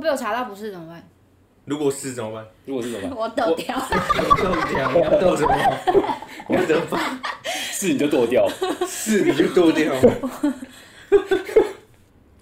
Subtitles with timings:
[0.00, 1.08] 被我查到不是怎么办？
[1.66, 2.44] 如果是怎么办？
[2.64, 3.16] 如果是怎么办？
[3.18, 3.78] 我抖掉。
[3.78, 5.54] 豆掉，你要豆什么？
[6.48, 7.20] 你要怎么办？
[7.44, 8.48] 是你就剁掉，
[8.86, 9.92] 是你就剁掉。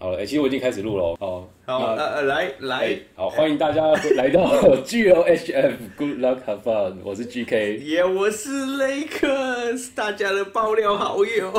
[0.01, 1.49] 好了，哎、欸，其实我已经开始录了哦。
[1.67, 3.83] 好，呃呃，来来、欸，好，欢迎大家
[4.15, 4.43] 来到
[4.87, 11.53] GLHF，Good Luck Have Fun，我是 GK，耶，yeah, 我是雷克斯，大家的爆料好友。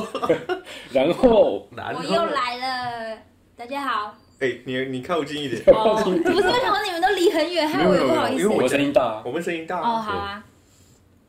[0.92, 3.18] 然后，然后，我又来了，
[3.58, 4.16] 大家好。
[4.40, 5.62] 哎、欸，你你靠近一点。
[5.68, 8.42] 哦，不是为什么你们都离很远，害我也不好意思。
[8.42, 9.80] 因为我声音大，我们声音大。
[9.80, 10.44] 哦，好啊。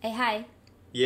[0.03, 0.45] 哎嗨，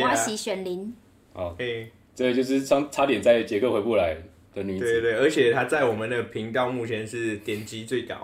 [0.03, 0.93] 我是选林。
[1.33, 4.15] 好，哎、欸，这就是差差点在杰克回不来
[4.53, 4.85] 的女子。
[4.85, 8.15] 对对，而且她在我们的频道目前是点击最高，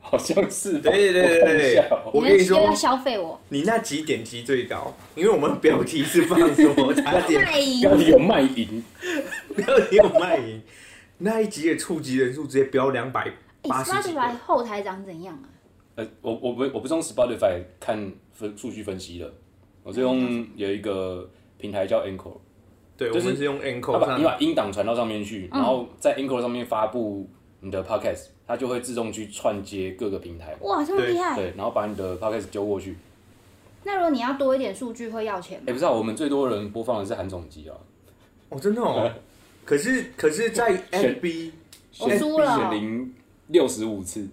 [0.00, 0.78] 好像是。
[0.78, 3.40] 对对对对对，我跟你说，要消费我。
[3.48, 7.42] 你那集点击最高，因为我们标题是放说 差点
[7.80, 8.84] 标题有卖淫，
[9.56, 10.62] 标题有卖淫。
[11.22, 13.30] 那一集的触及人数直接飙两百
[13.68, 14.14] 八十几。
[14.14, 15.46] Spotify 后台长怎样啊？
[15.96, 19.30] 呃，我我不我不是用 Spotify 看分数据分析的，
[19.82, 22.32] 我是用有一个平台叫 Anchor。
[22.96, 27.28] 对，就是、我们是用 Anchor，把你把音档传到上面去，然后在 Anchor 上面发布
[27.60, 30.56] 你的 Podcast，它就会自动去串接各个平台。
[30.62, 31.36] 哇，这么厉害！
[31.36, 32.96] 对，然后把你的 Podcast 丢过去。
[33.84, 35.64] 那如果你要多一点数据，会要钱吗？
[35.66, 37.76] 哎、欸，不知道、啊，我们最多人播放的是韩总机啊。
[38.50, 39.10] 哦，真的哦。
[39.70, 41.52] 可是可是，在 FB。
[42.00, 43.14] 我输了，选零
[43.48, 44.26] 六十五次，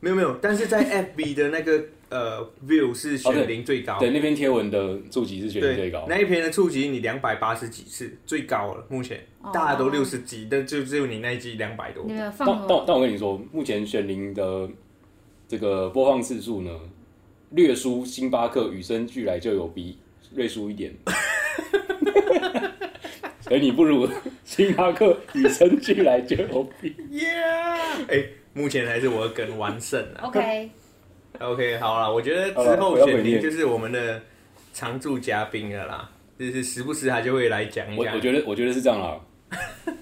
[0.00, 0.84] 没有没有，但是在
[1.16, 12.04] FB 的那个呃 view 是选零最高，哦、对，对那篇贴文的触及是选零最高，那一篇的触及你两百八十几次最高了，目前、哦、大家都六十几，但就只有你那一集两百多。
[12.08, 14.68] 但但但我跟你说，目前选零的
[15.48, 16.70] 这个播放次数呢，
[17.50, 19.96] 略输星巴克与生俱来就有比
[20.34, 20.92] 略输一点。
[23.46, 24.08] 所以你不如
[24.44, 26.96] 星巴克与生俱来就有比。
[27.10, 27.28] 耶！
[28.08, 30.20] 哎，目前还是我梗完胜了。
[30.24, 30.70] OK，OK，、
[31.38, 31.76] okay.
[31.76, 34.20] okay, 好了，我觉得之后选定就是我们的
[34.74, 38.10] 常驻嘉宾了啦，就是时不时他就会来讲一下。
[38.10, 39.20] 我我觉得我觉得是这样啦，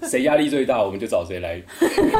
[0.03, 1.61] 谁压力最大，我们就找谁来。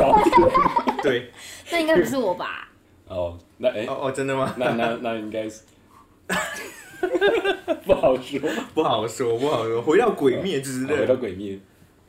[1.01, 1.31] 对，
[1.71, 2.69] 那应该不是我吧？
[3.07, 4.53] 哦，那哎，哦哦，真的吗？
[4.57, 5.61] 那那那应该是。
[7.85, 8.39] 不好说，
[8.73, 9.81] 不好说，不好说。
[9.81, 11.59] 回到鬼灭之刃，回到鬼灭，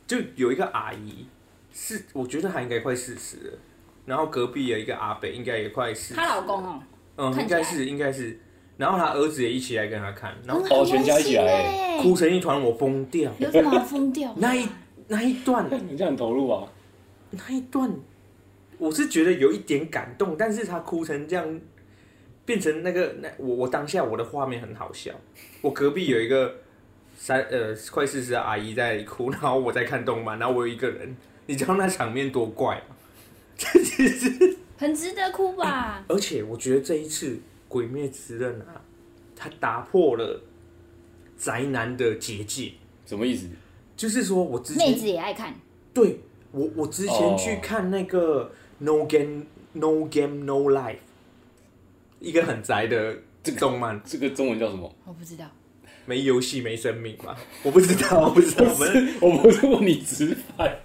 [0.05, 1.25] 就有一个阿姨，
[1.71, 3.59] 是我觉得她应该快四十了。
[4.05, 6.13] 然后隔壁有一个阿北，应该也快四十。
[6.13, 6.81] 她老公哦，
[7.17, 8.39] 嗯，应该是，应该是。
[8.77, 13.31] 然后她儿子也一起来跟她看，然后哦，全家一起来，哭成一团，我疯掉。
[13.39, 14.33] 有什么好疯掉？
[14.37, 14.67] 那一
[15.07, 16.67] 那一段，你这样很投入啊。
[17.31, 17.91] 那一段，
[18.77, 21.59] 我是觉得有一点感动，但是他哭成这样。
[22.47, 25.11] 变成那个那我我当下我的画面很好笑，
[25.61, 26.55] 我隔壁有一个
[27.17, 31.13] 三呃快四十的阿姨在哭， 然后我在看动漫，然后我有一个人，
[31.45, 32.95] 你知道那场面多怪吗？
[33.57, 35.97] 这其实很值得哭吧？
[35.97, 37.31] 欸， 而且我觉得这一次
[37.67, 38.81] 《鬼灭之刃》啊，
[39.35, 40.41] 它打破了
[41.37, 42.71] 宅男的结界。
[43.05, 43.47] 什么意思？
[43.97, 45.53] 就是说我之前妹子也爱看。
[45.93, 46.19] 对，
[46.51, 49.43] 我我之前去看那个 No Game
[49.73, 50.97] No Game No Life。
[52.19, 54.93] 一个很宅的这个动漫， 这个中文叫什么？
[55.05, 55.45] 我不知道。
[56.05, 57.35] 没游戏没生命嘛？
[57.63, 58.65] 我不知道，我不知道。
[58.71, 60.79] 我们我不是问你直白，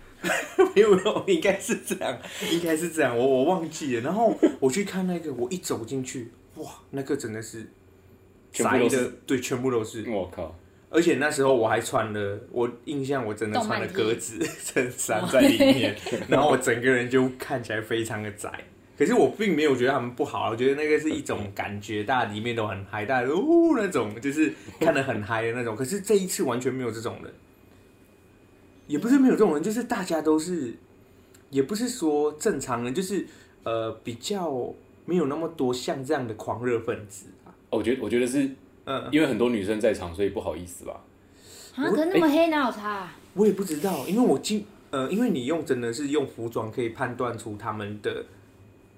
[0.75, 2.19] 没有没有，应该是这样，
[2.51, 3.17] 应该是这样。
[3.17, 4.03] 我我忘记了。
[4.03, 7.65] 然后我去看那个，我一走进去，哇，那个真的是
[8.53, 10.09] 宅的，对，全部都是。
[10.11, 10.55] 我靠！
[10.91, 15.97] 而且那时候我还穿了，我印象我真的穿了格子衬衫在里面，
[16.29, 18.53] 然后我整个人就看起来非常的宅。
[18.97, 25.75] 可是我并没有觉得他们不好，我觉得那个是一种感觉，大家里面都很嗨，大家都呜那种，就是看得很嗨的那种。
[25.75, 27.33] 可是这一次完全没有这种人，
[28.87, 30.75] 也不是没有这种人，就是大家都是，
[31.51, 33.27] 也不是说正常人，就是
[33.65, 34.73] 呃比较
[35.07, 37.51] 没有那么多像这样的狂热分子啊。
[37.71, 38.49] 我觉得我觉得是，
[38.85, 41.01] 嗯，因为很多女生在场，所以不好意思吧？
[41.77, 43.11] 啊，可那么黑哪有差？
[43.35, 48.25] 我也不知道，因为我进呃，因为你用真的是用服装可以判断出他们的。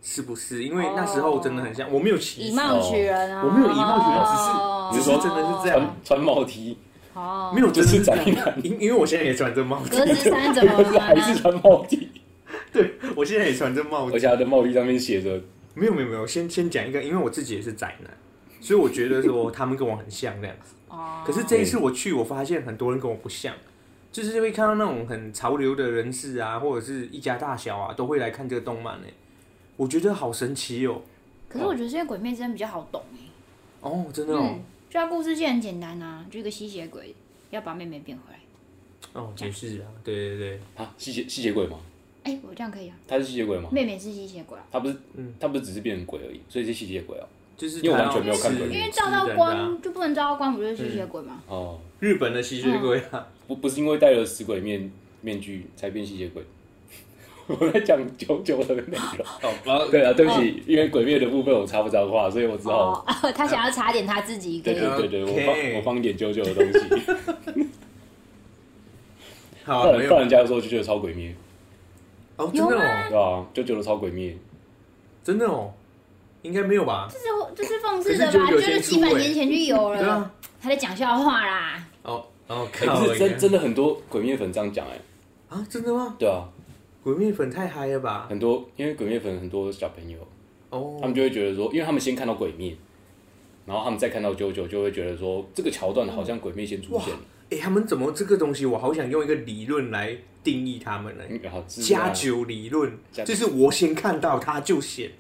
[0.07, 0.63] 是不是？
[0.63, 3.43] 因为那时候真的很像，我没有歧视，以貌取人啊！
[3.43, 4.45] 我没有以貌取人，只是
[4.93, 6.77] 只是说真的是这样，穿帽 T，
[7.15, 8.55] 哦，没有，就是宅男。
[8.63, 12.11] 因因为我现在也穿着帽 T，格子衫怎么 还是穿帽 T？
[12.71, 15.41] 对，我现在也穿着帽子而且他的帽 T 上面写着，
[15.73, 18.11] 没有没有没有，先先讲一个，因为我自己也是宅男，
[18.61, 20.75] 所以我觉得说他们跟我很像那样子。
[20.89, 23.55] 哦，可是这一次我去，我发现很多人跟我不像，
[24.13, 29.07] 就是会看到那种很潮流的人士啊，或者是一家大小啊，都会来看这个动漫呢。
[29.77, 31.03] 我觉得好神奇哦！
[31.49, 33.19] 可是我觉得现在鬼灭真的比较好懂哎。
[33.81, 34.41] 哦，真的哦。
[34.43, 37.15] 嗯，就它故事其实很简单啊，就一个吸血鬼
[37.51, 38.41] 要把妹妹变回来。
[39.13, 40.61] 哦，解释啊，对对对。
[40.77, 41.79] 啊，吸血吸血鬼吗？
[42.23, 42.97] 哎，我这样可以啊。
[43.07, 43.69] 他是吸血鬼吗？
[43.71, 44.65] 妹妹是吸血鬼啊。
[44.71, 47.27] 他不是，嗯他不是只是变成鬼而已，所以是吸血鬼哦。
[47.57, 51.41] 就是因为我完全没有看鬼，因为照到光就不能照到光，不就是吸血鬼吗？
[51.47, 54.91] 哦，日本的吸血鬼啊，不不是因为戴了死鬼面
[55.21, 56.43] 面具才变吸血鬼。
[57.47, 59.27] 我在讲九九的内容。
[59.67, 63.05] 哦，对啊，对不起，因为鬼灭的部分我插不着话，所以我只好。
[63.35, 64.61] 他想要插点他自己。
[64.61, 66.79] 对对对对，我放我放点九九的东西。
[69.65, 71.35] 好，不然人家的时候就觉得超鬼灭。
[72.37, 74.37] 哦，真的哦，对啊，九九的超鬼灭，
[75.23, 75.73] 真的哦。
[76.43, 77.09] 应该没有吧？
[77.11, 77.25] 这是
[77.57, 78.51] 这是讽刺的吧？
[78.51, 79.99] 就是几百年前就有了。
[79.99, 80.31] 对啊，
[80.61, 81.83] 还在讲笑话啦。
[82.03, 84.99] 哦哦，可是真真的很多鬼灭粉这样讲哎。
[85.49, 86.15] 啊，真的吗？
[86.19, 86.45] 对啊，
[87.05, 88.27] 鬼灭粉太嗨了吧？
[88.31, 90.19] 很多，因为鬼灭粉很多小朋友，
[90.71, 92.75] 哦，他们就会觉得说，因为他们先看到鬼灭，
[93.67, 97.13] 然后他们再看到九九，就会觉得说，这个桥段好像鬼灭先出现。
[97.51, 98.65] 哎，他们怎么这个东西？
[98.65, 101.25] 我好想用一个理论来定义他们呢？
[101.69, 105.11] 加九理论，就是我先看到他就显。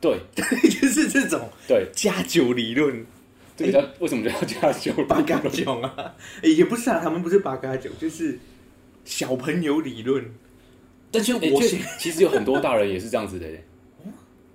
[0.00, 3.04] 对， 就是这种对加九理论，
[3.54, 6.14] 这个叫为什么叫加九八加九啊？
[6.42, 8.38] 也不是啊，他们不是八加九，就是
[9.04, 10.24] 小朋友理论。
[11.10, 13.46] 但是我先，其实有很多大人也是这样子的。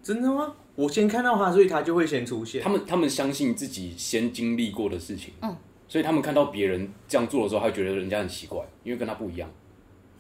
[0.01, 0.53] 真的吗？
[0.75, 2.61] 我先看到他，所以他就会先出现。
[2.61, 5.55] 他们他们相信自己先经历过的事情，嗯，
[5.87, 9.49] 所以他们看到别人这样做的时候，他会觉得人家很奇怪，因为跟他不一样。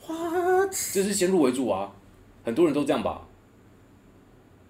[0.07, 0.71] What？
[0.93, 1.91] 这是先入为主啊，
[2.43, 3.27] 很多人都这样吧。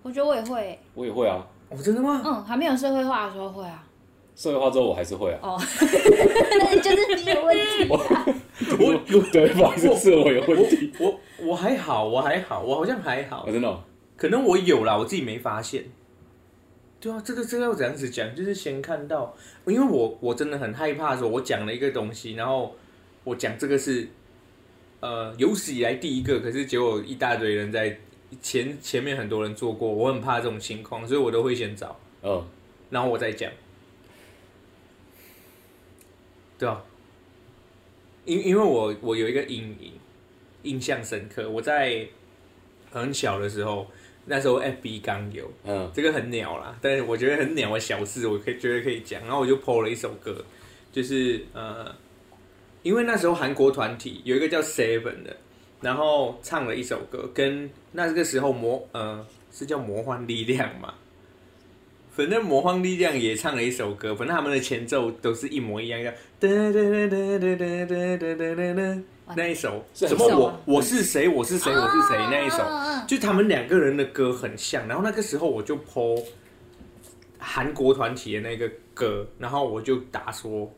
[0.02, 1.48] 我觉得我也会，我也会啊。
[1.70, 2.22] 哦，真的吗？
[2.26, 3.88] 嗯，还没有社会化的时候会啊。
[4.36, 5.40] 社会化之后我还是会啊。
[5.42, 7.88] 哦，那就是你有问题。
[7.90, 10.92] 我，对，不好意思，是我有问题。
[11.00, 13.46] 我我还好，我还好，我好像还好。
[13.46, 13.84] 真的？
[14.18, 15.86] 可能我有啦，我自己没发现。
[17.00, 18.36] 对啊，这个这个要怎样子讲？
[18.36, 19.36] 就是先看到，
[19.66, 22.76] 因为我我真的很害怕说，我讲了一个东西，然后
[23.24, 24.08] 我讲这个是
[25.00, 27.98] 呃有史以来第一个，可是结果一大堆人在。
[28.42, 32.44] 前前面很多人做过，我很怕这种情况，所以我都会先找，嗯，
[32.90, 33.50] 然后我再讲，
[36.58, 36.84] 对啊，
[38.26, 39.94] 因因为我我有一个阴影，
[40.66, 42.06] 印象深刻，我在
[42.92, 43.88] 很小的时候，
[44.26, 50.44] 那时候 FB 刚有，嗯，这个很鸟啦，但是我觉得很鸟的小事，我可以觉得可以讲，然后我就 PO 了一首歌，
[50.92, 51.96] 就是呃，
[52.84, 55.38] 因为那时候韩国团体有一个叫 Seven 的。
[55.82, 60.96] 然后唱了一首歌，跟那个时候魔呃是叫魔幻力量嘛，
[62.12, 66.10] 反正魔幻力量也唱了一首歌，反正他们的前奏都是一模一样，叫
[66.40, 76.22] 哒哒哒哒哒哒哒哒哒哒，那一首什么我我是谁我是谁我是谁那一首，就他们两个人的歌很像，然后那个时候我就 po
[77.40, 80.72] 韩国团体的那个歌，然后我就打说，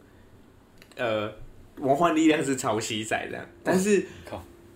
[0.95, 1.31] 呃
[1.75, 4.05] 魔幻力量是抄袭仔这样，但是。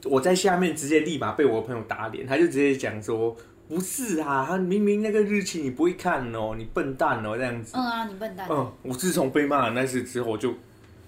[0.06, 3.38] 我在下面直接立马被我朋友打脸，他就直接讲说
[3.69, 8.47] ：“不是啊，他明明那个日期你不会看哦，你笨蛋哦，这样子。”嗯啊，你笨蛋。
[8.50, 10.56] 嗯，我自从被骂了那次之后，就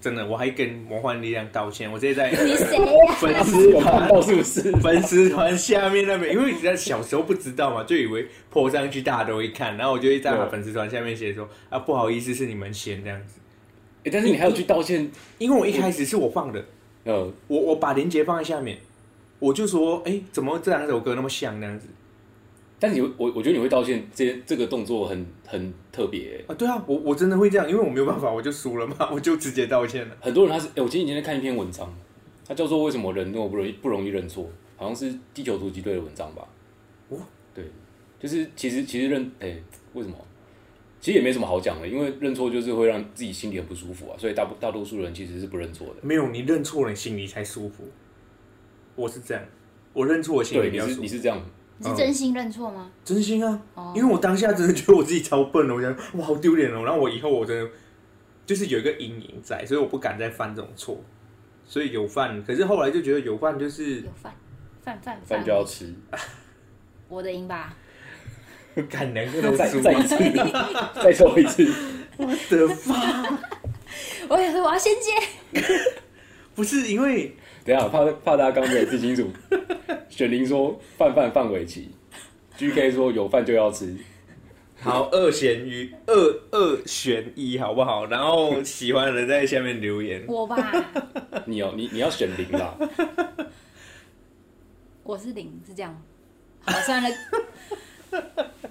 [0.04, 1.90] 真的我还跟魔幻力量道歉。
[1.90, 2.30] 我直接在？
[2.30, 4.70] 粉丝团是不是？
[4.72, 13.40] 粉丝团下面那边，因为你在小时候不知道嘛，就以为 po 上去大家都会看，然后我就会在粉丝团下面写说：“啊，不好意思，是你们先这样子。”
[14.04, 16.62] 哎，但是你还要去道歉，因为我一开始是我放的。
[17.04, 18.76] 呃，我我把链接放在下面，
[19.38, 21.88] 我就说，哎、欸，怎么这两首歌那么像那样子？
[22.84, 26.54] 但是你我我觉得你会道歉，这这个动作很很特别啊。
[26.54, 30.14] 对啊，我我真的会这样，因为我没有办法，我就输了嘛，我就直接道歉了。
[30.20, 31.90] 很多人他是，哎、欸，我前几天在看一篇文章，
[32.46, 36.46] 他叫做为什么人那么不容易不容易认错，好像是地球突击队的文章吧？
[37.08, 37.16] 哦，
[37.54, 37.64] 对，
[38.20, 39.62] 就是其实其实认，哎、欸，
[39.94, 40.14] 为什么？
[41.00, 45.94] 其实也没什么好讲的，因为认错就是会让自己心里很不舒服啊，所以大大多数人其实是不认错的。
[46.02, 47.84] 没有，你认错了，心里才舒服。
[48.94, 49.42] 我是这样，
[49.94, 51.00] 我认错我心里比较舒服。
[51.02, 51.42] 你是你是这样，
[51.78, 52.90] 你是真心认错吗？
[53.04, 53.60] 真心啊，
[53.94, 57.70] 因为我当下真的觉得我自己超笨了，我想哇好丢脸哦，然后我以后我真的
[58.46, 61.02] 就是有一个阴影在，所以我不敢再犯这种错。
[61.66, 64.34] 所以有犯，可是后来就觉得有犯就是有饭，
[64.82, 65.94] 饭饭饭就要吃。
[67.08, 67.74] 我的赢吧。
[68.90, 70.16] 敢两个都再再一次，
[71.00, 71.72] 再说一次，
[72.16, 73.38] 我的妈！
[74.28, 75.62] 我也是，我要先接。
[76.56, 79.26] 不是因为，等下怕怕大家刚没有记清楚。
[80.10, 81.90] 雪玲说饭饭范玮琪
[82.58, 83.96] ，GK 说有饭就要吃。
[84.80, 86.14] 好，二选一，二
[86.50, 88.04] 二选一，好不好？
[88.04, 90.22] 然后喜欢的人在下面留言。
[90.28, 90.56] 我吧，
[91.46, 92.76] 你哦，你你要选零吧。
[95.02, 96.02] 我是零，是这样。
[96.66, 97.08] 好，算了。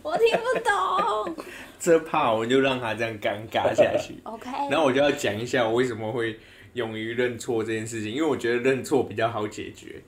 [0.03, 1.45] 我听不懂，
[1.79, 4.15] 这怕我就让他这样尴尬下去。
[4.23, 6.37] OK，然后我就要讲一下我为什么会
[6.73, 10.01] 勇于认错这件事情，因为我觉得认错比较好解决。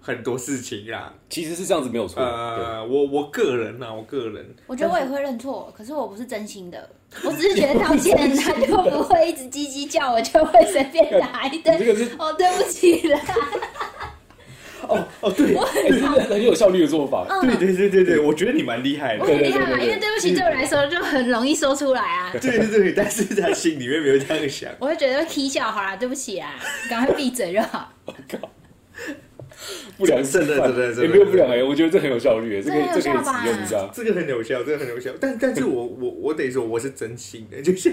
[0.00, 1.14] 很多事情啦。
[1.30, 2.22] 其实是这样子没有错。
[2.22, 6.90] 呃，我我个人啊，我个人，我觉得我也会认错，可是我不是真心的，
[7.24, 11.78] 我只是觉得道歉，他就不会一直叽叽叫，我就会随便打一顿。
[11.78, 13.18] 这个是哦，对不起啦。
[14.88, 15.54] 哦哦，对，
[15.88, 17.26] 这是很有效率的做法。
[17.42, 19.22] 对对对对对，我觉得你蛮厉害的。
[19.22, 22.32] 我很厉害嘛，因为对不起对我来说就很容易说出来啊。
[22.40, 24.70] 对对对，但是他心里面没有这样想。
[24.78, 26.54] 我会觉得踢笑，好啦，对不起啊，
[26.90, 27.92] 赶快闭嘴就好。
[28.06, 28.50] 我靠，
[29.96, 35.10] 不良示范，真的真的真的，也没有不良哎，我觉得这很有效率，这个这个使用一下，这个很有效，这个很有效。
[35.20, 37.92] 但但是我我我得说我是真心的，就像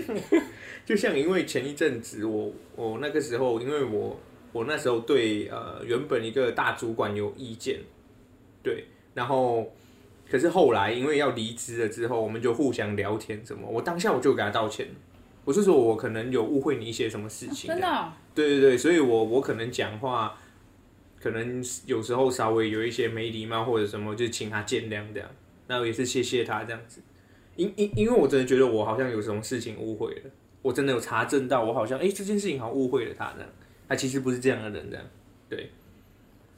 [0.85, 4.19] 就像因为前一阵子我我那个时候因为我。
[4.51, 7.79] 我那时候对呃原本一个大主管有意见，
[8.61, 9.71] 对，然后
[10.29, 14.87] 可是后来因为要离职了之后，我们就互相聊天什么，我当下我就给他道歉，
[15.45, 20.37] 我是说我可能有误会你一些什么事情，真的，对对对，所以我我可能讲话
[21.19, 25.29] 可能有时候稍微有一些没礼貌或者什么，就请他见谅这样，
[25.67, 27.01] 然后也是谢谢他这样子，
[27.55, 30.31] 因因因为我真的觉得我好像有什么事情误会了，
[30.61, 33.49] 我真的有查证到我好像哎这件事情好像误会了他这样。
[33.91, 35.05] 他其实不是这样的人，这样，
[35.49, 35.69] 对，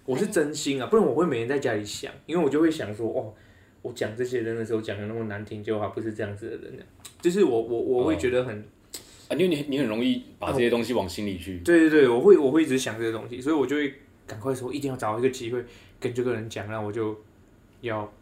[0.06, 3.34] 我是真心啊，不然我会每天在家里想，因为我就会想说，哦，
[3.82, 6.86] 我讲这些人的时候讲的那么难听，就他不是这样子的人，
[7.20, 8.56] 就是我我我会觉得很，
[9.30, 13.92] 啊，因为你你很容易把这些东西往心里去，对对对，我会我会一直想这些东西，所以我就会
[14.28, 15.66] 赶快说，一定要找一个机会
[16.00, 17.20] 跟这个人讲，然后我就
[17.82, 18.14] 要，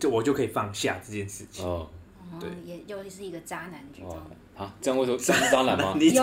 [0.00, 1.88] 就我就可以放下这件事情，哦，
[2.38, 4.16] 对，也又是一个渣男举动。
[4.56, 5.94] 啊，这样为什么是渣男吗？
[5.98, 6.22] 你才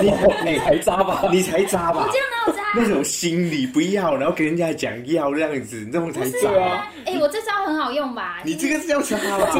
[0.00, 0.10] 你
[0.50, 1.28] 你才渣吧？
[1.30, 2.06] 你才渣吧？
[2.06, 2.62] 我这样哪有渣？
[2.74, 6.90] 那种心理不要，然后跟人家讲要这样子，那种才渣啊！
[7.04, 8.40] 哎，我这招很好用吧？
[8.42, 9.54] 你这个是叫渣吧？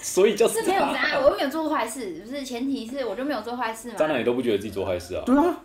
[0.00, 3.94] 所以叫是没有渣，我又没有做坏事，不是前提是我就没有做坏事嘛？
[3.96, 5.22] 渣男也都不觉得自己做坏事啊？
[5.24, 5.56] 对啊，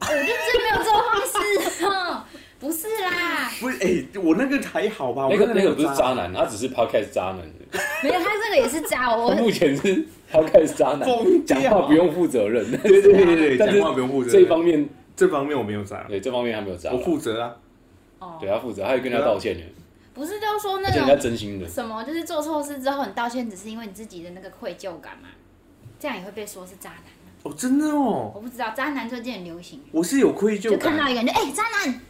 [0.00, 1.38] 我就真没有做坏事，
[2.64, 5.28] 不是啦，不是哎，我那个还好吧？
[5.30, 7.40] 那个那个不是渣男，他只是 podcast 渣男。
[8.02, 9.14] 没有，他这个也是渣。
[9.14, 10.06] 我 目前是。
[10.32, 11.06] 他开始渣男，
[11.44, 12.64] 讲话不用负责任。
[12.70, 14.32] 对对对对，讲话不用负责任。
[14.32, 16.06] 这一方面，这方面我没有渣。
[16.08, 16.90] 对，这方面还没有渣。
[16.90, 17.54] 我负责啊。
[18.18, 19.62] 哦，对他负责，他会跟他道歉的。
[20.14, 21.06] 不是，就是说那种。
[21.06, 21.68] 人家真心的。
[21.68, 22.02] 什么？
[22.02, 25.28] 就是做错事之后，你道歉，只是因为你自己的那个愧疚感嘛？
[26.00, 27.02] 这样也会被说是渣男。
[27.42, 28.32] 哦，真的哦。
[28.34, 29.82] 我不知道，渣男最近很流行。
[29.92, 30.72] 我是有愧疚感。
[30.72, 32.00] 就看到一个人，就哎，渣男。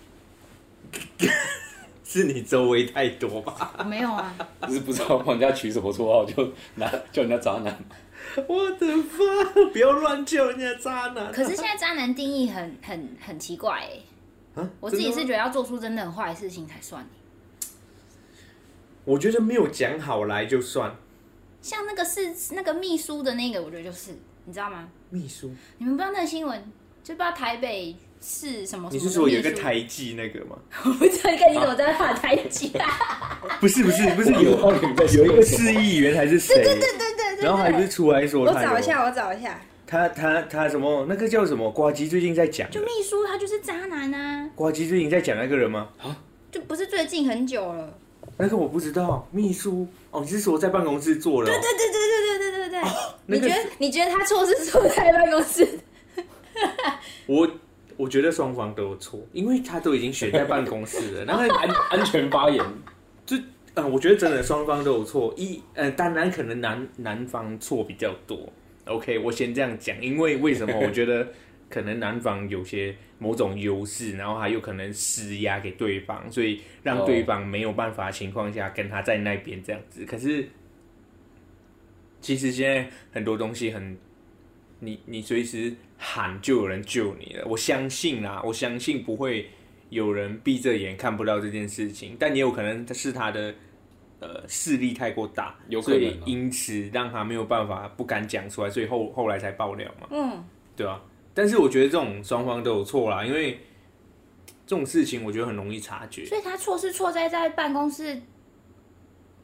[2.04, 3.74] 是你周围太多吧？
[3.78, 4.34] 我没有啊。
[4.66, 7.76] 只是不知道帮人家取什么绰号，就拿叫人家渣男。
[8.48, 9.70] 我的妈！
[9.72, 11.32] 不要乱叫人家渣男。
[11.32, 14.62] 可是现在渣男定义很很很奇怪哎。
[14.62, 14.70] 啊？
[14.80, 17.04] 我自己是觉得要做出真的很坏的事情才算。
[19.04, 20.94] 我觉得没有讲好来就算。
[21.60, 24.12] 像那个是那个秘书的那个，我觉得就是，
[24.44, 24.88] 你知道吗？
[25.10, 25.50] 秘书？
[25.78, 26.62] 你们不知道那个新闻？
[27.02, 28.88] 就不知道台北市什么？
[28.90, 30.56] 你是说有一个胎记那个吗？
[30.86, 32.88] 我不知道，你看你怎么在那画台记啊？
[33.60, 36.54] 不是不是不是 有有一个市议员还是谁？
[36.56, 37.44] 对对对对。
[37.44, 39.60] 然后还不是出来说，我找一下，我找一下。
[39.86, 41.04] 他他他什么？
[41.06, 41.70] 那个叫什么？
[41.70, 44.48] 瓜吉最近在讲，就秘书他就是渣男啊。
[44.54, 45.88] 瓜吉最近在讲那个人吗？
[46.02, 46.16] 啊，
[46.50, 47.92] 就不是最近很久了。
[48.38, 51.46] 那个我不知道，秘书哦，你 是说在办公室做了？
[51.50, 52.90] 对对对对对对对对对。
[53.26, 55.68] 你觉得你觉得他错是错在办公室？
[57.26, 57.48] 我
[57.96, 62.64] 我觉得双方都有错，因为他都已经选在办公室了， 然后安安全发言
[63.26, 63.36] 就。
[63.76, 65.34] 嗯，我觉得真的双方都有错。
[65.36, 68.48] 一，呃，当然可能男男方错比较多。
[68.84, 70.78] OK，我先这样讲，因为为什么？
[70.78, 71.26] 我觉得
[71.68, 80.04] 可能男方有些某种优势，然后还有可能施压给对方，所以让对方没有办法情况下跟他在那边这样子。
[80.04, 80.48] 可是，
[82.20, 83.98] 其实现在很多东西很，
[84.84, 87.44] 你你随时喊就有人救你了。
[87.46, 89.48] 我相信啦，我相信不会。
[89.90, 93.54] 有人闭着眼看不到这件事情，但也有可能是他的
[94.18, 100.08] 呃势力太过大，有可能，所以因此让他没有办法不敢讲出来，所以后后来才爆料嘛。
[100.10, 101.00] 嗯，对啊。
[101.32, 103.52] 但是我觉得这种双方都有错啦，因为
[104.66, 106.24] 这种事情我觉得很容易察觉。
[106.24, 108.20] 所以他错是错在在办公室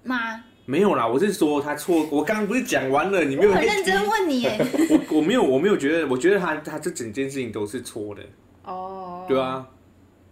[0.02, 0.42] 吗？
[0.70, 2.06] 没有啦，我是说他错。
[2.12, 4.56] 我刚刚不是讲完了，你没有很认真问你耶。
[5.10, 8.22] 我我没有我没有觉得，我觉得他他这整件事情都是错的。
[8.62, 9.66] 哦，对啊。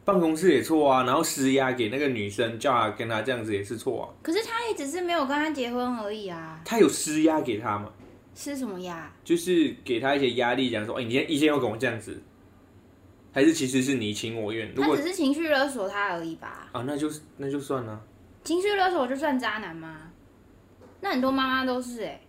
[0.04, 4.06] 办公室也错啊，然后施压给那个女生，叫她跟他这样子也是错啊。
[4.22, 6.60] 可是他也只是没有跟他结婚而已啊。
[6.64, 7.90] 他有施压给他吗？
[8.34, 9.12] 施什么压？
[9.24, 12.22] 就是给他一些压力，讲说，哎、欸，你现以前要跟我这样子，
[13.32, 14.72] 还是其实是你情我愿？
[14.74, 16.68] 如果他只是情绪勒索他而已吧？
[16.72, 18.00] 啊，那就那就算了。
[18.44, 20.07] 情绪勒索就算渣男吗？
[21.00, 22.20] 那很多妈妈都是哎、欸。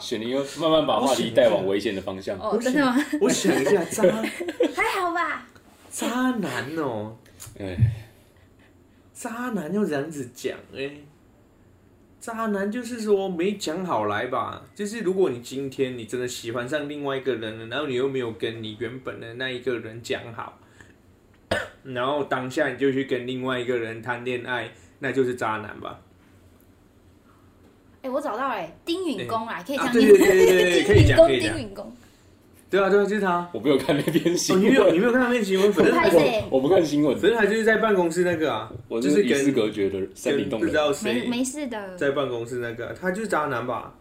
[0.00, 2.38] 雪玲又慢慢把话题带往危险的方向。
[2.38, 2.96] 哦，真的吗？
[3.20, 4.02] 我想一下，渣
[4.74, 5.46] 还好吧？
[5.90, 7.16] 渣男哦，
[7.58, 7.76] 哎，
[9.12, 10.90] 渣男要这样子讲哎，
[12.20, 14.62] 渣男就是说没讲好来吧？
[14.74, 20.58] 就是如果你今天你真的喜欢上另外一个人了，然后你又没有跟你原本的那一个人讲好，
[21.82, 25.98] 然后当下你就去跟另外一个人谈恋爱，那就是渣男吧？
[28.02, 31.92] 哎，我找到哎，丁允恭啊，可以讲，对对对对对， 可以讲可以讲，丁允恭。
[32.70, 33.48] 对啊，对啊，就是他。
[33.52, 34.64] 我没有看那篇新闻。
[34.64, 35.72] 你没有，你没有看那篇新闻？
[35.72, 37.18] 反正我我不看新闻。
[37.18, 40.68] 反正他就是在办公室那个啊，我就是与世隔绝的森林洞人。
[40.68, 43.94] 不知道谁没事的，在办公室那个，他就是渣男吧？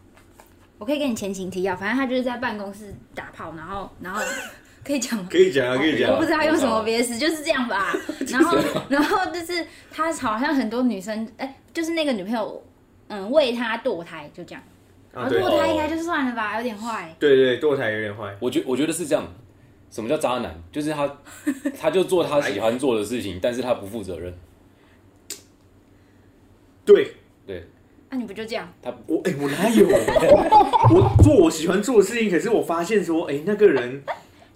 [0.78, 4.22] 我可以跟你前情提要，反正他就是在办公室打炮，然后，然后
[4.88, 6.10] 可以讲，可以讲啊，可以讲。
[6.14, 7.94] 我不知道用什么别词，就是这样吧。
[8.30, 12.64] 然后，然后就是他好像很多女生，哎，就是那个女朋友，
[13.10, 14.64] 嗯，为他堕胎，就这样。
[15.14, 17.14] 堕胎应该就算了吧，有点坏。
[17.20, 18.34] 对对，堕胎有点坏。
[18.40, 19.28] 我觉我觉得是这样。
[19.90, 20.54] 什么叫渣男？
[20.72, 21.18] 就是他，
[21.80, 24.34] 他就做他喜欢做的事情，但是他不负责任。
[26.86, 27.14] 对
[27.46, 27.68] 对。
[28.10, 28.72] 那你不就这样？
[28.82, 29.88] 他我哎，我哪有？
[30.96, 34.02] 我做我喜欢做的事情，可是我发现说，哎，那个人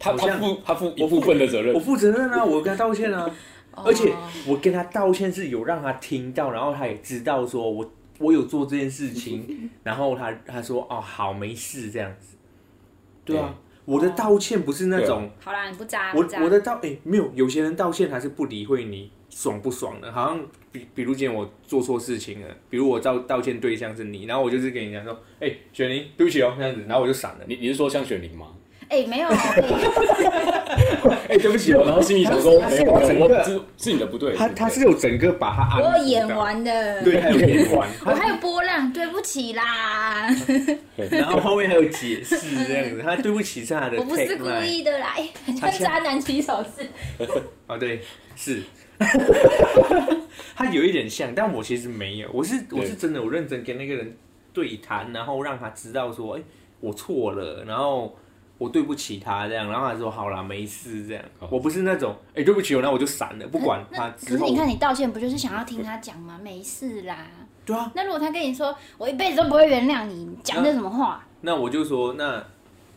[0.01, 1.73] 他他负他负一部分的责任。
[1.73, 3.29] 我负责任啊，我跟他道歉啊。
[3.73, 4.13] 而且
[4.45, 7.91] 我跟他道歉是有让他听到，然后他也知道说我。
[8.19, 12.37] 我有做这件事情， 然后他他说哦好没事这样子，
[13.25, 13.51] 对啊，
[13.83, 28.49] 我的道歉不是那种好啦，你不渣，我我的道哎没有，有些人道歉还是不理会你爽不爽的，好像比比如今天我做错事情了，比如我道道歉对象是你，然后我就是跟你讲说，哎雪玲对不起哦这样子，然后我就闪了，你你是说像雪玲吗？
[28.91, 29.29] 哎，没有。
[31.29, 31.83] 哎，对不起哦。
[31.85, 34.35] 然后心里想说，没有，我是是你的不对。
[34.35, 37.87] 他他是有整个把他我有演完的，对，还有演完。
[38.05, 40.27] 我还有波浪，对不起啦。
[41.09, 42.35] 然后后面还有解释
[42.67, 43.97] 这样子， 他对不起是他的。
[43.97, 46.85] 我不是故意的啦，很像渣男起手式。
[47.67, 48.01] 啊，对，
[48.35, 48.61] 是。
[50.53, 52.27] 他有一点像，但我其实没有。
[52.33, 54.17] 我是我是真的，我认真跟那个人
[54.51, 56.41] 对谈，然后让他知道说，哎，
[56.81, 58.13] 我错了，然后。
[58.61, 61.23] 我对不起他这样，然后他说好啦，没事这样。
[61.49, 64.07] 我不是那种哎、欸、对不起我，那我就闪了，不管他。
[64.11, 66.39] 可是你看你道歉不就是想要听他讲吗？
[66.43, 67.25] 没事啦。
[67.65, 67.91] 对啊。
[67.95, 71.25] 那如果他跟你说我一辈子都不会原谅你，你讲的什么话？
[71.41, 72.45] 那我就说那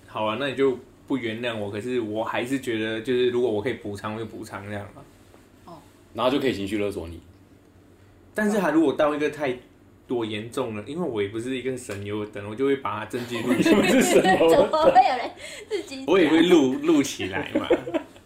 [0.06, 1.70] 好啊，那你就不原谅我。
[1.70, 5.02] 可是我还是觉得，就是如果我可以补偿，我就补偿这样嘛。
[5.64, 5.78] 哦。
[6.12, 7.22] 然后就可以情绪勒索你。
[8.34, 9.56] 但是他如果到一个太。
[10.06, 10.82] 多严重了？
[10.86, 14.36] 因为我也不是一个省油灯，我就会把它证据录起来。
[14.36, 15.30] 怎么会有人
[15.68, 16.04] 自己？
[16.06, 17.68] 我也会录录起来嘛。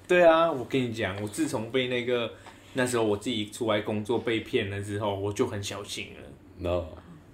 [0.06, 2.32] 对啊，我跟你讲，我自从被那个
[2.74, 6.28] 那时候我自己出来工作被骗了之后，我就很小心了。
[6.58, 6.86] No，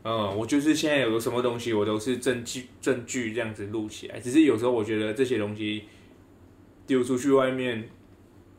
[0.03, 4.21] 嗯，我就是现在有什么东西，我都是证据证据这样子录起来。
[4.21, 5.85] 只是有时候我觉得这些东西
[6.87, 7.89] 丢出去外面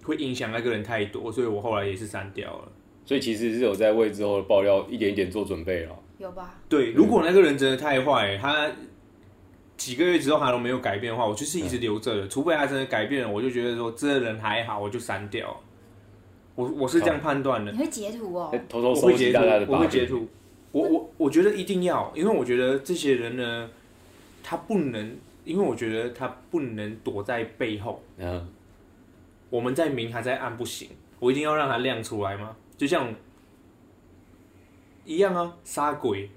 [0.04, 2.72] 会影响那个人太多，所以我后来也是删掉了。
[3.06, 5.96] 所以其实是有在为之后的爆料一点一点做准备了。
[6.18, 6.56] 有吧？
[6.68, 8.72] 对，如果那个人真的太坏，他
[9.78, 12.26] 几个月之后还都没有改变的话，我就是一直留着的。
[12.26, 15.56] 嗯、除非他真的改变了，我就觉得说这个人还好，我就删掉。
[16.56, 17.72] 我我是这样判断的。
[17.72, 18.50] 你会截图哦？
[18.70, 20.28] 偷偷收集大家的，我会截图。
[20.72, 23.70] 我我我觉得一定要，因为我觉得这些人呢，
[24.42, 28.02] 他不能，因为我觉得他不能躲在背后。
[28.18, 28.48] 嗯。
[29.50, 30.90] 我们在明，还在暗，不行。
[31.20, 32.56] 我一定要让他亮出来吗？
[32.78, 33.14] 就像
[35.06, 36.30] 一样啊，杀鬼，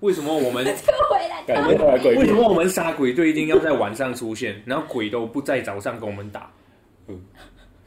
[0.00, 0.64] 为什么我们？
[1.46, 6.50] 为什么我们杀鬼就一定要在晚上出现，然后鬼都不在早上跟我们打？
[7.08, 7.20] 嗯，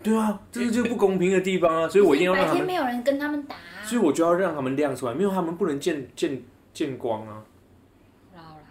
[0.04, 2.62] 对啊，这是就不公平的地方啊，所以我一定要让他们。
[2.62, 6.39] 白天没有人跟他们打，所以我就要让他们亮出来，没有他们不能见见
[6.74, 7.43] 见光啊。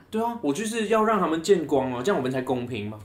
[0.08, 2.98] 对啊，我就是要让他们见光啊，这样我们才公平嘛。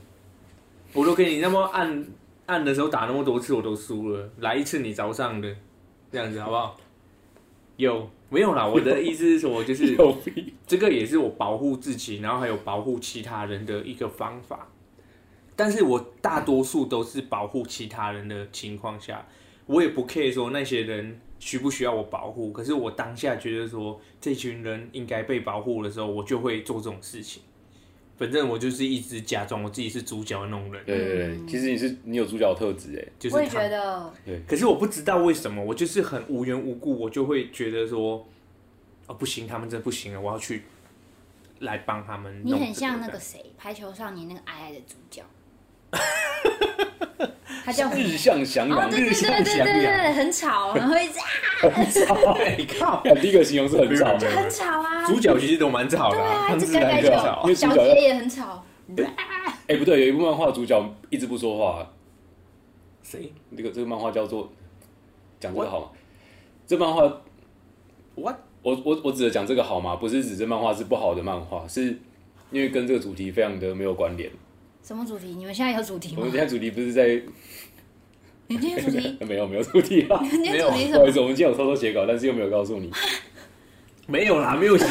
[0.92, 2.06] 我都给你那么暗
[2.46, 5.52] 暗的时候打那么多次，我都输了，来一次你早上的。
[6.12, 6.78] 这样子好不好？
[7.78, 8.64] 有没有啦？
[8.68, 9.96] 我的意思是说，就是
[10.66, 14.68] 这个也是我保护自己，然后还有保护其他人的一个方法。
[15.56, 19.26] 但是我大多数都是保护其他人的情况下，
[19.66, 22.52] 我也不 care 说那些人需不需要我保护。
[22.52, 27.42] 可是我当下觉得说这群人应该被保护的时候，我就会做这种事情。
[28.18, 30.84] 反正我就是一直假装我自己是主角的那种人。
[30.84, 34.12] 对对对，其实你是你有主角特质哎，就是我也觉得。
[34.24, 38.26] 对，可是我不知道为什么，我就是很无缘无故，我就会觉得说，
[39.06, 40.62] 哦不行，他们真的不行了，我要去
[41.60, 42.42] 来帮他们。
[42.44, 45.22] 你很像那个谁，排球少年那个矮矮的主角。
[47.64, 52.36] 它叫日向翔阳，对对对对对对，很吵， 然后一直啊，很吵。
[52.58, 55.04] 你靠， 第一个形容是很吵，就很吵啊。
[55.06, 57.52] 主角其实都蛮吵的，他们是哪个吵？
[57.54, 58.64] 小杰也很吵。
[59.68, 61.88] 哎，不对，有一部漫画主角一直不说话。
[63.02, 63.32] 谁？
[63.56, 64.50] 这个这个漫画叫做
[65.38, 65.86] 讲这个好吗？
[66.66, 67.02] 这漫画
[68.16, 68.36] ，what？
[68.62, 69.96] 我我我指的讲这个好吗？
[69.96, 71.98] 不是指这漫画是不好的漫画，是
[72.50, 74.30] 因为跟这个主题非常的没有关联。
[74.82, 75.28] 什么主题？
[75.28, 76.16] 你们现在有主题吗？
[76.18, 77.20] 我们现在主题不是在。
[78.48, 79.16] 你今天主题？
[79.24, 80.20] 没有没有主题啊。
[80.42, 80.66] 没有。
[80.66, 82.90] 不好意思，我们今天有偷偷写稿，但是又没有告诉你。
[84.08, 84.84] 没有啦，没有写，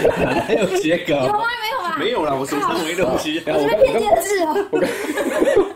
[0.48, 1.16] 没有写稿。
[1.26, 1.44] 有吗？
[1.62, 1.98] 没有啊。
[2.00, 3.40] 没有啦，我手上没东西。
[3.46, 5.76] 我在骗第二次哦。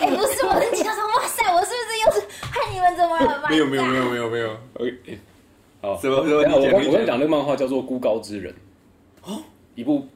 [0.00, 3.44] 哎，不是，我是经常说，哇塞，我是不是又是害你们怎么了？
[3.50, 4.48] 没有没有没有没有没有。
[4.74, 5.18] OK，
[5.82, 6.56] 好，什么什么？
[6.56, 8.54] 我刚我刚讲那个漫画叫做《孤高之人》
[9.30, 9.42] 哦，
[9.74, 10.06] 一部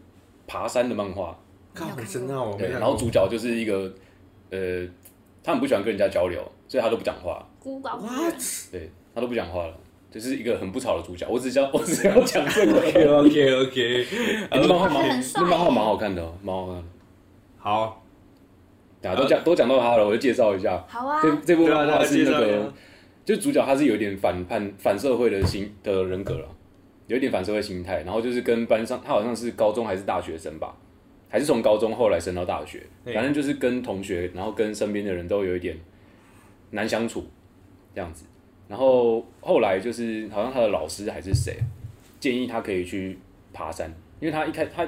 [0.47, 1.37] 爬山的漫画。
[1.75, 2.55] 靠，真的哦。
[2.59, 3.93] 对，然后主角就是一个
[4.51, 4.87] 呃，
[5.43, 7.47] 他很不喜欢跟人家交流，所以他都不讲话。
[7.59, 7.99] 孤寡。
[7.99, 8.35] What？
[8.71, 9.75] 对，他都不讲话了，
[10.11, 11.27] 就是一个很不吵的主角。
[11.29, 12.79] 我只要 我只要讲这个。
[12.79, 14.07] OK OK OK。
[14.51, 16.85] 那漫画蛮那漫画蛮好看的，蛮好看的。
[17.59, 17.99] 好。
[19.01, 20.85] 大家都讲都讲到他了，我就介绍一下。
[20.87, 21.21] 好啊。
[21.21, 22.73] 这这部漫画是那个，
[23.25, 26.47] 就主角他是有点反叛、反社会的心的人格了，
[27.09, 28.03] 有一点反社会心态。
[28.03, 30.77] 然后就是跟班上，他好像是高中还是大学生吧，
[31.33, 35.75] 还是从高中后来升到大学，反正就是跟同学，然后跟身边的人都有一点
[36.71, 37.27] 难相处
[37.95, 38.27] 这样子。
[38.69, 41.57] 然后后来就是好像他的老师还是谁
[42.21, 43.19] 建议他可以去
[43.53, 43.91] 爬山，
[44.21, 44.87] 因为他一开他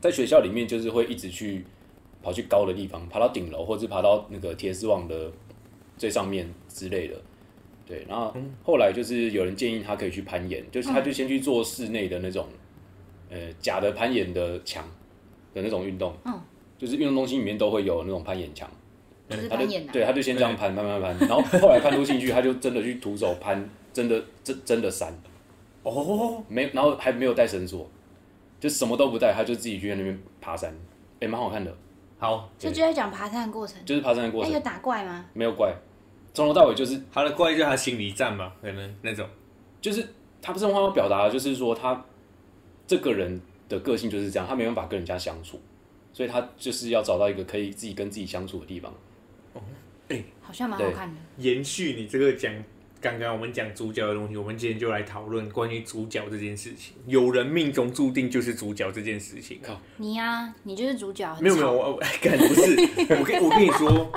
[0.00, 1.64] 在学校里面就是会一直去。
[2.22, 5.30] 跑去高的地方，爬到顶楼，或者是爬到那个铁丝网的
[5.96, 7.14] 最上面之类的。
[7.86, 12.48] 对，然后后来就是有人建议他可以去攀岩，就是他就先去做室内的那种，
[13.30, 14.84] 呃，假的攀岩的墙
[15.56, 16.14] 的那种运动。
[16.24, 16.38] 嗯，
[16.78, 18.68] 就是运动中心里面都会有那种攀岩墙。
[19.28, 19.84] 就是攀岩。
[19.88, 25.12] 对，他就先这样攀攀攀攀，然后后来攀出兴趣，他就真的去徒手攀真的真真的山。
[25.82, 27.88] 哦，没，然后还没有带绳索，
[28.60, 30.72] 就什么都不带，他就自己去那边爬山，
[31.20, 31.72] 哎，蛮好看的。
[32.18, 34.52] 好，就就在讲爬山的过程，就是爬山的过程。
[34.52, 35.24] 有打怪吗？
[35.32, 35.74] 没有怪，
[36.32, 39.26] 从头到尾就是他的怪，就是他心理战嘛，可能那种，
[39.80, 40.06] 就是
[40.40, 42.04] 他不是话要表达，就是说他
[42.86, 45.60] 这个人的个性就是这样，他没办法跟人家相处，
[46.12, 48.92] 所以他就是要找到一个可以自己跟自己相处的地方。
[49.54, 49.62] 哦，
[50.08, 51.16] 哎，好像蛮好看的。
[51.38, 52.52] 延续你这个讲。
[52.98, 56.96] 刚刚我们讲主角的东西，我们今天就来讨论关于主角这件事情。
[57.06, 59.60] 有人命中注定就是主角这件事情。
[59.62, 61.36] 靠，你呀、啊，你就是主角。
[61.38, 62.74] 没有没有，我 干不是。
[63.10, 64.10] 我跟我跟你说，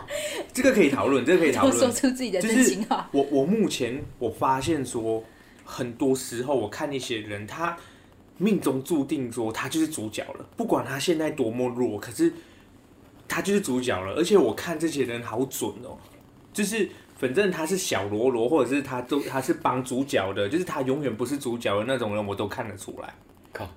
[0.53, 1.75] 这个可以讨论，这个可以讨论。
[1.77, 3.07] 说出自己的真心话。
[3.11, 5.23] 我我目前我发现说，
[5.65, 7.77] 很多时候我看一些人，他
[8.39, 12.33] 命中注定说他就是主角了，不管他现在多么弱，可是
[13.27, 14.15] 他就是主角了。
[14.15, 15.95] 而且我看这些人好准哦，
[16.51, 16.89] 就是。
[17.19, 23.13] 反正他是小罗罗，或者是他都他是帮主角的，就是他永远不是主角的那种人，我都看得出来。
[23.51, 23.69] 靠，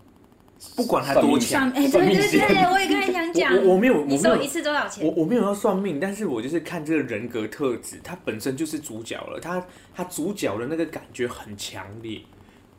[0.77, 5.05] 不管他多强，哎，对对对，我也刚才想讲，我我没有，你收一次多少钱？
[5.05, 12.21] 我我没有要算命，但是我就是看这个人格特质，他本身就是主角了，他他主角的那个感觉很强烈，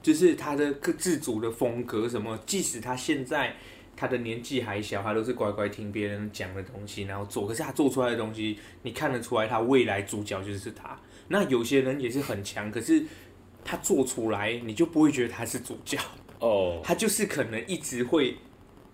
[0.04, 3.56] 就是他的各自主的风格什么，即使他现在。
[3.96, 7.48] 他的年纪还小，他都是乖乖听别人讲的东西，然后做。
[7.48, 11.00] 可是他做出来的东西，你看得出来，他未来主角就是他。
[11.28, 13.06] 那有些人也是很强，可是
[13.64, 16.00] 他做出来，你就不会觉得他是主角
[16.40, 16.78] 哦。
[16.78, 16.84] Oh.
[16.84, 18.36] 他就是可能一直会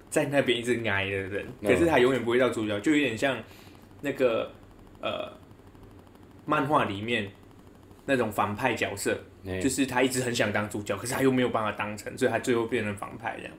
[0.09, 3.41] 在那边一直挨的人.可是他永远不会到主角，就有点像
[4.01, 4.51] 那个
[5.01, 5.31] 呃
[6.45, 7.31] 漫画里面
[8.05, 9.17] 那种反派角色
[9.61, 13.53] 就是他一直很想当主角，可是他又没有办法当成，所以他最后变成反派这样。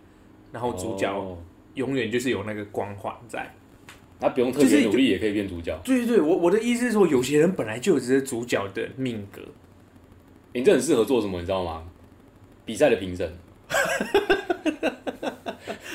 [0.52, 1.38] 然后主角
[1.74, 3.48] 永远就是有那个光环在，
[4.20, 5.78] 他不用特别努力也可以变主角。
[5.84, 9.40] 对对对，我我的意思是说，有些人本来就有这些主角的命格。
[10.52, 11.82] 你这很适合做什么，你知道吗？
[12.64, 13.32] 比赛的评审。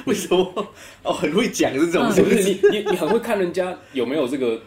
[0.05, 0.67] 为什么？
[1.03, 2.43] 哦，很会讲这种，是不是？
[2.43, 4.61] 你你你很会看人家有没有这个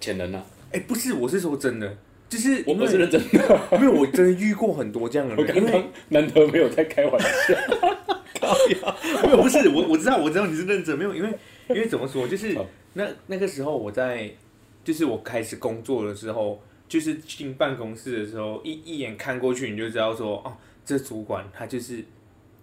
[0.00, 0.42] 潜能呢？
[0.72, 1.96] 哎，不是，我是说真的，
[2.28, 7.28] 就是我不是认真的， 因为我真的遇过很多这样的人，因为难得没有在开玩笑。
[9.24, 11.28] 没有，不是我，我知道，我知道你是认真，没有，因为
[11.68, 12.56] 因为怎么说，就是
[12.94, 14.30] 那那个时候我在，
[14.84, 22.02] 就是我开始工作的时候，就是进办公室的时候，一一眼看过去，你就知道说，哦，这主管他就是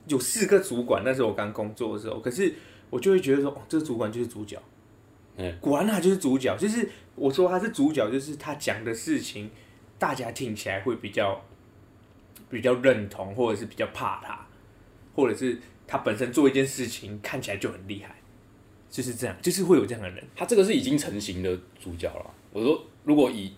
[0.08, 2.54] 有四个主管，那时候我刚工作的时候，可是
[2.90, 4.58] 我就会觉得说，哦，这个主管就是主角，
[5.60, 9.50] 果然他就是主角，就是我说他是主角，就是他讲的事情，
[9.98, 11.44] 大家听起来会比较
[12.50, 14.46] 比较认同，或者是比较怕他。
[15.16, 18.14] 或者是他本身做一件事情看起来就很厉害，
[18.90, 20.22] 就是这样，就是会有这样的人。
[20.36, 23.54] 他这个是已经成型的主角了，我说如果以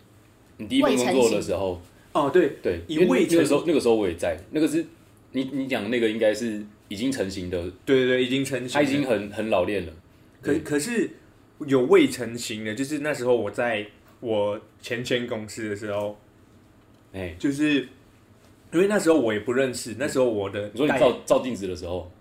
[0.58, 4.86] 你第一份工作的时候，哦对对，以未成那个时候那个时候我也在，那个是
[5.32, 9.94] 你你讲那个应该是已经成型的，对对对，已经成型，他已经很很老练了。
[10.40, 11.10] 可可是
[11.66, 13.86] 有未成型的，就是那时候我在
[14.20, 16.16] 我前前公司的时候，
[17.14, 17.88] 哎、欸，就是
[18.72, 22.12] 因为那时候我也不认识，那时候我的你说你照照镜子的时候，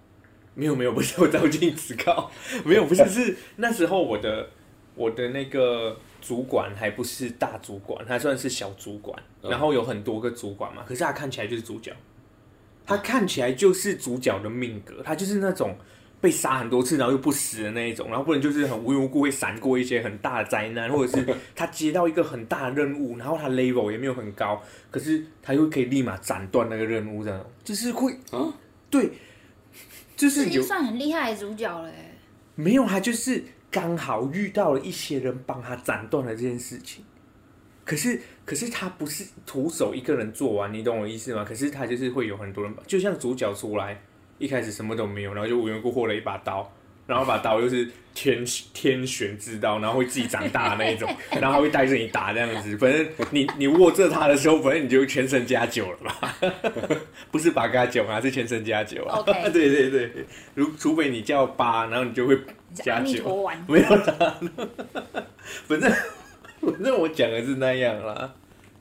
[0.55, 2.31] 没有没有，不是我照镜子靠，
[2.65, 4.49] 没有不是是那时候我的
[4.95, 11.95] 我的那个主管还不是大主管，他算是小主管，然后有很多个主管嘛，可是他看起来就是主角，
[12.87, 15.77] 他看起来就是主角的命格，他就是那种。
[16.19, 28.53] 被杀很多次，然后又不死的那一种，然后不然就是很无缘无故会闪过一些很大的灾难，或者是他接到一个很大的任务，然后他 level 也没有很高，可是他又可以立马斩断那个任务，这样就是会啊，
[28.91, 29.11] 对，
[30.17, 31.93] 就是已经算很厉害的主角了。
[32.55, 37.05] 没有，他就是刚好遇到了一些人帮他斩断了这件事情，
[37.85, 41.45] 可是可是他不是徒手一个人做完，你懂我意思吗？
[41.47, 44.01] 可是他就是会有很多人，就像主角出来。
[44.39, 46.71] 一开始什么都没有，然后就无缘无故获了一把刀，
[47.07, 48.45] 然后把刀又是天
[48.75, 51.09] 天玄之刀，然后会自己长大的那一种，
[51.41, 52.77] 然后他会带着你打这样子。
[52.77, 56.37] 反正你你握着它的时候，反正你就全身加九了吧？
[57.31, 59.19] 不是八加九啊，是全身加九啊。
[59.21, 59.49] Okay.
[59.53, 60.11] 对对对，
[60.55, 62.39] 如除非你叫八，然后你就会
[62.75, 63.49] 加九。
[63.67, 64.39] 没有啦，
[65.67, 65.91] 反正
[66.61, 68.35] 反正我讲的是那样啦，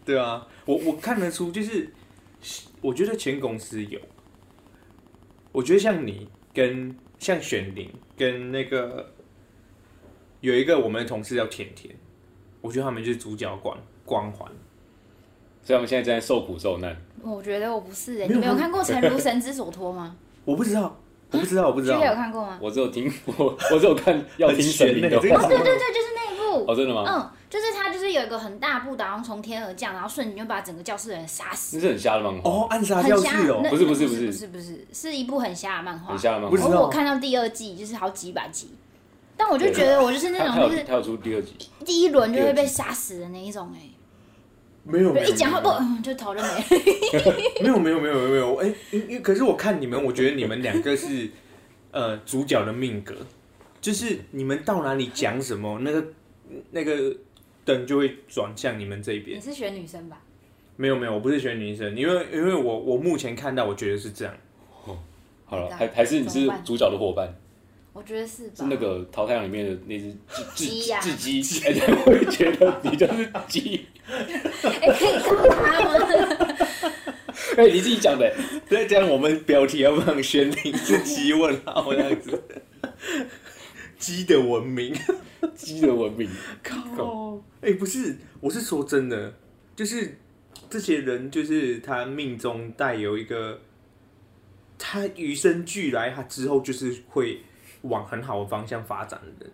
[0.05, 1.89] 对啊，我我看得出，就是
[2.81, 3.99] 我觉得前公司有。
[5.55, 9.09] 我觉得像你跟像选林跟那个
[10.41, 11.95] 有一个我们的同事叫甜甜，
[12.59, 14.51] 我觉得他们就是主角光光环，
[15.63, 16.93] 所以他们现在正在受苦受难。
[17.23, 20.17] 我觉得我不是哎、欸，你没有看过《诚如神之所托》吗？
[20.43, 20.93] 我不知道，
[21.31, 21.99] 我不知道，我不知道。
[21.99, 22.59] 你有看过吗？
[22.61, 25.25] 我只有听过，我只有看要听神灵的话。
[25.41, 26.69] 哦，对对对，就是那一部。
[26.69, 27.05] 哦，真的吗？
[27.07, 27.31] 嗯。
[27.55, 31.77] 就是他，就是有一个很大步，然后从天而降，然后瞬间就把整个教室的人杀死。
[31.77, 36.11] 那是很瞎的漫画哦，暗杀教室哦，不是不是不是不是不是，是一部很瞎的漫画。
[36.11, 36.81] 很瞎的漫画。
[36.81, 38.71] 我看到第二季就是好几百集，
[39.37, 43.79] 但我就觉得我就是那种就是跳出第二集，第一轮就会被杀死的那一种哎。
[44.83, 46.65] 没有，一讲话不就头就没。
[47.61, 48.73] 没有没有没有没有哎，
[49.23, 51.29] 可是我看你们，我觉得你们两个是
[51.91, 53.15] 呃主角的命格，
[53.79, 56.05] 就是你们到哪里讲什么，那个
[56.71, 57.15] 那个。
[57.65, 59.37] 灯就会转向你们这边。
[59.37, 60.21] 你是选女生吧？
[60.77, 64.33] 没有没有，我不是选女生，因为因为我我目前看到，我觉得是这样。
[64.85, 64.97] 哦，
[65.45, 67.33] 好了，还还是你是主角的伙伴？
[67.93, 68.53] 我觉得是吧。
[68.57, 70.13] 是那个《桃太阳》里面的那只
[70.53, 71.63] 鸡呀，雉鸡。
[71.63, 71.73] 哎，
[72.05, 73.85] 我也觉得你就是鸡。
[74.03, 75.95] 哎，可以告他吗？
[77.55, 78.29] 哎，你自己讲的。
[78.67, 82.43] 对，这样我们标题要放“选你是鸡问号”这样子。
[83.97, 84.93] 鸡的文明。
[85.55, 86.29] 鸡的文明，
[86.61, 87.35] 靠！
[87.61, 89.33] 哎、欸，不是，我是说真的，
[89.75, 90.17] 就是
[90.69, 93.59] 这些人，就是他命中带有一个，
[94.77, 97.41] 他与生俱来，他之后就是会
[97.83, 99.53] 往很好的方向发展的人。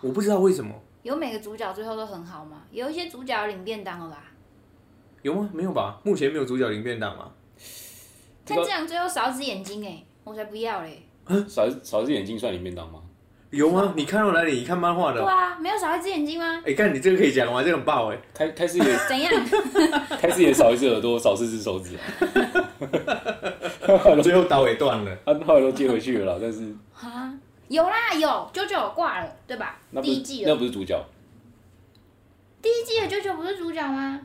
[0.00, 0.74] 我不知道为什么。
[1.02, 2.62] 有每个主角最后都很好吗？
[2.70, 4.24] 有一些主角领便当了吧？
[5.22, 5.50] 有吗？
[5.52, 6.00] 没有吧？
[6.04, 7.32] 目前没有主角领便当吗？
[8.44, 11.02] 但这样最后少一只眼睛，哎，我才不要嘞！
[11.48, 13.00] 少少一只眼睛算领便当吗？
[13.50, 13.92] 有吗？
[13.96, 14.58] 你看到哪里？
[14.60, 15.20] 你看漫画的？
[15.20, 16.62] 对啊，没有少一只眼睛吗？
[16.64, 17.62] 哎，看你这个可以讲吗？
[17.62, 18.18] 这个很爆哎！
[18.32, 19.32] 开开始也怎样？
[20.20, 21.96] 开始也少一只耳朵，少四只手指。
[24.22, 26.38] 最后刀也断了，他后来都接回去了啦。
[26.40, 27.32] 但是啊，
[27.68, 29.78] 有啦有，舅舅挂了，对吧？
[30.00, 30.96] 第一季那不是主角。
[32.62, 34.20] 第一季的舅舅不是主角吗？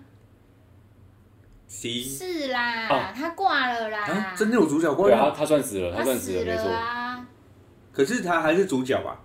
[1.68, 4.34] 是是啦，他挂了啦。
[4.38, 5.08] 真的有主角挂？
[5.08, 6.70] 对啊，他算死了，他算死了，没错。
[7.96, 9.22] 可是他还是主角吧？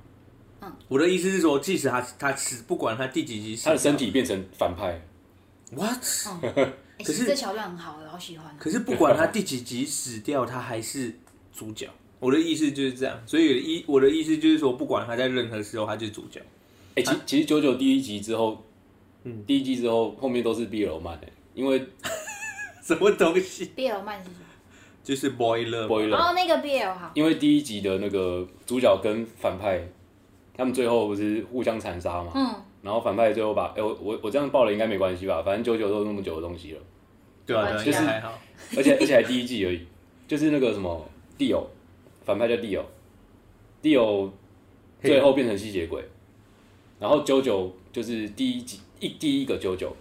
[0.61, 5.03] 嗯，我的意思是说，即使他他死，不管他第几集死，他的身体变成反派。
[5.73, 5.99] What？
[7.03, 8.55] 可是这桥段很好，我好喜欢。
[8.59, 11.19] 可是不管他第几集死掉，他还是
[11.53, 11.89] 主角。
[12.21, 16.41] 我的意思就是这样，所以一我的意思就是说，不管他在任何时候，他就是主角。
[16.95, 18.65] 哎，其其实九九第一集之后，
[19.25, 21.85] 嗯，第一集之后后面都是 BL 漫的，因为
[22.85, 24.40] 什么东西？BL 漫是什么？
[25.03, 27.11] 就是 boiler boiler 哦，那个 BL 哈。
[27.15, 29.83] 因为第一集的那个主角跟反派，
[30.55, 32.31] 他们最后不是互相残杀嘛？
[32.35, 32.55] 嗯。
[32.83, 35.43] 然后反派最后把，哎，我我我这样爆了应该没关系吧？
[35.43, 36.81] 反正九九都那么久的东西了。
[37.45, 38.33] 对啊，就是还好。
[38.77, 39.81] 而且而且还第一季而已，
[40.29, 41.07] 就是那个什么
[41.39, 41.65] Dio，
[42.25, 44.31] 反派叫 Dio，Dio
[45.03, 46.05] 最后变成吸血鬼，
[46.99, 49.95] 然后九九就是第一集一第一个九九。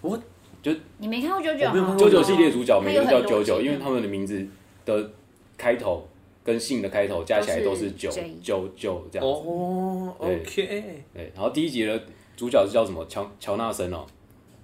[0.00, 0.20] 我。
[0.62, 1.96] 就你没看过九九？
[1.96, 4.46] 九九系列主角每个都叫九九，因为他们的名字
[4.84, 5.10] 的
[5.58, 6.08] 开头
[6.44, 8.08] 跟姓的开头加起来都是九
[8.42, 9.48] 九九这样子。
[9.48, 11.02] 哦，OK。
[11.12, 12.00] 对，然后第一集的
[12.36, 13.04] 主角是叫什么？
[13.06, 14.06] 乔乔纳森哦。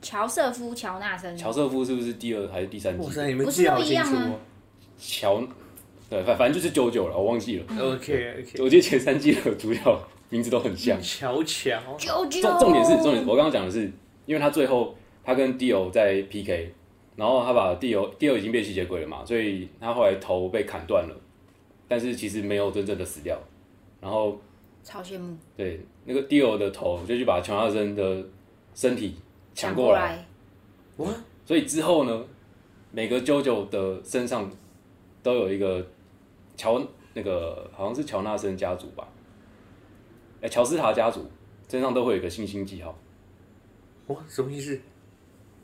[0.01, 1.37] 乔瑟夫·乔纳森。
[1.37, 3.05] 乔瑟夫是不是第二还是第三集？
[3.05, 4.39] 哇塞，你们记得好清楚哦。
[4.97, 5.43] 乔，
[6.09, 7.65] 对，反反正就是九九了，我忘记了。
[7.69, 9.81] 嗯、OK OK，我记得前三季的主角
[10.29, 10.97] 名字都很像。
[11.03, 11.77] 乔乔。
[11.99, 12.41] 九九。
[12.41, 13.91] 重重点是重点，我刚刚讲的是，
[14.27, 14.95] 因为他最后
[15.29, 16.73] 他跟 Dio 在 PK，
[17.14, 21.14] 然后他把 Dio Dio 已经变吸血鬼了嘛，所以他后来头被砍断了，
[21.87, 23.38] 但是其实没有真正的死掉。
[24.01, 24.41] 然后。
[24.83, 25.37] 超羡慕。
[25.55, 28.25] 对，那个 Dio 的头就去把乔纳森的
[28.75, 29.17] 身体
[29.53, 30.27] 抢过来，
[30.97, 31.11] 哇！
[31.45, 32.25] 所以之后呢，
[32.91, 34.51] 每个 JoJo 的身上
[35.23, 35.87] 都有一个
[36.57, 39.07] 乔那个好像是乔纳森家族吧，
[40.41, 41.27] 哎，乔斯塔家族
[41.69, 42.99] 身上都会有一个星星记号。
[44.07, 44.81] 哇，什么意思？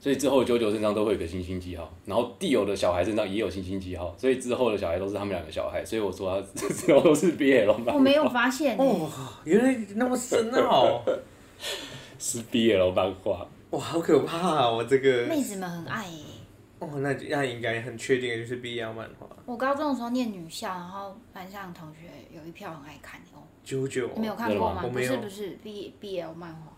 [0.04, 5.82] 所以之后 JoJo 身上都会有个星星记号，然后 Dio 的小孩身上也有星星记号，所以之后的小孩都是他们两个小孩。
[5.82, 7.94] 所以我说他 之后都是 BL 漫。
[7.94, 9.10] 我没有发现哦，
[9.44, 11.00] 原来那么深奥。
[12.18, 13.46] 是 BL 漫画。
[13.70, 14.70] 哇，好可怕啊！
[14.70, 16.22] 我这个妹子们很爱耶。
[16.80, 19.26] 哦，那那应该很确定的就是 BL 漫画。
[19.46, 23.40] 我高中的时候念女校，然后班上同学有一票很爱看哦。
[23.64, 24.84] 九九，你没有看过吗？
[24.86, 26.76] 不是不是 B BL 漫画。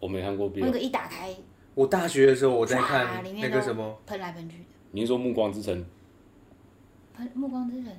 [0.00, 0.60] 我没看过 BL。
[0.60, 1.36] 那个一打开，
[1.76, 4.64] 我大学的时候我在看那个什么喷来喷去的。
[4.92, 5.78] 你是说《暮光之城》？
[7.14, 7.92] 喷《暮光之城》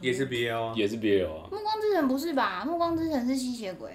[0.00, 1.48] 也是 BL 啊，也是 BL 啊。
[1.52, 2.62] 《暮光之城》不是吧？
[2.64, 3.90] 《暮光之城》是吸血鬼。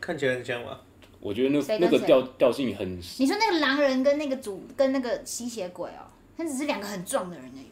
[0.00, 0.80] 看起来很像吗？
[1.20, 2.98] 我觉得那那个调调性很。
[3.20, 7.66] 你说那个狼人跟那个主跟那个吸血鬼哦，他只是两个很壮的人而已。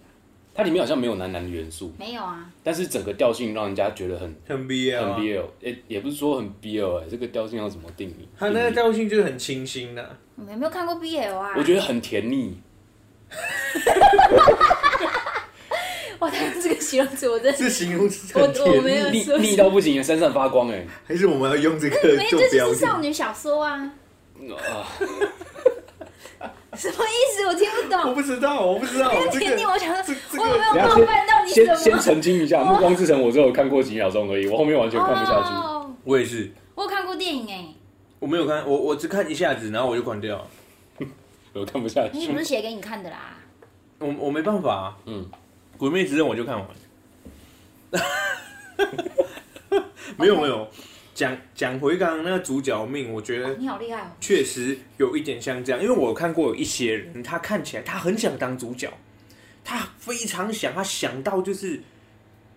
[0.55, 1.93] 它里面好像没有男男的元素。
[1.99, 2.51] 没有啊。
[2.63, 8.29] 但是整个调性让人家觉得很很 BL，很 BL，哎，也不是说很 BL 哎，这个调性要怎么定义？
[8.39, 10.17] 它那个调性就是很清新的。
[10.37, 11.55] 我没有看过 BL 啊。
[11.57, 12.61] 我觉得很甜腻。
[16.19, 17.59] 哇，他这个形容词我真的。
[17.59, 20.87] 是形容词，我我没有腻腻到不行，闪闪发光哎。
[21.05, 22.31] 还是我们要用这个做标题？
[22.31, 24.87] 这就是少女小说啊啊。
[26.77, 27.47] 什么意思？
[27.47, 28.01] 我听不懂。
[28.09, 29.11] 我不知道，我不知道。
[29.31, 31.51] 甜腻，我想说，我有没有冒犯到你？
[31.53, 35.49] 先先澄清一下，《暮光之城》我只有看过几秒钟而已，我后面完全看不下去。
[36.05, 36.51] 我也是。
[36.75, 37.67] 我有看过电影哎。
[38.19, 40.47] 我没有看，我我只看一下子，然后我就关掉。
[41.53, 42.17] 我看不下去。
[42.17, 43.37] 你不是写给你看的啦？
[43.99, 45.27] 我我没办法，嗯，
[45.79, 46.67] 《鬼灭之刃》我就看完。
[50.17, 50.67] 没 有没有，
[51.23, 58.93] 讲讲回刚刚那个主角命，我觉得你好厉害哦，确实有一点像这样，因为我看过有一些人，他看起来他很想当主角，
[59.63, 61.81] 他非常想，他想到就是，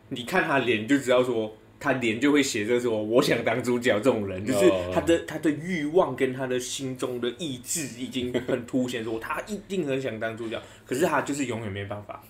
[0.09, 1.55] 你看他脸就知道说。
[1.77, 10.59] 他脸就会写着说：“我想当主角。”这种人就是他的他的欲望跟他的心中的意志已经很凸显，说他一定很想当主角。
[10.85, 12.23] 可是他就是永远没办法。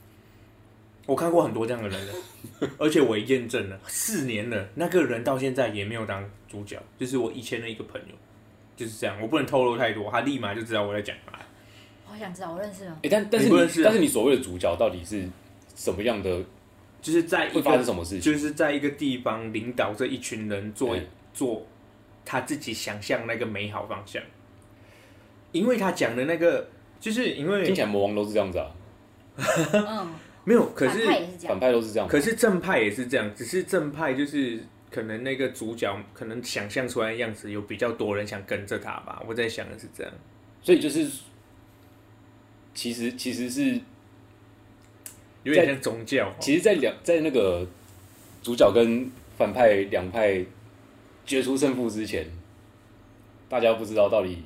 [1.05, 2.13] 我看过很多这样的人了，
[2.79, 6.81] 而且我也验证了四年了，那个人到现在也没有当主角。
[6.97, 8.15] 就是我以前的一个朋友，
[8.75, 9.19] 就是这样。
[9.21, 11.37] 我不能透露太多，他立马就知道我在讲他。
[12.07, 12.97] 我好想知道，我认识吗？
[12.97, 15.27] 哎、欸，但但是你，你但是你所谓的主角到底是
[15.75, 16.43] 什么样的？
[17.01, 20.97] 就是在一个，什么事情就是在一个地方领导这一群人做
[21.35, 21.63] 做
[22.25, 24.19] 他自己想象那个美好方向，
[25.51, 26.67] 因为他讲的那个，
[26.99, 28.71] 就是因为听起来魔王都是这样子啊，
[29.71, 30.13] 嗯，
[30.45, 31.05] 没有，可是
[31.45, 40.13] 反派都是这样，可是正派也是这样，只是正派就是可能那个主角可能想象出来的样子有比较多人想跟着他吧，我在想的是这样，
[40.61, 41.09] 所以就是
[42.73, 43.81] 其实其实是。
[45.43, 46.33] 有点像宗教。
[46.39, 47.67] 其实，在两在那个
[48.41, 50.43] 主角跟反派两派
[51.23, 52.25] 决出胜负之前，
[53.47, 54.41] 大家不知道到底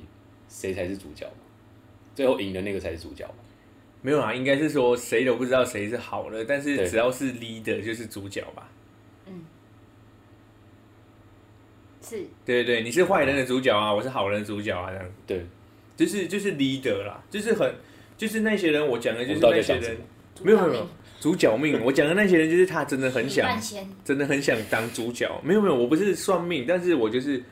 [0.50, 1.26] 谁才是主角。
[2.14, 3.26] 最后赢的那个才是主角。
[4.02, 8.68] 没有啊，应该是说谁都不知道谁是好的，但是只要是 leader 就是主角吧。
[9.26, 9.44] 嗯，
[12.02, 12.16] 是。
[12.44, 15.04] 对对对，你是坏人的主角啊，我是好人的主角啊，这样。
[15.26, 15.46] 对，
[15.96, 17.74] 就是就是 leader 啦，就是很
[18.16, 19.96] 就是那些人，我讲的就是那些人。
[20.42, 20.88] 没有没有，
[21.20, 21.78] 主角命。
[21.84, 23.60] 我讲的那些人就是他真的很想，
[24.02, 25.30] 真的很想当主角。
[25.44, 27.42] 没有没有，我不是算命，但是我就是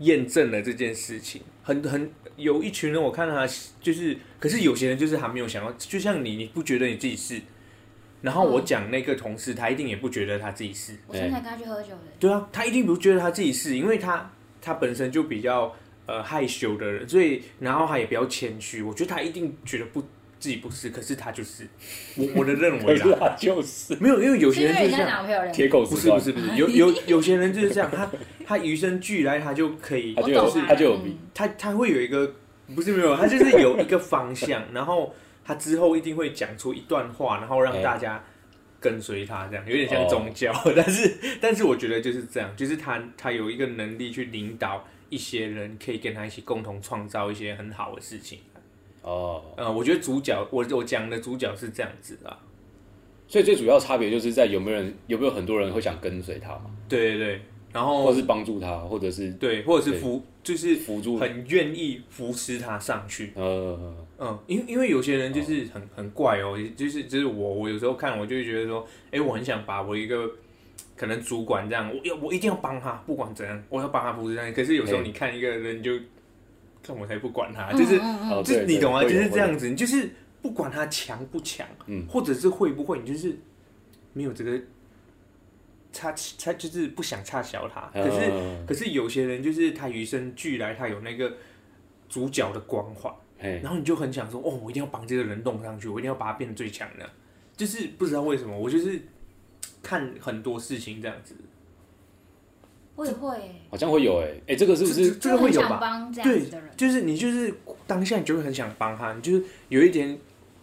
[0.00, 1.40] 验证了这件事情。
[1.66, 3.44] 很很有一群人，我看他
[3.80, 7.42] 就是，可是有些人就是还没有想到，就像你，你不觉得你自己是？
[8.22, 10.96] 然后我讲那个同事，他一定也不觉得他自己是。
[11.08, 12.04] 我现在跟他去喝酒的。
[12.20, 14.30] 对啊，他一定不觉得他自己是，因为他
[14.62, 15.74] 他本身就比较
[16.06, 18.80] 呃害羞的人，所以然后他也比较谦虚。
[18.80, 20.00] 我觉得他一定觉得不。
[20.38, 21.66] 自己不是，可是他就是。
[22.16, 23.96] 我我的认为啦，他就是。
[23.96, 28.10] 没有，因为有些人就是这样，铁口不是不是不是，有有有些人就是这样，他
[28.44, 31.00] 他与生俱来，他就可以，他就有他就有
[31.34, 32.34] 他他会有一个
[32.74, 35.14] 不是没有，他就是有一个方向，然后
[35.44, 38.22] 他之后一定会讲出一段话，然后让大家
[38.80, 48.38] 跟随他，这样有点像宗教，但是但是我觉得就是这样，就是他他有一个能力去领导一些人可以跟他一起共同创造一些很好的事情。
[49.06, 52.36] 哦，嗯，我觉得主角，我我讲的主角是这样子的，
[53.28, 56.66] 所以最主要差别就是在有没有人，有没有很多人会想跟随他嘛？
[56.88, 57.40] 对对对，
[57.72, 63.32] 然后或是帮助他，或者是对，或者是扶，就是辅助，很愿意扶持他上去。
[63.36, 70.28] 呃，嗯，因为因为有些人就是很很怪哦，就是就是我我有时候看我就会觉得说，哎，我很想把我一个。
[70.94, 74.50] 可能主管这样，我要我一定要帮他，不管怎样，我要帮他扶持这样。
[74.54, 76.04] 可是有时候你看一个人就，就
[76.86, 77.98] 看我才不管他，就是，
[78.44, 79.02] 就是你懂吗？
[79.02, 80.08] 就是这样子，你就是
[80.40, 83.36] 不管他强不强，嗯，或者是会不会，你就是
[84.12, 84.60] 没有这个
[85.92, 87.90] 差差，就是不想差小他。
[87.92, 88.30] 可是
[88.66, 91.32] 可是有些人就是他与生俱来，他有那个
[92.08, 97.10] 主角的光环，然后你就很想说，哦，我一定要帮这个人弄上去，我一定要把他变得最强的。
[97.56, 99.00] 就是不知道为什么，我就是。
[99.82, 101.32] 看很多事情这样子，
[102.96, 103.36] 会会，
[103.70, 106.10] 好像会有哎哎，这个是不是这个会有吧？
[106.24, 106.42] 对，
[106.76, 107.54] 就是你就是
[107.86, 110.18] 当下你就会很想帮他，你就是有一点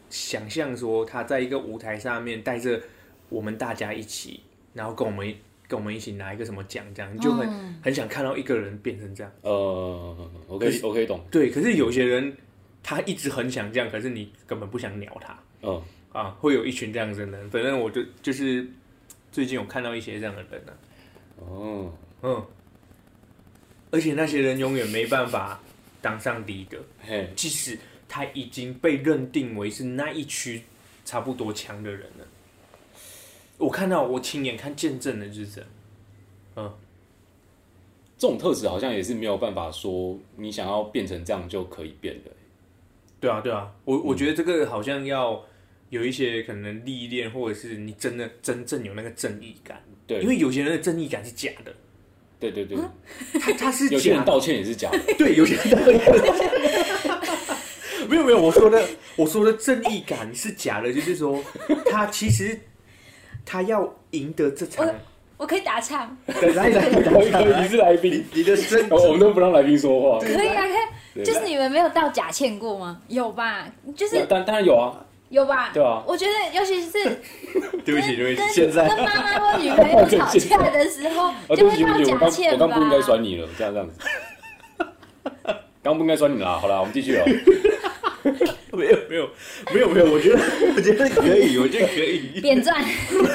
[0.09, 2.81] 想象说他在一个舞台上面带着
[3.29, 4.41] 我们大家一起，
[4.73, 5.33] 然后跟我们
[5.67, 7.47] 跟我们一起拿一个什么奖这样，你就很
[7.83, 9.31] 很想看到一个人变成这样。
[9.41, 10.17] 呃，
[10.47, 11.19] 我可以我可以懂。
[11.31, 12.35] 对，可是有些人
[12.81, 15.39] 他一直很想这样，可是你根本不想鸟他。
[15.61, 15.81] 嗯
[16.11, 18.67] 啊，会有一群这样子的人，反正我就就是。
[19.31, 20.73] 最近有看到一些这样的人呢，
[21.39, 21.91] 哦，
[22.23, 22.43] 嗯，
[23.91, 25.61] 而且那些人永远没办法
[26.01, 27.77] 当上第一个，嘿，即使
[28.09, 30.63] 他已经被认定为是那一区
[31.05, 32.27] 差不多强的人了。
[33.57, 35.65] 我看到，我亲眼看见证的就是这，
[36.55, 36.73] 嗯，
[38.17, 42.31] 这种特质好像也是没有办法说你想要变成这样就可以变的。
[43.19, 45.43] 对啊，对啊，我我觉得这个好像要。
[45.89, 51.71] 有一些可能历练，或者是你真的真正有那个正义感，对，因为有些人的正义感是假的，
[52.51, 56.01] 对对对，他他是有些人道歉也是假的， 对，有些人道歉，
[58.09, 58.83] 没有没有，我说的
[59.15, 61.41] 我说的正义感是假的，就是说
[61.89, 62.59] 他其实
[63.45, 64.87] 他要赢得这场，
[65.37, 70.63] 我可以打岔，来来来，你是来宾，你的身，我们都不让来宾说话，可以啊，
[71.13, 73.01] 可以，就是你们没有道假歉过吗？
[73.07, 75.05] 有吧，就是当当然有啊。
[75.29, 75.71] 有吧？
[75.73, 76.91] 对啊，我觉得尤其是
[77.83, 82.65] 对不起，对不起，现在跟妈妈或女朋友吵架的时候， 就会道假欠吧。
[82.65, 83.99] 我刚不应该甩你了，这样这样子。
[85.81, 87.25] 刚不应该甩你了，好了，我们继续哦。
[88.71, 89.29] 没有没有
[89.73, 90.39] 没有没有，我觉得
[90.75, 92.39] 我觉得可以，我觉得可以。
[92.41, 92.83] 扁钻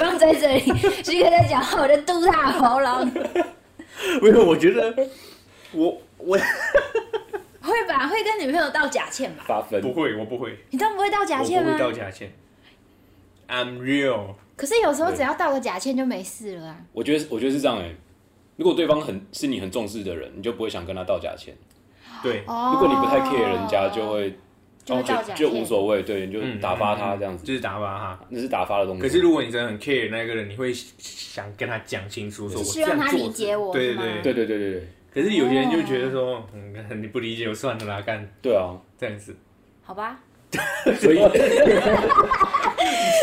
[0.00, 0.72] 放在这里，
[1.04, 3.12] 徐哥在讲话，我就嘟他喉咙。
[4.22, 4.94] 没有，我觉得
[5.72, 6.38] 我我。
[7.60, 9.44] 会吧，会跟女朋友道假歉吧？
[9.46, 10.56] 发分不会，我不会。
[10.70, 11.72] 你都不会道假歉吗？
[11.72, 12.32] 我不会道假歉。
[13.48, 14.34] I'm real。
[14.56, 16.76] 可是有时候只要道个假歉就没事了啊。
[16.92, 17.94] 我觉得，我觉得是这样哎。
[18.56, 21.54] 如果对方很是你很重视的人，你就不会想跟他道假歉。
[22.22, 24.36] 对，如果你不太 care 人家，就会
[24.84, 25.00] 就
[25.36, 29.02] 就无所谓，对，你就打发他这样子，就是打发他，那是打发的东西。
[29.02, 33.72] 可是如果你真的很 care 那个人，你会想跟他讲清楚，说希望他理解我。
[33.72, 34.88] 对对对对对对对。
[35.12, 38.28] 可是有些人就觉得说，嗯，你不理解我算了啦，干。
[38.42, 39.34] 对啊，这样子。
[39.82, 40.20] 好吧。
[41.00, 41.18] 所以。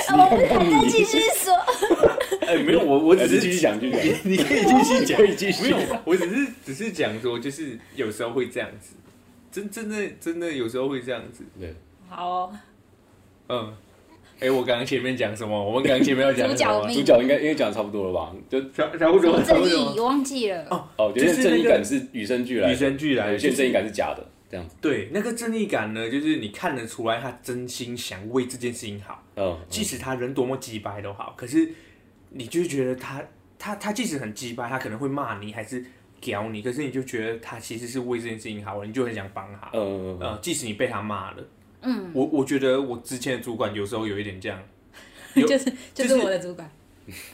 [0.07, 1.53] 我们还在继续说。
[2.45, 4.19] 哎，没有，我我只是继续讲，继续讲。
[4.23, 5.63] 你 可以继续讲，可以继续。
[5.63, 8.95] 没有，我只是只是讲说，就是有时候会这样子，
[9.51, 11.43] 真真的真的有时候会这样子。
[11.59, 11.73] 对。
[12.09, 12.53] 好。
[13.49, 13.75] 嗯。
[14.39, 15.57] 哎，我刚刚前面讲什么？
[15.57, 16.88] 我们刚刚前面要讲什么？
[16.88, 18.33] 主角主角应该应该讲的差不多了吧？
[18.49, 19.41] 就差差不多。
[19.41, 20.65] 正义，我忘记了。
[20.69, 23.31] 哦哦，就是正义感是与生俱来，与生俱来。
[23.31, 24.75] 有些正义感是假的，这样子。
[24.81, 29.23] 对，那个正义感呢，就是你看得出来，他真心想为这件事情好。
[29.38, 29.57] 嗯。
[29.69, 31.69] 即使他人多么鸡掰都好，可是
[32.31, 33.23] 你就觉得他
[33.57, 35.83] 他他即使很鸡掰，他可能会骂你，还是
[36.19, 39.69] 屌你，可是你就觉得他其实是为这件事情好，你就很想帮他。
[39.73, 40.39] 嗯嗯嗯。
[40.41, 41.38] 即使你被他骂了，
[41.86, 44.61] 嗯，我我觉得我之前的主管有时候有一点这样。
[45.36, 46.71] 就是就是我的主管，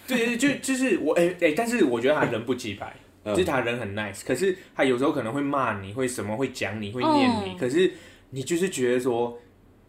[0.08, 2.92] 对 对，就就是我哎哎，但是我觉得他人不机掰，
[3.24, 7.94] 就是他人很 nice，可是他有时候可能会骂你，会什么会讲你，会念你，可是
[8.32, 9.38] 你就是觉得说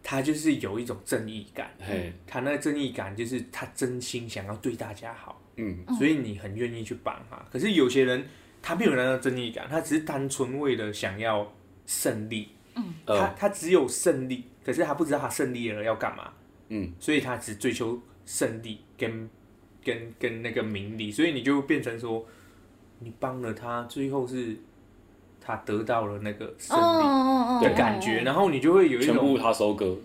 [0.03, 7.43] 他就是有一种正义感，嗯他那个正义感就是他真心想要对大家好，嗯，所以你很愿意去帮他。
[7.51, 8.23] 可是有些人
[8.61, 11.51] 他没有那种正义感，他只是单纯为了想要
[11.87, 16.31] 胜利，嗯，他他只有胜利，可是他不知道他胜利了要干嘛。
[16.69, 19.29] 嗯，所以他只追求胜利跟
[19.85, 22.25] 跟跟那个名利，所以你就变成说，
[23.01, 24.57] 你帮了他，最后是
[25.41, 29.97] 他得到了那个胜利的感觉，然后你就会有一种全部他收割。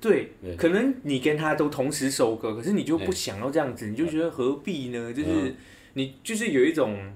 [0.00, 5.12] 对，可能你跟他都同时收割，可是你就不想要这样子，你就觉得何必呢？
[5.12, 5.54] 就是
[5.94, 7.12] 你就是有一种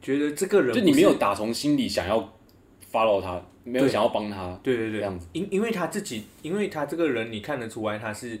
[0.00, 2.18] 觉得这个人就你没有打从心里想要
[2.90, 5.26] follow 他，没有想要帮他，对对对，这样子。
[5.32, 8.38] 因因为他自己，因为他这个人，你看得出来他是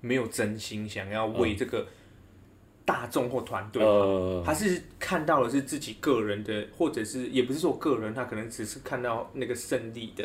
[0.00, 1.86] 没有真心想要为这个
[2.84, 10.24] 大众或团队，呃，他是看到的是自己个人的，或者是也不是说个人，他可能只是看到那个胜利的，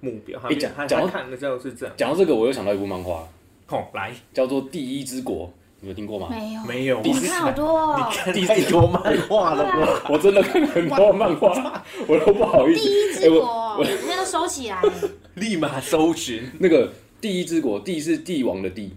[0.00, 0.38] 目标。
[0.38, 1.94] 他欸讲他讲到他看的时候是这样。
[1.96, 3.26] 讲到这个，我又想到一部漫画，
[3.68, 5.48] 哦，来，叫做《第一之国》，
[5.80, 6.28] 你有听过吗？
[6.30, 8.10] 没有，没有，你看好多哦。
[8.34, 10.02] 你看太多漫画了吧？
[10.12, 12.82] 我真的看很多漫画， 我都不好意思。
[12.82, 14.80] 第一之欸我国，那都收起来。
[15.34, 16.42] 立马搜寻。
[16.58, 16.86] 那个
[17.20, 18.90] 《第一之国》，帝是帝王的帝，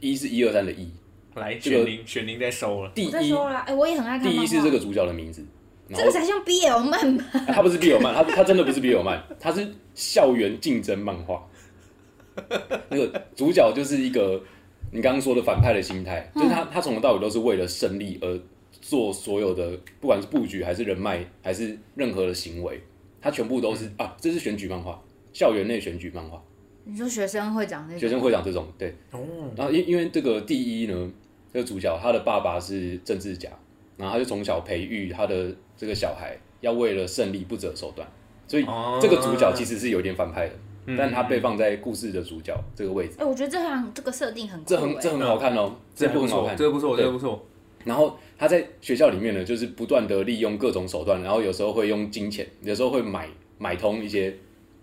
[0.00, 0.88] 一是一二三的一。
[1.34, 2.90] 来，这个选宁，选宁在收了。
[2.94, 4.30] 第一，了，哎，我也很爱看。
[4.30, 5.44] 第一是这个主角的名字。
[5.94, 7.24] 这个才像 BL 漫吧？
[7.46, 11.42] 欸他不是 BL 漫，他他真的不是 BL 漫，他是校园竞争漫画。
[12.88, 14.40] 那个主角就是一个
[14.94, 18.40] 你刚刚说的反派的心态，就是他他从头到尾都是为了胜利而
[18.80, 22.78] 做所有的，不管是布局还是人脉还是任何的行为，
[23.18, 26.42] 他全部都是啊，这是选举漫画，校园内选举漫画，
[26.84, 28.00] 你说学生会长那种？
[28.00, 28.94] 学生会长这种对。
[29.12, 29.18] 哦，
[29.56, 31.10] 然后因因为这个第一呢，
[31.50, 33.48] 这个主角他的爸爸是政治家，
[33.96, 38.06] 然后他就从小培育他的这个小孩要为了胜利不择手段，
[38.46, 38.64] 所以
[39.00, 40.54] 这个主角其实是有点反派的，
[40.96, 43.14] 但他被放在故事的主角这个位置。
[43.18, 47.44] 哎，我觉得这样这个设定很酷，这很这很好看哦，这部很好看，这个不错，这个不错。
[47.84, 53.28] 然后他在学校里面呢，就是不断的利用各种手段，然后有时候会用金钱，有时候会买
[53.58, 54.34] 买通一些，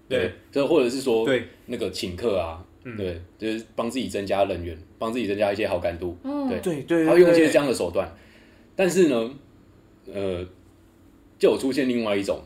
[0.08, 2.66] 对，就或者是说对那个请客啊。
[2.98, 6.18] 对，就是帮自己增加人员，帮自己增加一些好感度。
[6.24, 8.10] 嗯，对对对，他会用一些这样的手段。
[8.74, 9.32] 但是呢，
[10.12, 10.44] 呃，
[11.38, 12.42] 就有出现另外一种，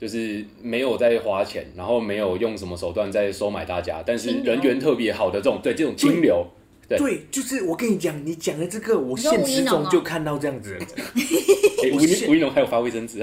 [0.00, 6.46] 就是没有在花钱，然后没有用什么手段在收买大家，但是人缘特别好的这种，对这种清流。
[6.88, 10.76] 对，对，就是我跟你讲，你讲的这个，我现实中就看到这样子。
[11.92, 13.22] 吴一吴一农还有发卫生纸。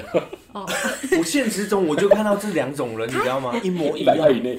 [0.53, 0.65] 哦，
[1.19, 3.59] 我现实中我就看到这两种人， 你知道吗？
[3.61, 4.57] 一模一样以内。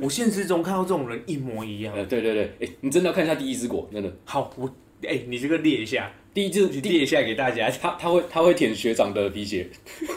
[0.00, 1.94] 我现实中看到这种人一模一样。
[1.94, 4.12] 呃，对对对，哎，你真的要看一下《第一之国》，真的。
[4.24, 4.68] 好，我
[5.06, 7.68] 哎，你这个列一下，第一支列一下给大家。
[7.80, 9.68] 他他会他会舔学长的皮鞋，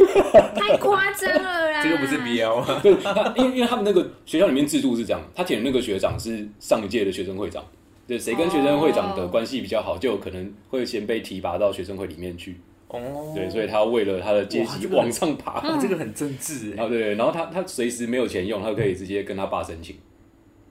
[0.55, 1.83] 太夸张了啦！
[1.83, 2.79] 这个不是 BL 吗？
[2.83, 2.91] 对，
[3.36, 7.63] 因为因为他们那个学校里面制度是这样，他舔的那个学长是上一届的学生会长，
[8.07, 12.55] 对，谁跟学生会长的关系比较好，就有可能会先被提拔到学生会里面去。
[12.88, 16.83] 哦，对，所以他为了他的阶级往上爬，这个很政治哎。
[16.83, 19.97] 啊，对，然后他他随时没有钱用，他可以直接跟他爸申请。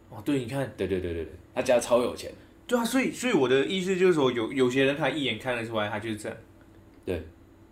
[0.08, 2.30] 哦，对，你看，对对对对对，他家超有钱。
[2.66, 6.38] 对啊，所以所以我的意思就是说，有有些人他一眼看得出来，他就是这样。
[7.04, 7.22] 对，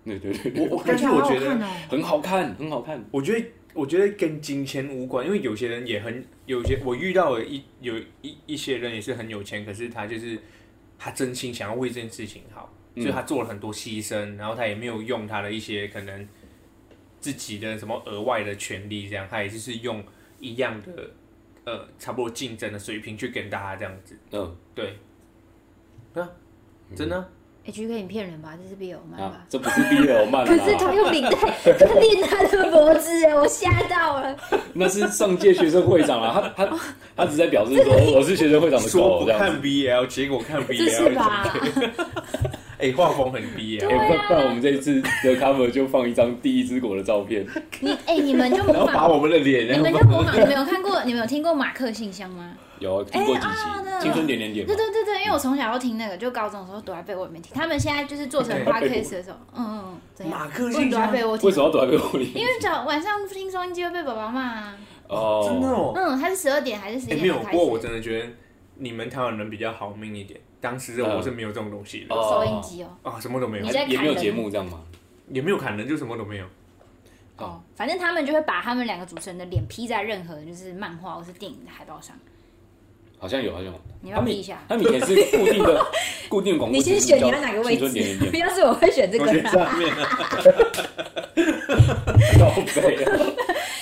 [0.05, 1.57] 对对对，我我但是我觉得
[1.89, 3.03] 很好看，很好看。
[3.11, 10.39] 我觉得我觉得跟金钱无关，因为有些人也很有些我遇到了一有一一些人也是很有钱，可是他就是
[10.99, 12.73] 他真心想要为这件事情好。
[12.95, 16.29] 所以他做了很多牺牲，然后他也没有用他的一些可能
[17.21, 20.05] 自己的什么额外的权利，这样他也就是用
[20.39, 21.11] 一样的
[21.65, 24.19] 呃差不多竞争的水平去跟大家这样子。
[24.33, 24.99] 嗯，对，
[26.15, 26.31] 啊，
[26.95, 27.31] 真的。
[27.65, 28.55] H 可以骗人吧？
[28.61, 29.45] 这是 BL 漫吧？
[29.49, 30.45] 这不是 BL 漫。
[30.45, 34.37] 可是他用领带领他的脖子，哎，我吓到了。
[34.73, 36.79] 那是上届学生会长啊，他他
[37.17, 41.55] 他只在表示说我是学生会长的狗，说不看 BL，结果看 BL，是吧？
[42.83, 43.89] 哎，画风很逼啊！
[43.89, 47.47] 哎，不然我们这一次的 cover 就放一张第一之国的照片。
[47.79, 50.35] 你哎，你们就模仿，把我们的脸，你们就模仿。
[50.35, 51.01] 你们有看过？
[51.05, 52.55] 你们有听过马克信箱吗？
[52.83, 54.03] 有听过几期？
[54.03, 54.67] 青春点点点。
[54.67, 57.53] 对对对对，因为我从小都听那个，就高中的时候躲在被窝里面听。
[57.55, 60.39] 他们现在就是做成 podcast 的时候，嗯嗯，怎样？
[60.41, 60.91] 马克信。
[60.91, 61.47] 躲在被窝听。
[61.47, 62.33] 为什么要躲在被窝里？
[62.35, 64.75] 因为早晚上听收音机会被爸爸骂。
[65.09, 65.93] 哦，真的哦。
[65.95, 67.21] 嗯，他是十二点还是十一点？
[67.21, 68.29] 没有，不过我真的觉得
[68.77, 70.41] 你们台湾人比较好命一点。
[70.61, 74.81] 当时我是没有这种东西的，收音机哦，啊，什么都没有，也没有节目这样吗？
[75.29, 76.47] 也没有砍人，就什么都没有。
[77.39, 82.17] 哦，反正他们就会把他们两个主持人的脸 P 在任何就是漫画或是电影的海报上。
[83.23, 83.81] 好像有，好像有。
[84.01, 84.59] 你要比一下。
[84.69, 85.87] 他们以前是固定的，
[86.29, 86.77] 固定广告。
[86.77, 88.17] 你先选你要哪个位置？
[88.33, 89.27] 不要是我会选这个。
[89.49, 89.89] 上面。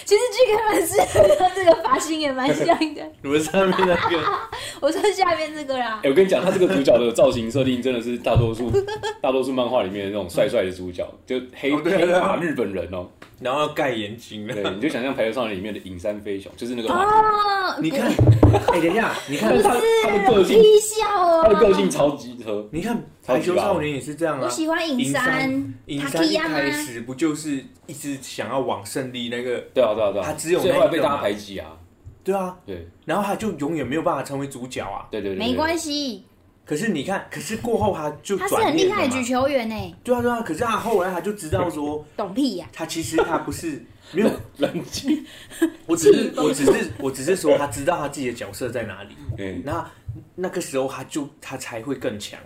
[0.04, 3.02] 其实 G K 蛮适合他这个发型也蛮像的。
[3.22, 4.18] 你们上面那个？
[4.80, 6.00] 我说下面这个啦。
[6.02, 8.70] 哎，我跟你讲，他这个主角的造型设定真的是大多数
[9.22, 13.06] 大多数漫画里面的那种帅帅的主角，就黑黑发日本人哦，
[13.40, 14.46] 然后要盖眼睛。
[14.46, 16.88] 对，你就想象《排球少年》里面的影山飞雄，就是那个。
[16.92, 17.76] 哦。
[17.80, 19.70] 你看，哎，等一下，你看他
[20.02, 20.60] 他的个性，
[21.42, 22.66] 他的个性超级特。
[22.72, 24.42] 你看《排球少年》也是这样啊。
[24.44, 25.72] 我喜欢影山。
[25.86, 29.58] 影山一开始不就是一直想要往胜利那个？
[29.72, 29.90] 对啊。
[30.22, 31.68] 他只有最后被大家排挤啊，
[32.22, 36.24] 对啊，对，然后他就永远没有办法成为主角啊，对对对，没关系，
[36.64, 39.96] 可是你看，可是过后他就他是很厉害的举球员呢。
[40.04, 42.68] 对啊对啊，可是他后来他就知道说，懂屁呀！
[42.72, 45.24] 他其实他不是没有 冷静，
[45.86, 49.16] 我只是我只是我只是说他知道他自己的角色在哪里。
[49.38, 49.90] 嗯，那
[50.34, 52.38] 那个时候他就他才会更强。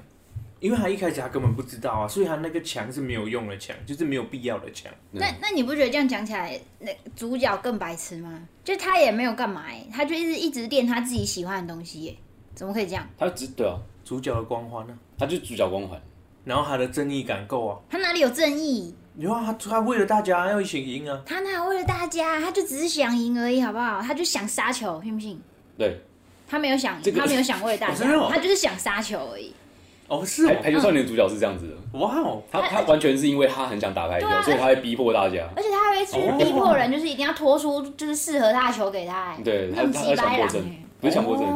[0.65, 4.91] 因为他一开始他根本不知道啊，所以他那个墙是没有用的墙，就是没有必要的墙。
[5.11, 8.41] 那那你不觉得这样讲起来，那主角更白痴吗？
[8.65, 12.17] 就他也没有干嘛哎，他就一直一直练他自己喜欢的东西耶，
[12.55, 13.07] 怎么可以这样？
[13.19, 14.99] 他只对啊，主角的光环呢？
[15.19, 16.01] 他就是主角光环，
[16.47, 17.79] 然后他的正义感够啊。
[17.91, 18.95] 他哪里有正义？
[19.19, 21.21] 有啊，他他为了大家要一起赢啊。
[21.27, 22.41] 他哪为了大家？
[22.41, 24.01] 他就只是想赢而已，好不好？
[24.01, 25.39] 他就想杀球，信不信？
[25.77, 26.01] 对，
[26.49, 29.53] 他没有想，他没有想为了大 家，他就是想杀球而已。
[30.15, 40.63] 哦，是排球少年的主角是这样子的，哇哦，他他完全是因为他很想打排球，所以他会逼迫大家，而且他还会去逼迫人，就是一定要拖出就是适合他的球给他，对，他他强迫症，
[41.01, 41.47] 不是强迫症，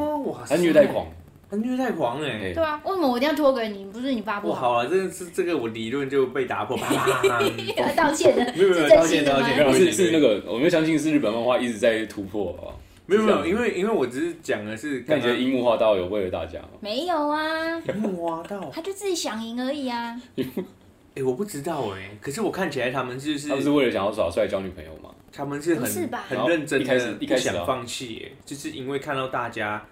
[0.48, 1.06] 他虐待狂，
[1.50, 2.62] 他虐待狂哎，对。
[2.62, 3.84] 啊，为什么我一定要拖给你？
[3.86, 7.40] 不是你发布好啊，这个是这个我理论就被打破，啪啪啪，
[7.96, 12.74] 道歉的，没有没有道歉道歉，是是那个，我们相信是日本漫画一直在突破啊。
[13.08, 16.68] 没有没有，因为因为我只是讲的是，感觉樱木花道有为了大家吗？
[16.78, 20.14] 没有啊，樱木花道他就自己想赢而已啊。
[21.16, 25.08] 哎，我不知道哎，可是我看起来他们就是他们是为了想要耍帅交女朋友吗？
[25.32, 25.84] 他们是很
[26.28, 29.82] 很认真的，不想放弃，就是因为看到大家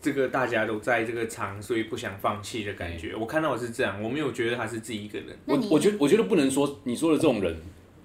[0.00, 3.14] 这个大家都在这个场，所以不想放弃的感觉。
[3.14, 5.28] 我看到的是这样，我没有觉得他是自己一个人。
[5.44, 7.54] 我我觉得我觉得不能说你说的这种人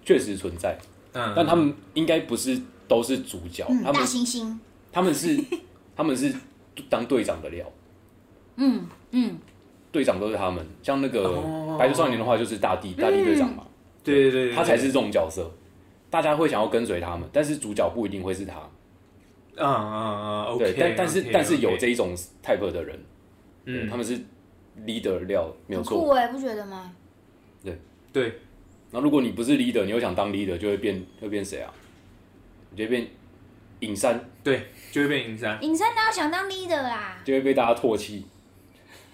[0.03, 0.77] 确实存在，
[1.13, 2.59] 嗯，但他们应该不是。
[2.88, 4.57] 都是主角，他们大猩猩，
[4.91, 5.39] 他们是
[5.95, 6.33] 他们是
[6.89, 7.65] 当队长的料，
[8.57, 9.38] 嗯嗯，
[9.91, 11.41] 队长都是他们，像那个
[11.77, 13.65] 排球少年的话，就是大地大地队长嘛，
[14.03, 15.51] 对对对，他才是这种角色，
[16.09, 18.59] 大家会想要跟随他们，但是主角不一定会是他，
[19.57, 22.99] 啊啊啊，对，但但是但是有这一种 type 的人，
[23.65, 24.19] 嗯，他们是
[24.86, 26.91] leader 料，没有错，酷哎，不觉得吗？
[27.63, 27.79] 对。
[28.13, 28.39] 对，
[28.91, 31.73] 那如果你不是 leader，你又想当 leader，就会变会变谁啊？
[32.76, 33.07] 就会变
[33.80, 35.57] 隐山，对，就会变隐山。
[35.63, 37.21] 隐山哪有想当 leader 啦？
[37.23, 38.26] 就会被大家唾弃。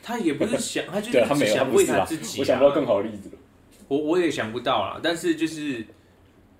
[0.03, 2.39] 他也不是想，他就是 想为他自己。
[2.39, 3.35] 我想不到更好的例子了。
[3.87, 5.85] 我我也想不到啊，但是就是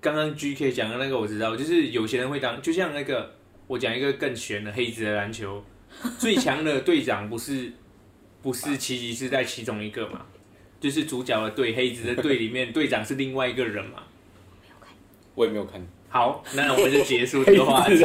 [0.00, 3.34] 刚刚 GK 讲的那个我知道，就是有些人会当，就像那个
[3.66, 5.64] 我讲一个更玄的黑子的篮球，
[6.18, 7.72] 最强的队长不是
[8.42, 10.26] 不是奇迹是在其中一个嘛？
[10.78, 14.02] 就是主角的队，黑子的队里面队长是另外一个人嘛？
[14.60, 14.94] 没有看，
[15.34, 15.80] 我也没有看。
[16.12, 18.04] 好，那我们就结束这个话题。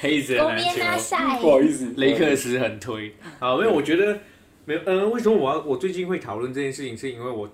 [0.00, 3.14] 黑子的篮球， 不好意思，雷克斯很推。
[3.38, 4.18] 好，因为我觉得
[4.64, 6.98] 没有，嗯，为什么我要我最近会讨论这件事情？
[6.98, 7.48] 是因为我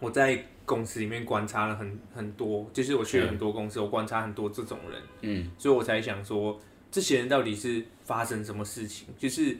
[0.00, 9.06] 我在公司里面观察了很很多，就是我去了很多公司，我观察很多这种人，嗯，所以我才想说，这些人到底是发生什么事情？
[9.16, 9.56] 就是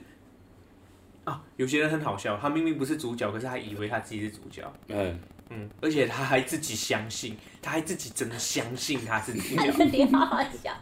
[1.25, 5.19] 啊，有些人很好笑，他明明不是主角，可是他以为他自己是主角，嗯。
[5.55, 9.85] 嗯，而且他还自己相信，他还自己真的相信他是主角。
[9.85, 10.73] 脸好好笑。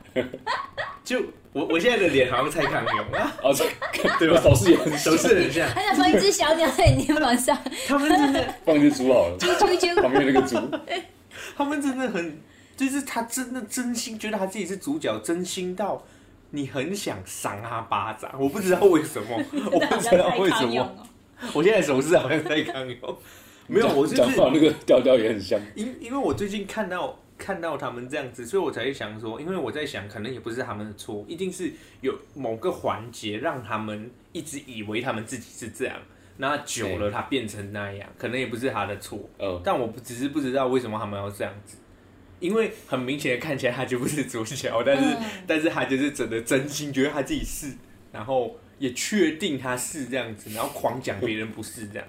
[1.02, 1.20] 就
[1.52, 3.52] 我我现在的脸好像蔡康永啊， 哦，
[4.18, 4.40] 对吧？
[4.40, 5.68] 手势也很手势很像。
[5.74, 7.58] 他想放一只小鸟在你肩膀上。
[7.88, 9.36] 他们真的放一只猪好了。
[9.38, 10.00] 猪猪猪。
[10.00, 10.56] 旁边那个猪。
[11.56, 12.40] 他们真的很，
[12.76, 16.04] 就是他真的真心觉得他自己是主角，真心到
[16.50, 18.30] 你很想赏他巴掌。
[18.38, 19.42] 我不知道为什么，
[19.72, 21.06] 我不知道为什么。
[21.54, 23.18] 我现在手势好像在康永。
[23.70, 25.60] 没有，我就是讲话那个调调也很像。
[25.76, 35.96] 因因为我最近看到看到他们这样子，所以我才想说，因为我在想，可能也不是他们的错，一定是有某个环节让他们一直以为他们自己是这样，
[36.36, 39.18] 那久了他变成那样，可能也不是他的错。
[39.38, 41.76] 嗯，但我不只是不知道为什么他们要这样子，
[42.40, 47.72] 因为很明显的看起来他就不是主角，但是、嗯、但是他就是真的真心觉得他自己是，
[48.12, 52.08] 然后也确定他是这样子，然后狂讲别人不是这样。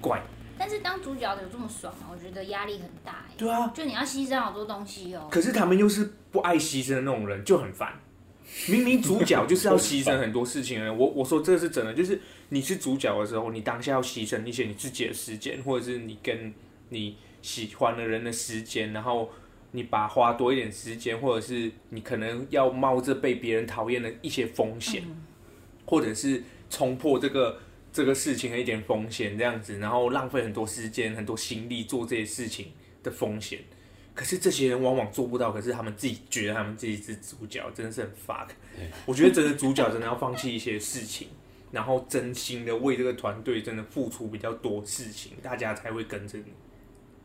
[0.00, 0.22] 怪，
[0.58, 2.08] 但是当主角的有这么爽吗？
[2.12, 3.24] 我觉得压力很大。
[3.36, 5.28] 对啊，就你要牺牲好多东西哦。
[5.30, 7.94] 可是他们又是不爱牺牲的那种人，就很烦。
[8.68, 10.92] 明明主角就是要牺牲很多事情的。
[10.92, 16.52] 我我说这是真的，就是你是主角的时候，你当下要牺牲一些你自己的时间，或者是你跟
[16.88, 19.30] 你喜欢的人的时间，然后
[19.72, 25.24] 你把花多一点时间，或者是你可能要冒着被别人讨厌的一些风险，嗯、
[25.86, 27.60] 或者是冲破这个。
[27.92, 32.66] 这个事情的一点风险，这样子，然后浪费很多时间、很多心力做这些事情
[33.02, 33.58] 的风险，
[34.14, 35.50] 可是这些人往往做不到。
[35.50, 38.48] 可是他们自己觉得他们自己是主角，真的是很 fuck。
[39.06, 41.28] 我觉得真的主角真的要放弃一些事情，
[41.72, 46.44] 然后真心的为这个团队真的付出比较多事情，大家才会跟着你。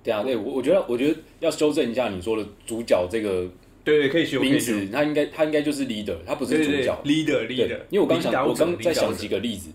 [0.03, 3.49] 对啊，对我我觉得我觉得要修正一下你说的主角这个
[3.85, 7.79] 对对，可以修名字，他应该他应该就是 leader，他不是主角，leader leader。
[7.89, 9.69] 因为我刚想，我刚在想几个例子，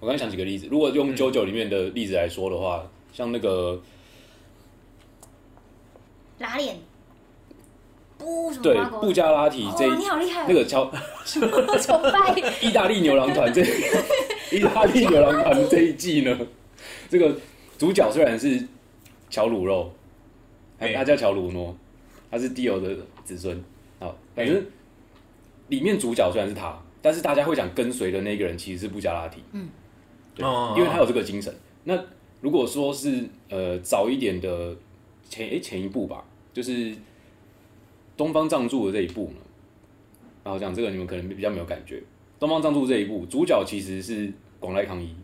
[0.00, 0.68] 我刚想几个例子。
[0.70, 3.80] 如果用九九里面的例子来说的话，像那个
[6.38, 6.76] 拉链，
[8.18, 10.90] 不，对，布加拉提这，你好厉害，那个乔
[11.24, 13.62] 崇拜意大利牛郎团这，
[14.52, 16.38] 意大利牛郎团这一季呢，
[17.08, 17.34] 这个
[17.78, 18.66] 主角虽然是
[19.30, 19.92] 乔鲁肉，
[20.78, 21.76] 他叫乔鲁诺。
[22.28, 22.94] 他是迪欧的
[23.24, 23.64] 子孙，
[24.00, 24.62] 好，反正
[25.68, 29.68] 里面主角虽然是他，但是大家会想跟随的那个人其实是布加拉提，嗯，
[30.36, 31.52] 对，因为他有这个精神。
[31.84, 31.98] 那
[32.42, 34.76] 如果说是呃早一点的
[35.28, 36.22] 前诶前一步吧，
[36.52, 36.94] 就是
[38.16, 39.40] 东方仗助的这一部呢，
[40.44, 42.02] 然后讲这个你们可能比较没有感觉。
[42.38, 44.30] 东方仗助这一部主角其实是
[44.60, 45.14] 广濑康一，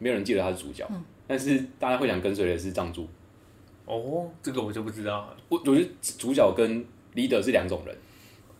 [0.00, 3.06] 没有人记得他是主角，嗯，但是大家会想跟随的是仗助。
[3.86, 5.36] 哦，这个我就不知道了。
[5.48, 5.88] 我我觉得
[6.18, 6.84] 主角跟
[7.14, 7.96] leader 是两种人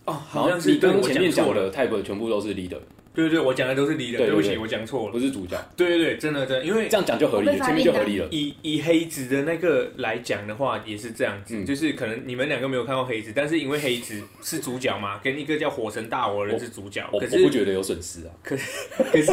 [0.04, 2.78] 哦，好像是你跟前面讲的 type 全部都是 leader。
[3.14, 4.18] 对对对，我讲的都是 leader。
[4.18, 5.56] 对不起，我讲错了，不是主角。
[5.76, 8.26] 对对对，真的真的，因为这样讲就合理了，前面就合理了。
[8.30, 18.30] 以以黑子的那个来讲的话，也是这样子，就是可能你们两个没有看过黑子，但是因为黑子是主角嘛，跟一个叫火神大我的人是主角，可是我不觉得有损失啊。
[18.42, 18.64] 可是
[19.12, 19.32] 可是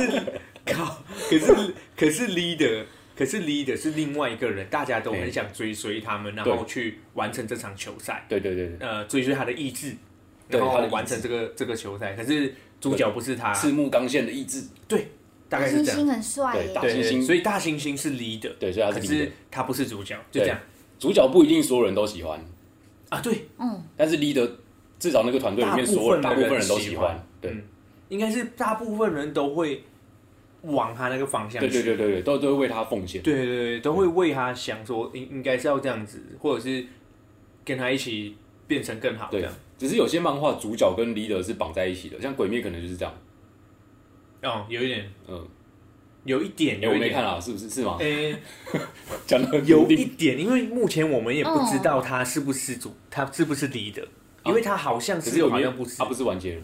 [0.65, 2.83] 靠，可是可是 leader。
[3.13, 8.25] 可是 leader 是另外一个人，大家都很想追随他们，然后去完成这场球赛。
[8.27, 9.93] 对对对，呃，追随他的意志，
[10.47, 12.13] 然后完成这个这个球赛。
[12.13, 12.51] 可是
[12.81, 14.61] 主角不是他，赤木刚宪的意志。
[14.89, 15.07] 对，
[15.47, 15.97] 大概是这样。
[15.97, 20.59] 大猩猩很帅，大猩猩，所以大猩猩是 leader，对，所以他是 leader，他不是主角，就这样。
[20.99, 22.43] 主角不一定所有人都喜欢。
[23.07, 24.49] 啊，对，嗯，但是 leader
[24.99, 27.55] 至少那个团队里面所有大部分人都喜欢，对，
[28.09, 29.83] 应该是大部分人都会。
[30.63, 36.85] 往他那个方向去，对对对对，都都会为他奉献，对对对，都会为他想说应应该是要这样子，或者是
[37.65, 38.35] 跟他一起
[38.71, 39.51] 变成更好这样。
[39.77, 43.13] 只是有些漫画主角跟 leader 是绑在一起的，像鬼灭可能就是这样。
[44.43, 45.45] 哦，有一点，嗯，
[46.23, 47.97] 有一点，有我没看啊，是不是是吗？
[47.99, 48.33] 诶，
[49.27, 54.05] 讲的有一点，因为目前我们也不知道他是不是主，他是不是 leader，
[54.45, 56.63] 因为他好像是好像不是，他不是完结人。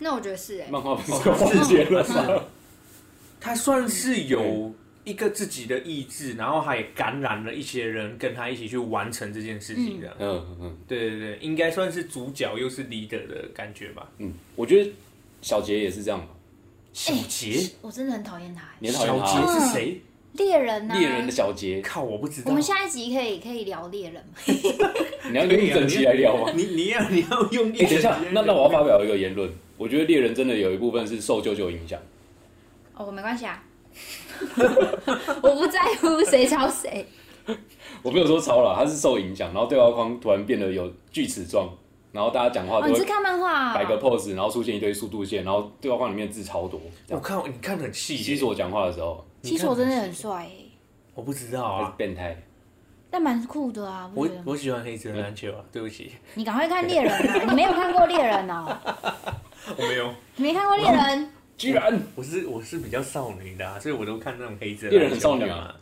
[0.00, 2.04] 那我觉得是哎，漫画不是完结人。
[3.40, 4.74] 他算是有
[5.04, 10.16] 一个自己的意志，然后还感染了一些人，跟他一起去完成这件事情的。
[10.18, 14.08] 嗯嗯，对对对，应该算是主角又是 leader 的感觉吧。
[14.18, 14.90] 嗯，我觉得
[15.40, 16.26] 小杰也是这样。
[16.92, 18.62] 小杰，我真的很讨厌他。
[18.78, 19.26] 你讨厌他？
[19.26, 20.00] 小杰是谁？
[20.34, 20.98] 猎人啊！
[20.98, 22.48] 猎人的小杰，靠，我不知道。
[22.48, 24.32] 我们下一集可以可以聊猎人吗？
[25.30, 26.52] 你要用一整集来聊吗？
[26.56, 27.70] 你你要你要用？
[27.70, 32.00] 等一下，那那我要发表一个言论，我觉得猎人真的有一部分是受舅舅影响。
[32.94, 33.62] 哦，没关系啊，
[35.42, 37.06] 我不在乎谁抄谁。
[38.02, 41.68] 我没有说抄了，他是受影响，然后对话框突然变得有锯齿状，
[42.12, 46.80] 然后大家讲话都是看漫画，摆个 pose，然后出现一堆速度线，然后对话框里面字超多。
[47.08, 50.48] 我看你看得很细，其实我讲话的时候，其实我真的很帅。
[51.14, 52.40] 我不知道啊，变态，
[53.10, 54.10] 但蛮酷的啊。
[54.14, 56.12] 我我喜欢黑子的篮球啊，对不起。
[56.34, 57.44] 你赶快看猎人啊！
[57.48, 58.78] 你没有看过猎人哦？
[59.76, 61.30] 我没有，你没看过猎人。
[61.56, 65.74] 居然我是我是比较少女的，所以我都看那种黑子猎人很少女啊。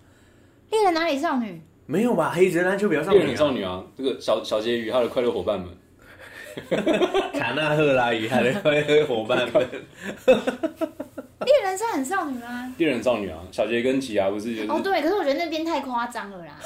[0.71, 1.61] 猎人哪里少女？
[1.87, 2.31] 没有吧？
[2.35, 3.83] 黑子篮球比较少女，少女啊。
[3.97, 5.69] 这个小小杰与他的快乐伙伴们，
[7.35, 9.69] 卡纳赫拉与他的快乐伙伴们。
[11.47, 12.73] 猎人是很少女吗？
[12.77, 14.71] 猎人少女啊，小杰跟奇犽不是就是？
[14.71, 16.61] 哦对，可是我觉得那边太夸张了啦。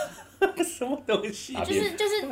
[0.62, 1.54] 什么东西？
[1.64, 2.22] 就是就是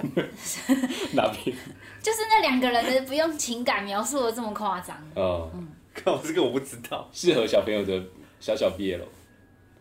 [1.12, 1.57] 哪边？
[2.03, 4.97] 就是那两个人的不用情感描述的这么夸张。
[5.16, 5.68] 嗯。
[6.05, 8.03] 靠，这个我不知道，适合小朋友的
[8.40, 9.01] 小小 BL。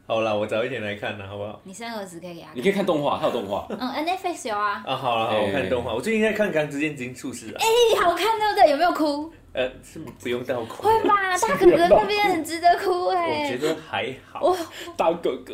[0.07, 1.61] 好了，我早一点来看呢，好不好？
[1.63, 3.65] 你生儿子可以给他，你可以看动画，他有动画。
[3.69, 4.83] 嗯，Netflix 有啊。
[4.85, 5.93] 啊，好了，好，我看动画。
[5.93, 7.61] 我最近在看《钢之炼金术士》啊。
[7.61, 8.71] 哎，好看对不对？
[8.71, 9.31] 有没有哭？
[9.53, 10.83] 呃，是不用到哭。
[10.83, 13.43] 会吧，大哥哥那边很值得哭哎。
[13.45, 14.53] 我觉得还好。
[14.97, 15.53] 大哥哥，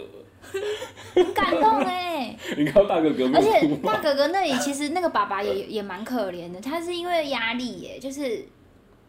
[1.13, 2.35] 很感动哎。
[2.57, 8.43] 你看大哥哥，而且大哥哥那里其实那个爸爸也也蛮可怜的，他是因为压力耶，就是。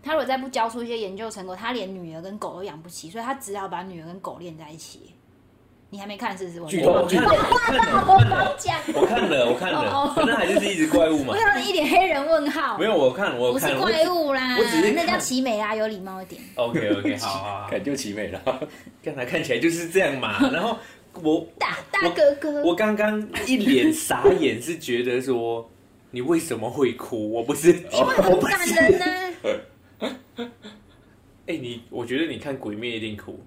[0.03, 5.14] 他如果再不交出一些研究成果，他连女儿跟狗都养不起，所以他只好把女儿跟狗练在一起。
[5.90, 6.76] 你还没看是不是？
[6.76, 7.07] 剧透！
[7.07, 7.24] 剧透！
[7.24, 8.05] 我看了，
[8.94, 11.32] 我看了，我看了，反正还是一只怪物嘛。
[11.32, 12.76] 我想一脸黑人问号。
[12.76, 13.72] 没有，我看，我看。
[13.72, 16.42] 不是怪物啦，我只是那叫奇美啦，有礼貌一点。
[16.57, 18.40] OK OK，好好 感，就奇美了。
[19.03, 20.38] 刚才看起来就是这样嘛。
[20.53, 20.76] 然后
[21.22, 25.66] 我大大哥哥，我刚刚一脸傻眼，是觉得说
[26.11, 27.32] 你为什么会哭？
[27.32, 29.07] 我不是， 因为很感人呢。
[31.46, 33.38] 哎，你我觉得你看《鬼灭》一定哭，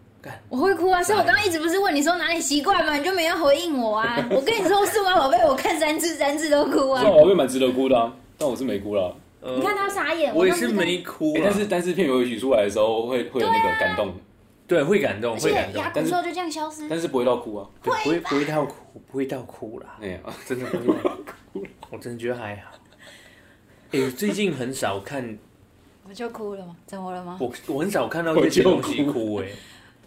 [0.49, 1.01] 我会哭啊！
[1.03, 2.95] 所以我刚刚一直不是问你说哪里奇怪吗？
[2.95, 4.17] 你就没有回应我啊！
[4.31, 7.01] 我跟你说，数码宝贝我看三次三次都哭啊！
[7.01, 9.15] 数码宝贝蛮值得哭的啊，但我是没哭了。
[9.41, 14.13] 呃你看他傻眼，我也是没哭啊、欸但是但是片尾曲出来的时候会会有那个感动，
[14.67, 16.87] 对会感动，会感动，牙骨兽就这样消失。
[16.87, 17.67] 但是不会到哭啊。
[17.81, 21.09] 对不会不会到哭，不会到哭啦，哎呀，真的不会到
[21.53, 22.71] 哭， 我真的觉得还好。
[23.93, 25.37] 哎、最近很少看，
[26.11, 26.75] 我就哭了吗？
[26.85, 27.37] 怎么了吗？
[27.39, 29.47] 我我很少看到这些东西哭哎、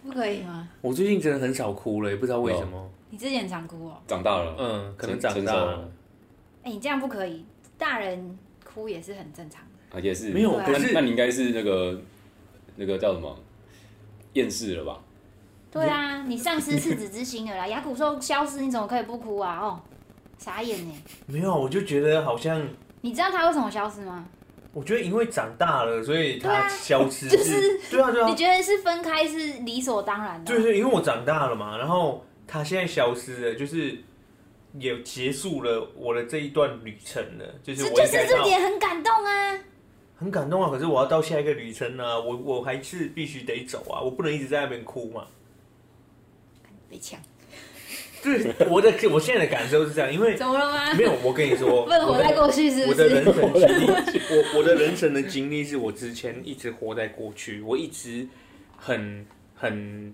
[0.03, 0.69] 不可以吗？
[0.81, 2.87] 我最近真的很少哭了，也不知道为什么。
[3.09, 3.97] 你之前常哭哦。
[4.05, 5.89] 长大了，嗯，可能长成熟大了。
[6.61, 7.43] 哎，你这样不可以，
[7.75, 9.97] 大人哭也是很正常的。
[9.97, 11.99] 啊，也是没有对啊可是那那你应该是那个
[12.75, 13.35] 那个叫什么
[14.33, 15.01] 厌世了吧？
[15.71, 17.67] 对啊，你丧失赤子之心了啦！
[17.67, 19.57] 牙骨兽消失，你怎么可以不哭啊？
[19.59, 19.81] 哦，
[20.37, 20.93] 傻眼呢！
[21.25, 22.61] 没有，我就觉得好像，
[23.01, 24.27] 你知道他为什么消失吗？
[24.75, 30.53] 我觉得因为长大了，所以它消失就是对啊对啊你，觉得是分开是理所当然的？
[30.53, 33.97] 对对，因为我长大了嘛，然后它现在消失了，就是
[34.77, 39.57] 也结束了我的这一段旅程了，就是这就是这点很感动啊！
[40.17, 45.25] 很感动啊，可是我要到下一个旅程啊，我我还是必须得走啊，我不能一直在那边哭嘛。
[46.89, 47.17] 被抢，
[48.23, 50.93] 对，我的我现在的感受是这样，因为怎么了吗？
[50.93, 53.23] 没有，我跟你说， 活在过去是不我的人？
[53.23, 53.87] 生经历，
[54.29, 58.27] 我我的人生的经历是我之前一直活在过去，我一直
[58.77, 60.13] 很很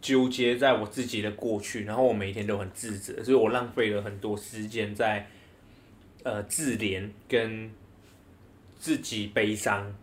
[0.00, 5.26] 纠结在我自己的过去，然后我每天都很自责，所以我浪费了很多时间在
[6.24, 7.70] 呃自怜跟
[8.78, 9.94] 自己悲伤。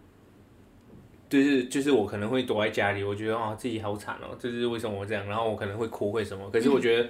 [1.30, 5.28] 就是就是我可能会躲在家里，我觉得啊自己好惨哦，就是为什么我这样？
[5.28, 6.49] 然后我可能会哭，会什么？
[6.51, 7.09] 可是我觉得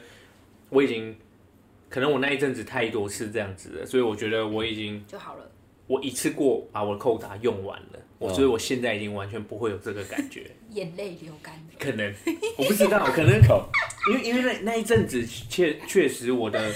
[0.70, 1.16] 我已经，
[1.90, 5.52] 可能我那一阵子太多次这样子了，所以我觉得我已经就好了。
[5.88, 10.50] 我一次过把我的扣打用完了，我哦所以我现在已经完全不会有这个感觉。
[10.72, 11.54] 眼泪流干。
[11.78, 12.12] 可能
[12.58, 13.40] 我不知道，可能
[14.10, 16.72] 因为因为那那一阵子确确实我的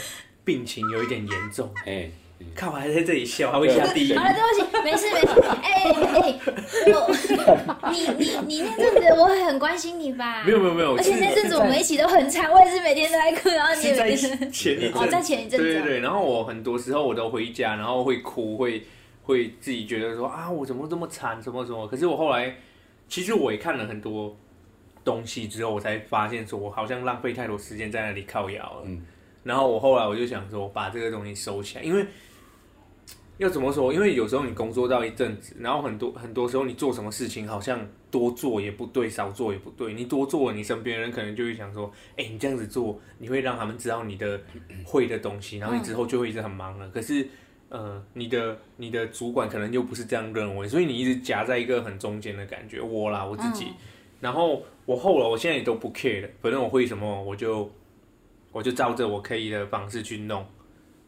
[0.45, 1.73] 病情有一点严重。
[1.85, 2.11] 哎，
[2.55, 4.15] 看我还在这里笑，还会下地狱。
[4.15, 5.27] 好了，对不起，没事没事。
[5.61, 6.39] 哎哎，
[6.87, 10.43] 我你你你那阵子我很关心你吧？
[10.45, 15.99] 没有没有没有，而且那阵子我们一起都很惨，我也是每天都在哭，然后你也是在每天前一阵，哦在前一阵对对对。
[15.99, 18.83] 然后我很多时候我都回家，然后会哭，会
[19.23, 21.87] 会自己觉得说啊，我怎么这么惨，什么什么。
[21.87, 22.55] 可是我后来，
[23.07, 24.35] 其实我也看了很多
[25.03, 28.83] 东西之后，我才发现说我好像浪费太多时间在那里靠摇了。
[28.85, 29.05] 嗯
[29.41, 32.05] 然后我后来我就想说，把这个东西收起来，因为
[33.39, 33.93] 要怎么说？
[33.93, 37.79] 因为有时候你工作到一阵子，然后很多很多时候你做什么事情，好像
[38.11, 39.93] 多做也不对，少做也不对。
[39.93, 44.41] 你多做了，你身边人可能就会想说，哎，你这样子做，你会让他们知道你的
[44.83, 46.89] 会的东西，然后你之后就会一直很忙了。
[46.89, 47.25] 可是，
[47.69, 52.81] 呃，你的你的主管可能又不是这样认为，所以你一直夹在一个很中间的感觉。
[52.81, 53.67] 我啦，我自己，
[54.19, 57.71] 然后我后来，我现在也都不 care 了，反正我会什么，我就
[58.51, 60.45] 我就照着我可以的方式去弄，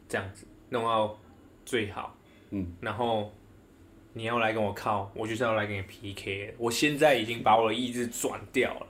[0.07, 1.19] 这样子弄到
[1.65, 2.15] 最好。
[2.51, 3.31] 嗯，然后
[4.13, 6.53] 你要来跟我靠，我就是要来跟你 PK。
[6.57, 8.85] 我现在已经把我的意志转掉了，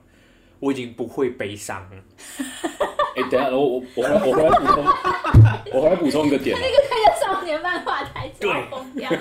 [0.60, 2.04] 我已经不会悲伤了。
[3.16, 4.86] 哎，等下，我我我回来我回来补充，
[5.74, 9.12] 我回来补充一个点啊，那个看着少年漫画台词疯掉，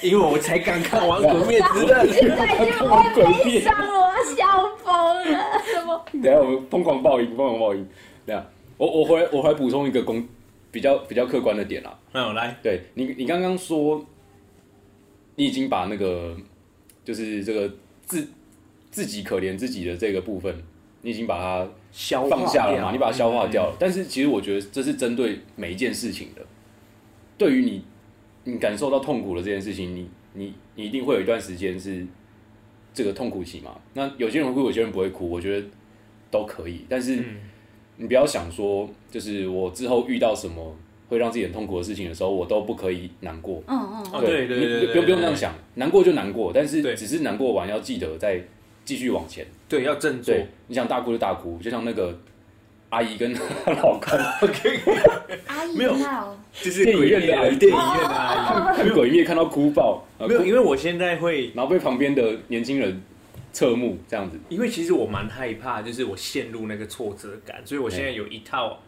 [0.00, 5.62] 因为我才刚看完《鬼灭之刃》，现在已经不会悲伤了，我要笑疯了。
[5.62, 6.04] 什么？
[6.22, 7.86] 等下我们疯狂爆音，疯狂爆音。
[8.24, 8.46] 等一下，
[8.78, 10.26] 我我回来我回来补充一个公
[10.70, 11.98] 比较比较客观的点啦。
[12.12, 14.04] 嗯，来，对你，你刚刚说
[15.36, 16.36] 你已经把那个
[17.04, 18.28] 就是这个自
[18.90, 20.54] 自己可怜自己的这个部分，
[21.02, 22.90] 你已经把它消放下了嘛？
[22.92, 23.76] 你把它消化掉了。
[23.78, 26.42] 但是其实我觉得这是针对每一件事情的。
[27.36, 27.84] 对于你，
[28.44, 32.04] 你感受到痛苦的这件事情，你你你一定会有一段时间是
[32.92, 33.78] 这个痛苦期嘛？
[33.94, 35.66] 那有些人会哭，有些人不会哭，我觉得
[36.30, 36.84] 都可以。
[36.88, 37.36] 但是嗯
[37.98, 40.74] 你不要想说，就是我之后遇到什么
[41.08, 43.62] 会让自己很痛苦的事情的时候，我都不可以难过。
[43.66, 46.94] 嗯嗯哦，对对你对对，不用不用这样想，难过就难过，但是对。
[46.94, 48.40] 只是难过完要记得再
[48.84, 49.46] 继续往前。
[49.68, 50.34] 对，要振作。
[50.68, 52.16] 你想大哭就大哭，就像那个
[52.90, 53.34] 阿姨跟
[53.64, 54.18] 她老公
[55.46, 55.92] 阿姨没有，
[56.52, 57.56] 就是电影院的阿姨。
[57.56, 63.02] 电影院的阿看鬼灭看到哭爆，没有，因为为我现在会，然后被旁边的年轻人
[63.52, 64.38] 侧目这样子。
[64.48, 68.78] 因为其实我蛮害怕，就是我陷入那个挫折感，所以我现在有一套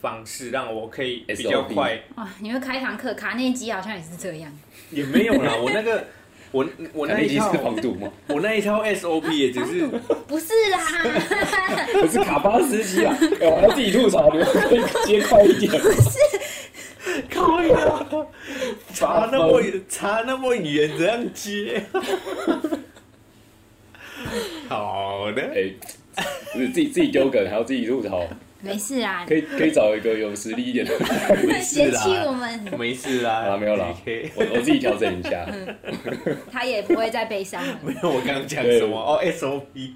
[0.00, 2.00] 方式让我可以比较快。
[2.16, 2.28] 哇！
[2.40, 4.50] 你会开一堂课，卡内基好像也是这样。
[4.90, 6.04] 也没有啦，我那个
[6.52, 8.10] 我我那一套是防毒吗？
[8.28, 9.86] 我那一套 SOP 也只是
[10.26, 10.78] 不是啦，
[12.02, 13.16] 我是卡巴斯基啊！
[13.40, 15.70] 哎我要自己吐槽，你们可以接快一点。
[15.80, 18.06] 不是，可以啊，
[18.92, 21.84] 差那么差那么远，这样接。
[24.68, 25.70] 好的，哎，
[26.52, 28.22] 自己自己丢梗，还要自己吐槽。
[28.62, 30.92] 没事啊，可以可以找一个有实力一点的，
[31.46, 33.86] 没事啦嫌弃我们，没事啦，啊没有啦
[34.34, 35.48] 我我自己调整一下。
[36.52, 37.80] 他也不会再悲伤了。
[37.82, 38.96] 没有，我刚刚讲什么？
[38.98, 39.92] 哦，SOP。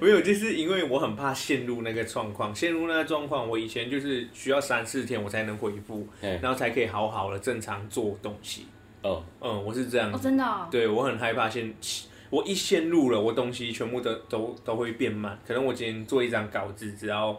[0.00, 8.66] 没有，就是因为我很怕陷入那个状况，陷入那个状况，我以前就是需要三四天我才能恢复，然后才可以好好的正常做东西。
[9.02, 10.10] 哦，嗯，我是这样。
[10.12, 10.68] 哦，真的哦。
[10.70, 11.74] 对，我很害怕陷，
[12.30, 15.38] 我一陷入了，我东西全部都都都会变慢。
[15.46, 17.36] 可能我今天做一张稿子只要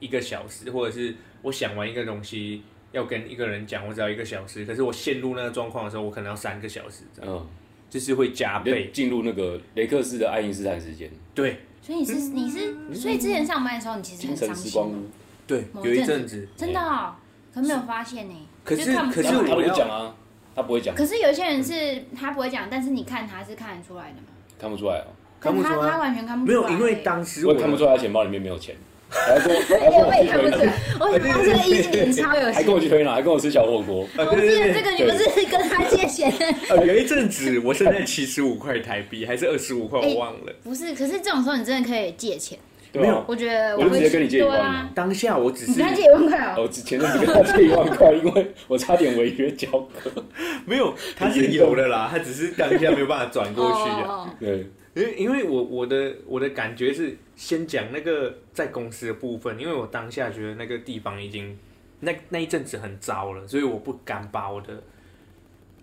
[0.00, 2.62] 一个小时，或者是我想完一个东西
[2.92, 4.64] 要跟一个人讲，我只要一个小时。
[4.64, 7.32] 可是我陷入那个状况的时候，我可能要三个小时，这样。
[7.32, 7.46] 嗯。
[7.88, 11.08] 就是会加倍进入那个雷克斯的爱因斯坦时间。
[11.32, 15.08] 对，所以你是你是，所以之前上班的时候，你其实很伤心。
[15.46, 17.16] 对，有一阵子真的，
[17.54, 18.34] 可没有发现呢。
[18.64, 20.12] 可是可是他不会讲啊，
[20.56, 20.94] 他不会讲。
[20.94, 24.28] 可是有些人是他不会讲，但是你看他是看得出来的嘛。
[24.58, 25.06] 看不出来哦，
[25.38, 26.66] 看不出来，他完全看不出来。
[26.66, 28.74] 没有，因为当时我看不出来，他钱包里面没有钱。
[29.08, 34.04] 还说， 我也看不出来，我他这个一年超有钱，还跟我去推拿，还跟我吃小火锅。
[34.16, 36.32] 我记得这个你不是跟他借钱？
[36.70, 40.52] 呃，有一阵子我现在七十五块台币，还是二十五块，我忘了。
[40.64, 42.58] 不是，可是这种时候你真的可以借钱。
[43.00, 44.90] 没有，我觉得我就直接跟你借一万。
[44.94, 46.62] 当下我只是你跟他借一万块哦？
[46.62, 50.10] 我前阵子跟他借一万块，因为我差点违约交割。
[50.66, 54.34] 没有，他是有的啦，他只是当下没有办法转过去啊。
[54.40, 54.66] 对。
[54.94, 61.58] 因为因为我我的我的感觉是先讲那个在公司的部分，因为我当下觉得那个地方已经
[62.00, 64.82] 那那一阵子很糟了，所以我不敢把我的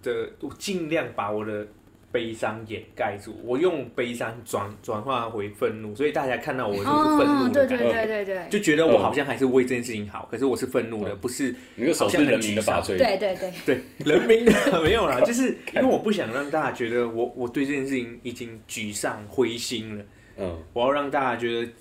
[0.02, 1.68] 的我尽量把我的。
[2.14, 8.36] 悲伤掩盖住，我用悲伤转转化回愤怒，所以大家看到我就是愤怒的感觉，对对对。
[8.36, 13.52] 对，就觉得我好像还是为这件事情好，可是我是愤怒的，不是那个手是人民的法槌，对对对。
[13.66, 14.54] 对，人民的
[14.84, 20.06] 没有啦，就是 因为我不想让大家觉得我我对这件事情已经沮丧灰心了，
[20.38, 21.72] 嗯，我要让大家觉得，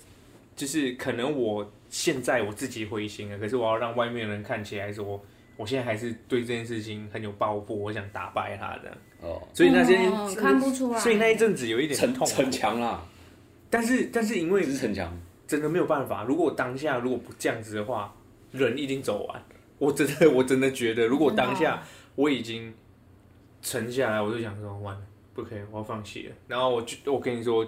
[0.55, 5.23] 就是可能我现在我自己灰心了，可是我要让外面的人看起来说。
[5.55, 9.95] 我现在还是对这件事情很有抱负，我想打败他的哦，所以那些
[10.35, 13.01] 看不出来，所以那一阵子有一点逞逞强啦。
[13.69, 15.11] 但是但是因为是逞强，
[15.47, 16.23] 真的没有办法。
[16.23, 18.13] 如果当下如果不这样子的话，
[18.51, 19.41] 人已经走完。
[19.79, 21.81] 我真的 我真的觉得，如果当下
[22.15, 22.73] 我已经
[23.61, 25.01] 沉下来，我就想说完了，
[25.33, 26.35] 不可以，我要放弃了。
[26.47, 27.65] 然后我就我跟你说，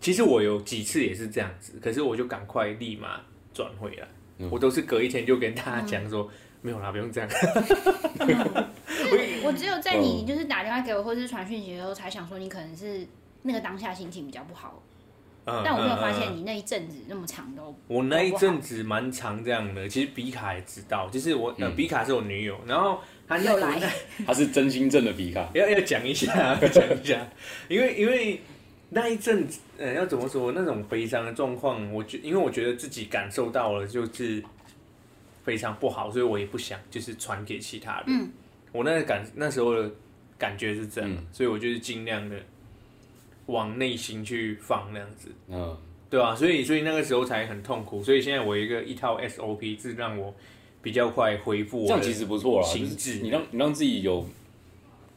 [0.00, 3.20] 其实我有几次也是这样子，可是我就赶快立马
[3.54, 4.08] 转回来。
[4.50, 6.30] 我都是隔一天就跟大家讲说，嗯、
[6.62, 7.28] 没有啦，不用这样。
[8.18, 13.06] 我 我只有在你就是打电话给我或者是传讯息的时候，才想说你可能是
[13.42, 14.82] 那个当下心情比较不好。
[15.44, 17.74] 嗯、但我没有发现你那一阵子那么长都。
[17.88, 23.80] 我那一阵子蛮长这样的，其实比卡也知道，就是我、嗯、呃比卡是我女友，然后她又来，
[24.24, 27.26] 她是真心正的比卡，要要讲一下， 讲一下，
[27.68, 28.40] 因为因为。
[28.94, 30.52] 那一阵子，呃，要怎么说？
[30.52, 34.44] 那种悲伤的状况，我觉，因为我觉得自己感受到了，就是
[35.42, 38.04] 非常不好，所以我也不想就是传给其他人。
[38.08, 38.30] 嗯，
[38.72, 39.90] 我那个感那时候的
[40.38, 42.36] 感觉是这样，嗯、所以我就是尽量的
[43.46, 45.28] 往内心去放那样子。
[45.48, 45.76] 嗯，
[46.08, 48.02] 对啊，所以所以那个时候才很痛苦。
[48.02, 50.34] 所以现在我一个一套 SOP 是让我
[50.80, 51.86] 比较快恢复。
[51.86, 54.26] 这样其实不错啦，心智，你让你让自己有。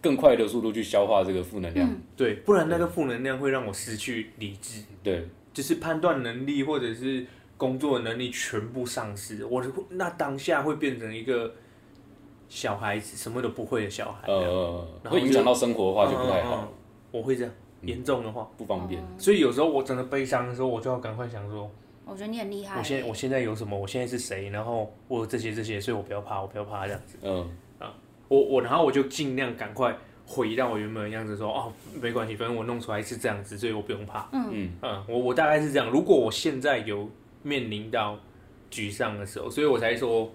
[0.01, 7.25] 更快的速度去消化这个负能量，嗯、对，不然那个负能量会让我失去理智，对，就是判断能力或者是
[7.57, 11.53] 工作能力全部丧失，我那当下会变成一个
[12.49, 16.73] 小孩子，什么都不会的小孩，呃，然后影响到生活的话就不太好，嗯嗯嗯、
[17.11, 21.69] 我会这样，严重的话、嗯、不方便，所以有时候我真的悲伤的时候，我就要赶快想说，
[22.05, 27.49] 我觉得你很厉害，我现我现在有什么，我现在是谁，然后我有这些这些，所以我不要怕，我不要怕这样子，嗯。
[27.79, 27.93] 啊。
[28.27, 29.95] 我我然后我就尽量赶快
[30.25, 34.27] 回到我原本的样子说，说哦没关系，反正我弄出来是这样子，所以我不用怕。
[34.33, 34.71] 嗯。
[34.81, 35.89] 嗯，我我大概是这样。
[35.89, 37.07] 如果我现在有
[37.45, 38.19] 面临到
[38.69, 40.33] 沮丧的时候，所以我才说，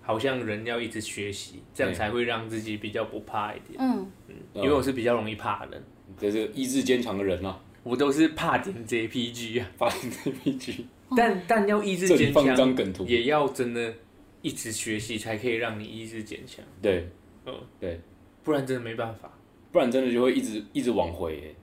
[0.00, 3.78] 好像人要一直学习，这样才会让自己比较不怕一点。
[3.78, 5.84] 嗯嗯，因为我是比较容易怕的人，
[6.18, 7.60] 这是意志坚强的人啊。
[7.82, 10.84] 我都是怕点 JPG 啊，怕点 JPG。
[11.16, 13.92] 但但要意志坚强，也要真的。
[14.40, 16.64] 一直学习才可以让你意志坚强。
[16.80, 17.08] 对，
[17.44, 18.00] 嗯，对，
[18.44, 19.28] 不然真的没办法，
[19.72, 21.56] 不然真的就会一直一直往回，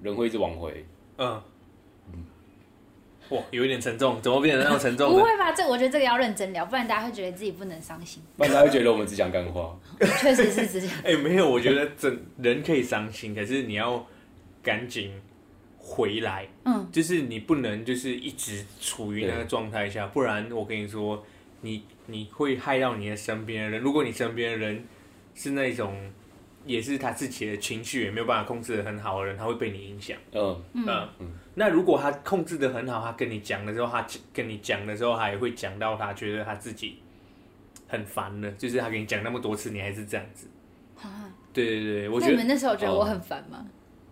[0.00, 0.84] 人会一直往回。
[1.16, 1.42] 嗯，嗯，
[3.30, 5.10] 哇，有一点沉重，怎么变成那么沉重？
[5.10, 5.52] 不会吧？
[5.52, 8.22] 这我觉得这个要认真聊，不然大家会觉得自己不能伤心。
[8.36, 9.78] 不然大家会觉得我们只讲干话。
[10.20, 10.96] 确实是这样。
[11.04, 14.06] 哎，没有，我觉得整人可以伤心，可是你要
[14.62, 15.12] 赶紧
[15.78, 16.46] 回来。
[16.64, 21.24] 嗯，就是你不能就是一直处于那个状态下，不然我跟你说。
[21.62, 23.82] 你你会害到你的身边的人。
[23.82, 24.82] 如果你身边的人
[25.34, 25.94] 是那种
[26.64, 30.16] 也是他自己的情绪也没有办法控制的很好的人，他会被你影响。
[30.32, 31.32] 嗯嗯嗯。
[31.54, 36.98] 那如果他控制的很好，他跟你讲的时候，他跟你讲的时候，他也会讲到他觉得他自己
[37.88, 40.46] 很烦的，就是他跟你讲那么多次，你还是这样子。
[41.02, 43.66] 啊、对对对，我觉得你们那时候觉得我很烦吗？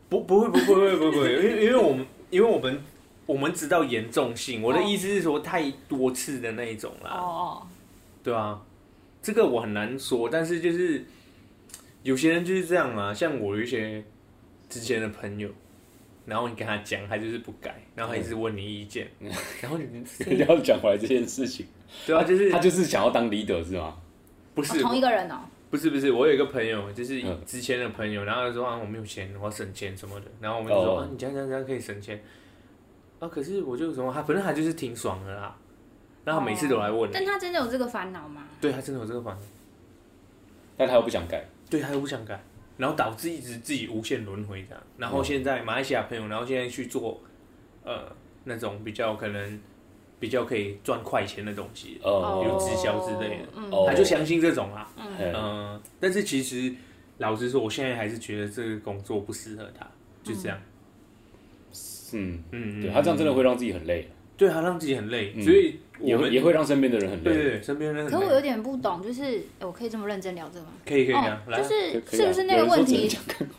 [0.08, 2.82] 不不会不会不会不会，因为因为我们因为我们
[3.26, 7.10] 我们知道严重性，我的意思是说太多次的那一种啦。
[7.10, 7.62] 哦。
[8.24, 8.60] 对啊，
[9.22, 11.04] 这个我很难说，但是就是
[12.02, 14.02] 有些人就是这样啊，像我有一些
[14.68, 15.48] 之前的朋友，
[16.28, 19.30] 然后你跟他讲，他就是不改，然后他一直问你意见，嗯、
[19.62, 21.66] 然后 你要讲回来这件事情，
[22.06, 23.96] 对啊，就是他就是想要当 leader 是吗？
[24.54, 25.40] 不是、哦、同一个人哦。
[25.70, 31.02] 不是不是，我有一个朋友，就是之前的朋友，然后他说啊，我没有钱，我要省钱什么的，然后我们就说、oh.
[31.02, 32.22] 啊，你讲讲讲可以省钱，
[33.18, 35.54] 啊，可是我就什么，他反正他就是挺爽的啦，
[36.24, 37.10] 然后他每次都来问，oh.
[37.12, 38.48] 但他真的有这个烦恼吗？
[38.62, 39.42] 对，他真的有这个烦恼，
[40.78, 42.42] 但他又不想改，对，他又不想改，
[42.78, 47.20] 然后导致一直自己无限轮回这样，然后现在马来西亚朋友，然后现在去做
[47.84, 48.10] 呃
[48.44, 49.60] 那种比较可能。
[50.20, 56.74] 比较可以赚快钱的东西，哦，比如直销之类的，哦，他就相信这种啦，嗯，嗯，但是其实
[57.18, 59.86] 老实说，我现在还是觉得这个工作不适合他，
[60.24, 60.60] 就这样，
[62.14, 62.42] 嗯。
[62.50, 68.06] 嗯，对他这样真的会让自己很累，对他让自己很累，所以也会也会让身边的人很累，对对，身边人。
[68.06, 70.72] 可我有点不懂，就是我可以这么认真聊这个吗？
[70.86, 73.08] 可以可以啊，就是是不是那个问题？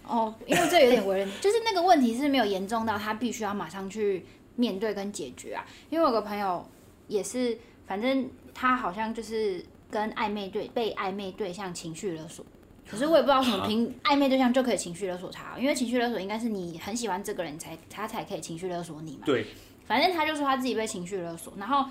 [0.07, 4.25] 哦，因为这有点为人， 就是那个问题是没有严重到他必须要马上去。
[4.55, 6.67] 面对跟解决啊，因为我有个朋友
[7.07, 12.45] 也是，反正他好像就是跟暧昧对被暧昧对象情绪勒索，
[12.85, 19.19] 可是我也不知道什么凭暧昧对象就可以情绪勒索他，因为情绪勒索应该是你很喜欢这个人才他才可以情绪勒索你嘛。
[19.25, 19.45] 对，
[19.87, 21.89] 反正他就说他自己被情绪勒索，然后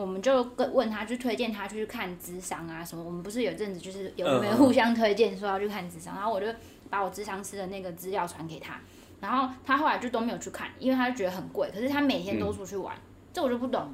[0.00, 3.04] 我们就跟问他，就推荐他去看智商啊什么。
[3.04, 6.46] 我们不是有阵子就是有没有互相推荐说要去看智商，然后我就
[6.88, 8.80] 把我智商师的那个资料传给他。
[9.20, 11.70] 然后他后来就都没有去看，因为他就觉得很贵。
[11.70, 13.00] 可是他每天都出去玩，嗯、
[13.34, 13.92] 这我就不懂。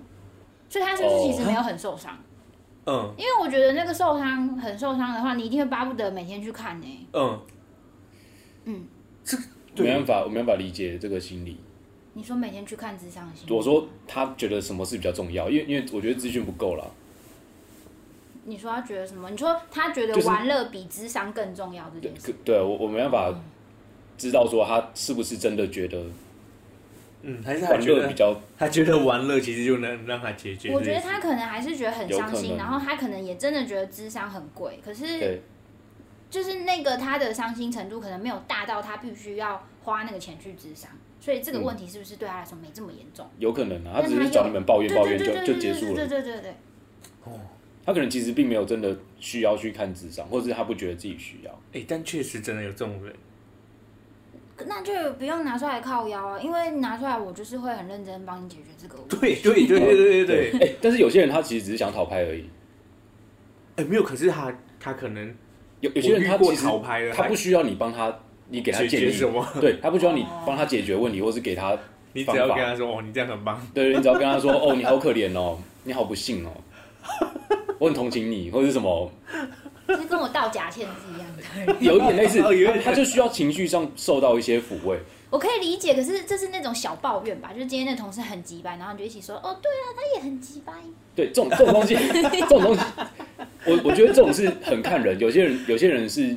[0.68, 2.16] 所以他是不是其实没有很受伤？
[2.86, 7.18] 嗯，因为我觉得那个受伤很受伤的话，你一定会巴不得每天去看呢、欸。
[7.18, 7.40] 嗯
[8.66, 8.86] 嗯，
[9.24, 9.36] 这
[9.82, 11.58] 没办法，我没办法理解这个心理。
[12.16, 13.52] 你说每天去看咨商的心理？
[13.52, 16.90] 我说他觉得什么是比较重要，因为因为我觉得资讯不够了。
[18.44, 19.28] 你说他觉得什么？
[19.28, 22.32] 你说他觉得玩乐比智商更重要这件事？
[22.42, 23.28] 对，对我我没办法。
[23.28, 23.42] 嗯
[24.18, 26.02] 知道说他是不是真的觉得，
[27.20, 30.72] 嗯，还是他觉得比较，他觉得玩乐其实就能让他解决。
[30.72, 35.38] 我觉得他可能还是觉得很伤心，然后他可能也真的觉得智商很贵，可是，
[36.30, 40.90] 就是那个他的伤心程度可能没有大到他必须要花那个钱去咨商，
[41.26, 43.26] 所以这个问题是不是对他来说没这么严重？
[43.40, 45.94] 有可能啊，他只是找你们抱怨抱怨就就结束了。
[45.96, 46.50] 对对对对。
[47.24, 47.32] 哦，
[47.84, 51.50] 他可能其实并没有真的需要去看智商，或者是他不觉得自己需要。
[51.72, 53.12] 哎，但确实真的有这种人。
[54.68, 59.16] 那就不用拿出来靠腰啊，因为拿出来我就是会很认真帮你解决这个问题。
[59.16, 60.60] 对对对对对对对。
[60.60, 62.48] 哎，但是有些人他其实只是想讨拍而已。
[63.74, 65.34] 哎，没有，可是他他可能
[65.80, 68.16] 有有些人他其实讨拍了，他不需要你帮他，
[68.48, 69.46] 你给他建议什么？
[69.60, 71.76] 对，他不需要你帮他解决问题，或是给他，
[72.12, 73.60] 你只要跟他说哦，你这样很棒。
[73.74, 76.50] 对，你只要跟他说哦，你好可怜哦， 你好不幸哦，
[77.78, 79.10] 我很同情你，或者是什么。
[79.88, 81.28] 就跟我道假歉是一样
[81.66, 82.42] 的，有一点类似，
[82.84, 84.98] 他就需要情绪上受到一些抚慰。
[85.30, 87.52] 我可以理解，可是这是那种小抱怨吧？
[87.52, 90.72] 就是今天那同事很急掰，然后你就一起说，哦，对啊，他也很急掰。
[91.14, 92.80] 对，这种这种东西，这种东西，
[93.64, 95.16] 我我觉得这种是很看人。
[95.20, 96.36] 有些人有些人是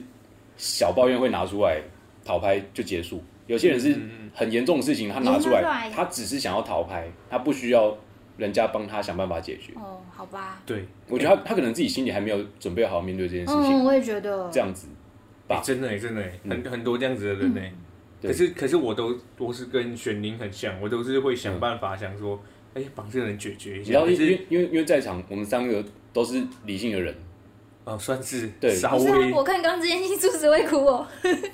[0.57, 1.81] 小抱怨会拿出来
[2.29, 3.97] 讨拍就结束，有些人是
[4.35, 7.97] 很严重的事情，他拿出来，他只是想要逃拍，他不需要。
[8.37, 9.73] 人家帮他想办法解决。
[9.75, 10.61] 哦，好吧。
[10.65, 13.63] 对，我觉得他他可能自己心里还没有准备好面对这件事情。
[13.63, 14.49] 嗯，我也觉得。
[14.49, 14.87] 这样子，
[15.45, 17.61] 吧，真的真的很很多这样子的人呢。
[18.21, 22.41] 可是可是我都我是跟玄灵很像，我都是会想办法想说，
[22.75, 23.91] 哎，帮这个人解决一下。
[23.91, 25.83] 然后因为因为因为在场我们三个
[26.13, 27.13] 都是理性的人，
[27.89, 28.75] 哦，算是对。
[28.75, 31.07] 稍微我看刚之前是主持会哭哦，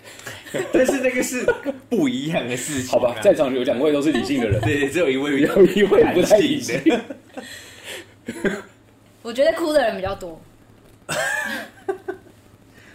[0.74, 1.46] 但是那个是
[1.90, 2.90] 不一样的事情。
[2.92, 6.78] 好吧，在场有两位都是理性的人，对，只有一位 有一位不太理性。
[9.24, 10.40] 我觉得哭的人比较多。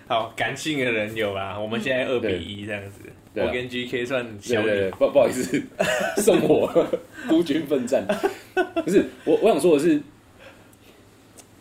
[0.07, 1.59] 好，感性的人有啊。
[1.59, 2.99] 我们现在二比一这样子，
[3.35, 5.63] 我跟 GK 算小对，不不好意思，
[6.19, 6.87] 送我
[7.29, 8.07] 孤军奋战。
[8.85, 9.99] 不是我，我想说的是。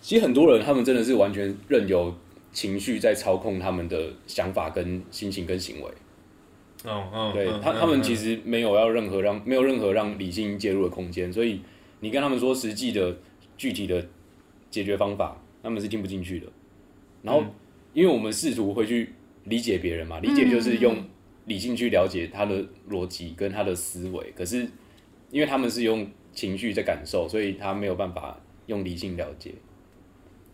[0.01, 2.13] 其实很多人，他们真的是完全任由
[2.51, 5.91] 情绪在操控他们的想法、跟心情、跟行为。
[7.33, 11.59] 对他，他们其实没有要任何让没有任何让理性介入的空间，所以
[11.99, 13.17] 你跟他们说实际的、
[13.57, 14.07] 具体的
[14.71, 16.47] 解决方法，他们是听不进去的。
[17.21, 17.43] 然后，
[17.93, 19.13] 因为我们试图会去
[19.43, 20.95] 理解别人嘛，理解就是用
[21.43, 24.31] 理性去了解他的逻辑跟他的思维。
[24.33, 24.65] 可是
[25.31, 29.51] 因为他们是用情绪在感受，所以他没有办法用理性了解，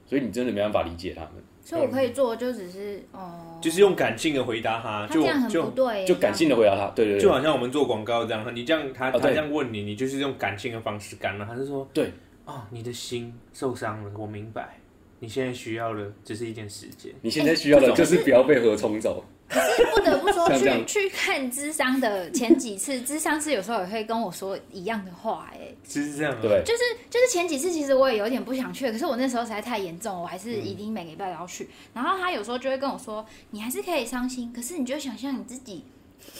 [0.06, 1.32] 所以你真的没办法理解他们。
[1.64, 12.12] 所以我可以做，就只是哦，就是用感性的回答他，就他这样很不对，就感性的回答他，对对对，就好像我们做广告这样，你这样他他这样问你，你就是用感性的方式干了，他是说对。
[12.46, 14.78] 啊，你的心受伤了，我明白，
[15.20, 19.24] 你现在需要的只是一点时间，你现在需要的就是不要被河冲走。
[19.48, 26.82] 可是不得不说，去去看智商的前几次， 智商是有时候也会跟我说一样的话，哎，是这样，对，就是
[27.12, 31.70] 就是前几次，其实我也有点不想去，可是我那时候实在太严重，我还是一定每个礼拜都要去。
[31.94, 35.84] 然后他有时候就会跟我说，你还是可以伤心，可是你就想象你自己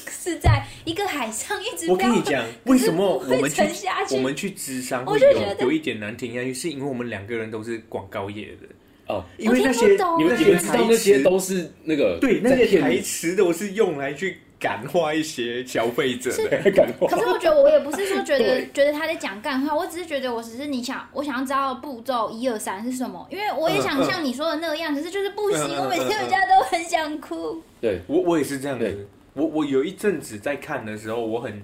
[0.10, 1.90] 是在一个海上一直。
[1.90, 3.64] 我跟你讲，为什么我们去
[4.12, 8.68] 我们去咨商会有有一点难听下去，是因为我们两个人都是广告业的。
[9.08, 9.86] 哦，因为那些
[10.18, 16.72] 你们你们知道那些都是那个对那些台词都是用来去感化一些消费者的。
[16.72, 17.08] 感化。
[17.08, 27.62] 可是我觉得我也不是说觉得觉得他在讲干话，我只是觉得我只是你想我想要知道步骤一二三是什么，因为我也想像你说的那个样，可是就是不行，我每天回家都很想哭。
[27.80, 28.02] 对。
[28.08, 28.92] 我我也是这样的，
[29.36, 31.64] 我我有一阵子在看的时候，我很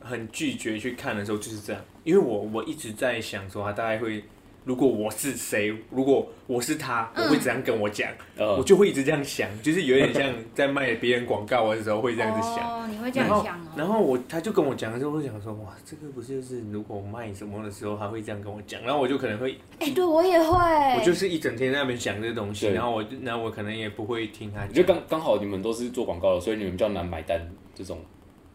[0.00, 4.22] 很拒绝去看的时候就是这样，因为我我一直在想说他大概会。
[4.64, 8.08] 如果我是谁，如果我是他，我会怎样跟我讲？
[8.36, 12.58] 嗯、我就会一直这样想，就是有点像在卖别人广告的时候会这样子想。
[12.58, 13.68] 哦，你会这样想哦。
[13.76, 18.80] 然后，然后我他就跟我讲的时候，我想说，哇，这个不是就是如果卖什么的时候，他会这样跟我讲。
[18.82, 20.56] 然后我就可能会，哎、欸，对我也会，
[20.96, 24.72] 我就是一整天在那边想这个东西，然后我，然后我可能也不会听他讲。
[24.72, 27.40] 就刚刚好你们都是做广告的，所以你们比较难买单
[27.74, 27.98] 这种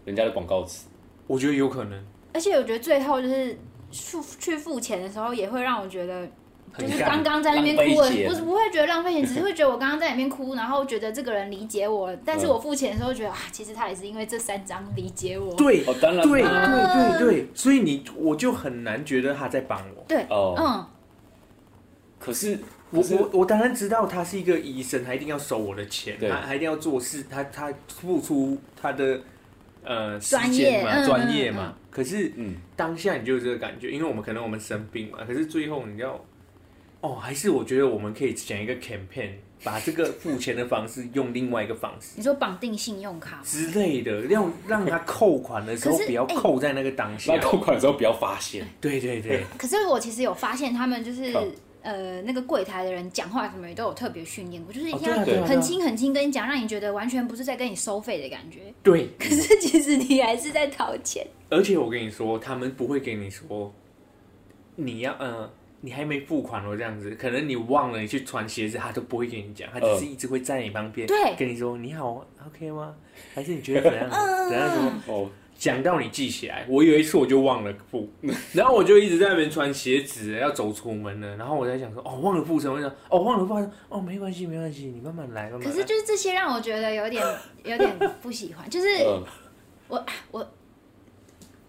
[0.05, 0.87] 人家的广告词。
[1.27, 3.57] 我觉得有可能，而且我觉得最后就是
[4.03, 6.27] 付去付钱的时候，也会让我觉得。
[6.77, 15.55] 就是刚刚在那边哭了，不是不会觉得浪费钱，只是会觉得我刚刚在里面哭，然后觉得这个人理解我，但是我付钱的时候觉得啊，其实他也是因为这三张理解我。
[15.55, 20.03] 对，哦，当然，对对对对，所以你我就很难觉得他在帮我。
[20.07, 20.85] 对，哦，嗯。
[22.19, 22.59] 可是
[22.91, 29.19] 我我我当然知道他是一个医生，他一定要收我的钱，他他一定要做事，他他付出他的
[29.87, 31.73] 呃专业嘛，专业嘛。
[31.89, 36.23] 可是嗯，当下你就有这个感觉，因为我们可能我们生病嘛，可是最后你要。
[36.99, 39.29] 哦，还是我觉得我们可以讲一个 campaign，
[39.63, 42.13] 把这个付钱的方式用另外一个方式。
[42.15, 48.67] 你说绑定信用卡之类的，让让他扣款的时候不要扣在那个当下，扣款的时候不要发现。
[48.81, 49.43] 对对对。
[49.59, 51.31] 可是我其实有发现，他们就是
[51.87, 58.73] 呃那个柜台的人讲话什么也都有特别训练过，就是一定要很轻很轻跟你讲，让你觉得完全不是在跟你收费的感觉。
[58.83, 59.07] 对。
[59.17, 61.25] 可是其实你还是在讨钱。
[61.49, 63.73] 而且我跟你说，他们不会给你说
[64.75, 65.49] 你要嗯。
[65.79, 72.95] 你还没付款哦，这样子，可能你忘了你去穿鞋子，他都不会跟你讲，他只是一直会在你旁边，对，跟你说你好，OK 吗？
[73.35, 74.09] 还是你觉得怎样？
[74.49, 74.73] 怎样
[75.05, 75.13] 说？
[75.13, 76.65] 哦，讲到你记起来。
[76.69, 78.09] 我有一次我就忘了付，
[78.53, 82.75] 然后我就一直在那边穿鞋子，要走出门了，然后我在想说，哦，忘了付什么？
[82.75, 85.65] 我想，哦，忘了付，哦，没关系，没关系，你慢慢来，慢慢来。
[85.65, 87.23] 可是就是这些让我觉得有点
[87.63, 87.89] 有点
[88.21, 88.87] 不喜欢，就是
[89.87, 90.47] 我我。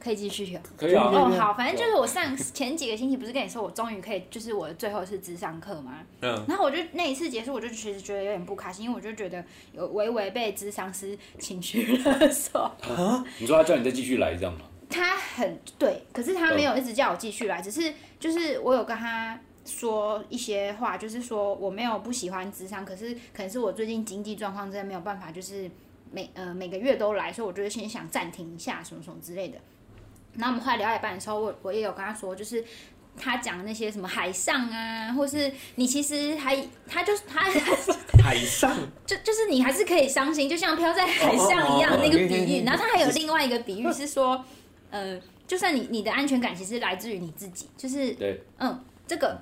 [0.09, 1.05] 可以继续听，可以啊。
[1.05, 5.99] 哦，好，反正就是我上前几个星期不是跟你说，我终于可以，就是我的最后一次咨商课嘛。
[6.23, 6.45] 嗯。
[6.49, 12.61] 然后我就那一次结束，我就其实觉得有点不开心，因为我就觉得有微微被智商师情绪勒索。
[12.61, 13.23] 啊？
[13.39, 14.61] 你说他叫你再继续来这样吗？
[14.89, 25.71] 他很对，可是他没有一直叫我继续来，只是就是我有跟他说一些话，就是说我没有不喜欢智商，可是可能是我最近经济状况真的没有办法，就是
[26.11, 29.59] 每呃每个月都来，所以我就是先想暂停一下，什么什么之类的。
[30.39, 32.65] 然后我们后来聊一半的时候，我我也有跟他说，就是
[33.19, 36.57] 他讲那些什么海上啊，或是你其实还，
[36.89, 37.41] 他就是他
[38.23, 38.75] 海上，
[39.05, 42.65] 就就是你还是可以伤心，就像飘在海上一样那个比喻。
[42.65, 44.45] 然后他还有另外一个比喻是说，
[44.91, 49.37] 呃，就算你你的安全感其实来自于你自己，就是对，嗯，这个，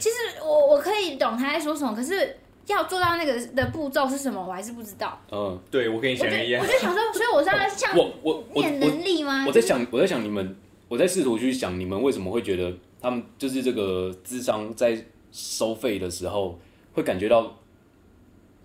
[0.00, 2.36] 其实我我可以懂他在说什么，可是。
[2.70, 4.40] 要做到那个的步骤是什么？
[4.44, 5.20] 我还是不知道。
[5.30, 6.62] 嗯，对，我跟你讲一样。
[6.62, 9.44] 我就想说，所以我是要像我我练能力吗？
[9.46, 10.56] 我在想，我在想你们，
[10.88, 14.96] 我在试图去想你们为什么会觉得他们就是这个智商在
[15.32, 16.58] 收费的时候
[16.92, 17.56] 会感觉到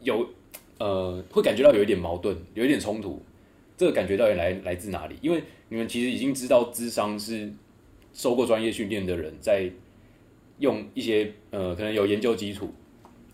[0.01, 0.27] 有
[0.77, 3.21] 呃，会感觉到有一点矛盾，有一点冲突。
[3.77, 5.15] 这个感觉到底来来自哪里？
[5.21, 7.51] 因为你们其实已经知道智商是
[8.13, 9.69] 受过专业训练的人在
[10.59, 12.73] 用一些呃，可能有研究基础。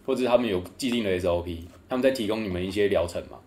[0.06, 1.57] 或者他们有既定的 SOP，
[1.88, 3.38] 他们在提供你们一些疗程嘛？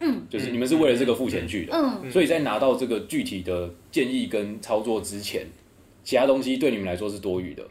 [0.00, 5.46] 嗯，就是你们是为了这个付钱去的，嗯，所以在拿到这个具体的建议跟操作之前，
[6.02, 7.64] 其他东西对你们来说是多余的。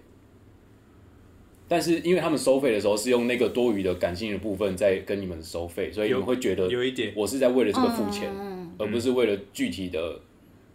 [1.67, 8.31] 但是因为他们收费的时候是用那个多余的感性的部分在跟你们收费，所以你们会觉得有一点，我是在为了这个付钱，
[8.77, 10.19] 而不是为了具体的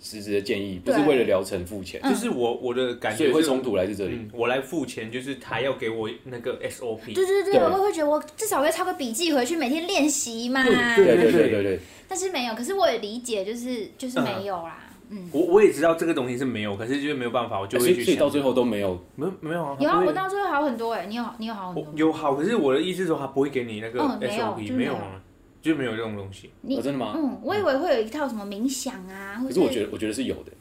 [0.00, 2.00] 实质的建议，不是为了疗程付钱。
[2.02, 4.18] 就是我我的感觉，所以会冲突来自这里。
[4.32, 7.14] 我来付钱，就是他要给我那个 SOP。
[7.14, 10.62] 对对对，我会觉得我至少会抄个笔记回去，每天练习嘛。
[10.64, 11.80] 对对对对对。
[12.08, 14.84] 但是没有，可是我也理解，就是就是没有啦。
[15.10, 18.04] 嗯，我我也知道这个东西是没有，可是就是没有办法，我就会去想。
[18.04, 19.76] 所以到最后都没有，没没有啊？
[19.80, 21.92] 有啊，我到最后好很多哎，你有你有好很多。
[21.96, 25.20] 有好，可是我的意思是说，他不会给你那个 SOP，没有啊，
[25.68, 26.50] 就没有这种东西。
[26.62, 27.12] 你真的吗？
[27.14, 30.52] 嗯，我以为会有一套什么冥想啊，可是我觉得我觉得是有的。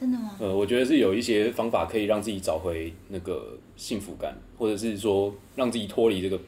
[0.00, 0.36] 真的吗？
[0.40, 6.40] 呃，我觉得是有一些方法可以让自己找回那个幸福感，或者是说让自己脱离这个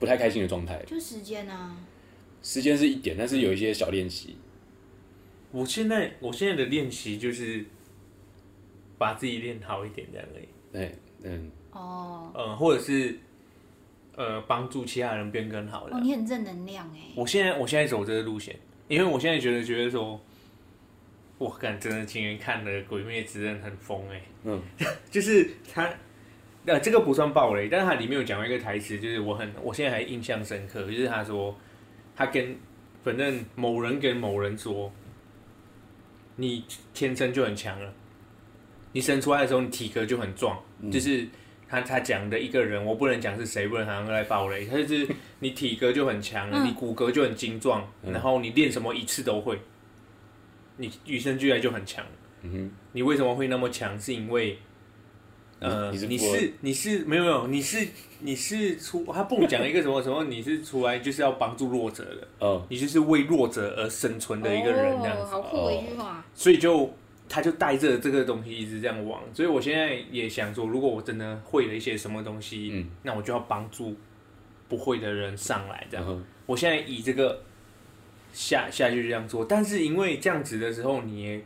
[0.00, 0.82] 不太开心的状态。
[0.84, 1.76] 就时间啊，
[2.42, 4.36] 时间是一点，但是有一些小练习。
[5.52, 7.64] 我现在我现在的练习就是
[8.98, 10.48] 把自己练好一点这样而已。
[10.72, 13.16] 对，嗯，哦，嗯，或者是
[14.16, 15.96] 呃，帮助其他人变更好的。
[15.96, 17.00] 哦，你很正能量哎。
[17.14, 18.54] 我现在我现在走这个路线，
[18.88, 20.20] 因为我现在觉得觉得说，
[21.38, 24.22] 我感真的今天看了《鬼灭之刃》很疯哎。
[24.44, 24.62] 嗯，
[25.10, 25.90] 就是他
[26.66, 31.56] 呃，这个不算暴雷，但是他里面有讲过一个台词，就是我很我现在还印象深刻，就是他说
[32.14, 32.56] 他跟
[33.02, 34.92] 反正某人跟某人说。
[36.36, 36.64] 你
[36.94, 37.92] 天生就很强了，
[38.92, 40.58] 你生出来的时候，你体格就很壮。
[40.80, 41.28] 嗯、就是
[41.70, 44.66] 他他讲的一个人，我不能讲是谁，不能好像来爆雷。
[44.66, 45.06] 他就是
[45.38, 49.60] 你体格就很强，嗯、你骨骼就很精壮，嗯、然后你练什么一次都会，
[50.76, 52.04] 你与生俱来就很强。
[52.42, 53.98] 嗯哼，你为什么会那么强？
[54.00, 54.58] 是因为。
[55.62, 57.86] 呃，你是你是，你是没有没有，你是
[58.20, 66.24] 你是出他不讲一个什么什么，你是出来就是要帮助弱者的，哦，你就是为弱者而生存的一个人，这样子，好酷的一句话。
[66.32, 66.90] 所以就
[67.30, 73.96] 他就带着这个东西一直这样往，所以我现在也想说，如果我真的会了一些什么东西，嗯，那我就要帮助
[74.68, 76.24] 不会的人上来，这样。
[76.44, 77.42] 我现在以这个
[78.32, 81.44] 下下去这样做，但是因为这样子的时候，你也。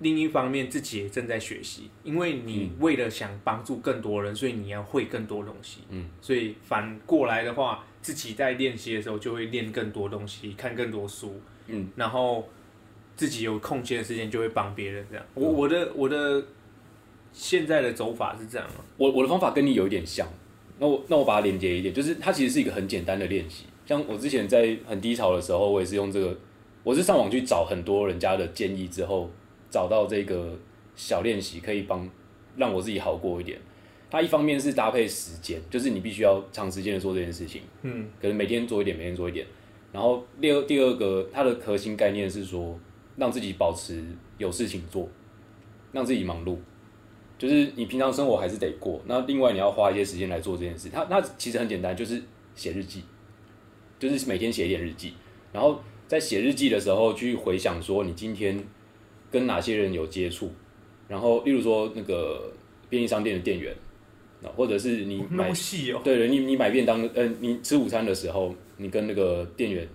[0.00, 5.82] 另一方面，自己也正在学习，因为你为了想帮助更多人，所以你要会更多东西。
[5.88, 11.40] 嗯，所以反过来的话，自己在练习的时候就会练更多东西，看更多书。
[11.68, 12.46] 嗯，然后
[13.16, 15.04] 自己有空闲的时间就会帮别人。
[15.10, 16.42] 这样，我我的我的
[17.32, 18.66] 现在的走法是这样。
[18.96, 20.26] 我我的方法跟你有一点像。
[20.78, 23.64] 那我那我把它连接一点，就是它其实是一个很简单的练习。
[23.86, 26.36] 像我之前在很低潮的时候，我也是用这个，
[26.82, 29.30] 我是上网去找很多人家的建议之后。
[29.70, 30.56] 找到这个
[30.94, 32.08] 小练习可以帮
[32.56, 33.58] 让我自己好过一点。
[34.08, 39.44] 它一方面是搭配时间，就是你必须要长时间的做这件事情，嗯，可能每天做一点，每天做一点。
[39.90, 42.78] 然后第二第二个，它的核心概念是说，
[43.16, 44.02] 让自己保持
[44.38, 45.08] 有事情做，
[45.92, 46.56] 让自己忙碌。
[47.38, 50.88] 就是你平常生活还是得过，那另外你要花一些时间来做这件事。
[50.92, 52.22] 它那其实很简单，就是
[52.54, 53.02] 写日记，
[53.98, 55.14] 就是每天写一点日记。
[55.52, 58.62] 然后在写日记的时候去回想说，你今天。
[59.30, 60.48] 跟哪些人有接触？
[61.08, 62.52] 然后，例如说那个
[62.88, 63.74] 便利商店的店员，
[64.54, 69.88] 或者是你买，哦、对对，你你买便当，嗯、呃，你吃午餐的时候，你跟那个店员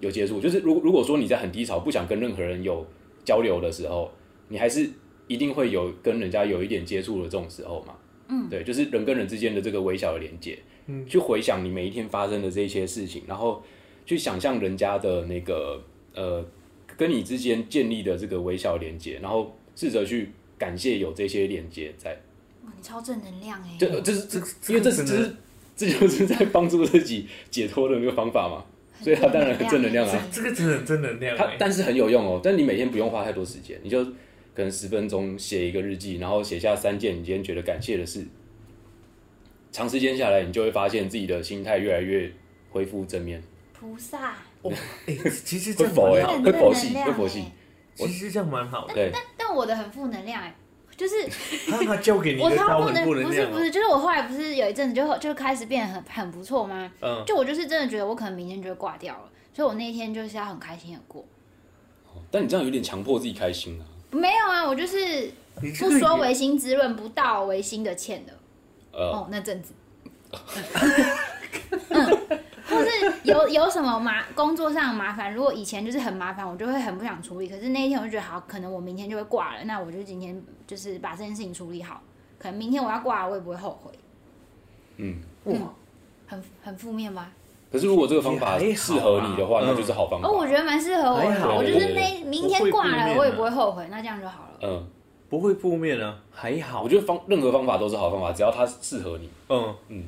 [0.00, 0.40] 有接触。
[0.40, 2.86] 就是如如果说你在很低潮，不想跟任何人有
[3.24, 4.10] 交流的时候，
[4.48, 4.88] 你还是
[5.26, 7.94] 一定会有跟人家有一点接触的这种时候嘛。
[8.28, 10.58] 嗯，对，就是人跟人之间的这个微小的连接。
[10.86, 13.62] 嗯，去回想你每一天发生的这些事情，然后
[14.06, 15.82] 去想象人家的那个
[16.14, 16.44] 呃。
[16.96, 22.10] 跟你之间建立的这个微小连接，然后试着去感谢有这些连接在。
[22.64, 23.76] 哇，你超正能量哎！
[23.78, 24.38] 这这是这，
[24.72, 25.36] 因为这是这是
[25.76, 28.64] 这就是在帮助自己解脱的一个方法嘛，
[29.00, 30.28] 所以它当然很正能量啊。
[30.30, 32.40] 这个真的很正能量，它但是很有用哦。
[32.42, 38.26] 但你每天不用花太多时间，你就可能十分钟写一个日记，然后写下三件你今天觉得感谢的事。
[39.70, 42.32] 长时间下来，你就会发现自己的心态越来越
[42.70, 43.42] 恢复正面。
[43.72, 44.34] 菩萨。
[44.62, 44.72] 哦，
[45.06, 47.44] 哎，其实这样蛮好，会佛系，会佛系。
[47.94, 48.94] 其实这样蛮好的。
[48.96, 50.54] 但但但我的很负能量哎，
[50.98, 51.14] 就是
[51.70, 53.04] 他他教给你我超不能。
[53.06, 56.90] 不是不是，就是我后来不是有一阵子就就开始变得很很不错吗？
[57.00, 57.22] 嗯。
[57.24, 61.24] 就我就是真的觉得我可能明天就会挂掉了，所以我那一天就是要很开心的过。
[62.32, 63.86] 但你这样有点强迫自己开心啊。
[64.10, 68.32] 没有啊，我就是不说唯心之论，不道唯心的欠的。
[68.90, 69.72] 哦，那阵子。
[71.90, 72.18] 嗯。
[72.68, 72.90] 或是
[73.22, 77.48] 有有什么麻工作上的麻烦，如果以前就是很麻烦，我就会很不想处理。
[77.48, 80.38] 可是那一天我就觉得好，可能我明天就会挂了，那我就今天
[80.68, 82.00] 就是把这件事情处理好。
[82.38, 83.90] 可能明天我要挂了，我也不会后悔。
[84.98, 85.60] 嗯，嗯，
[86.28, 87.32] 很很负面吗？
[87.72, 90.28] 可是如果这个方法适合你的话，那就是好方法。
[90.28, 91.56] 哦，我觉得蛮适合我好。
[91.56, 94.58] 我就是那明天挂了，我也不会后悔，那这样就好了。
[94.62, 94.86] 嗯，
[95.28, 96.82] 不会负面啊，还好。
[96.82, 99.28] 我觉得方任何方法都是好方法，只要它适合你。
[99.48, 100.04] 嗯嗯。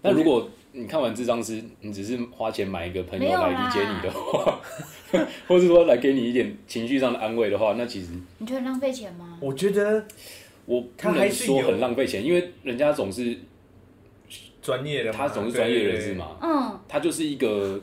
[0.00, 4.60] 那如果你看完咨商师，你只是花钱买一个朋友来理解你的话，
[5.46, 8.08] 或是说来给你一点情绪上的安慰的话，那其实
[8.38, 9.38] 你觉得浪费钱吗？
[9.40, 10.04] 我觉得
[10.66, 13.36] 我不能说很浪费钱，因为人家总是
[14.62, 16.36] 专业的，他总是专业人士嘛。
[16.42, 17.80] 嗯，他就是一个。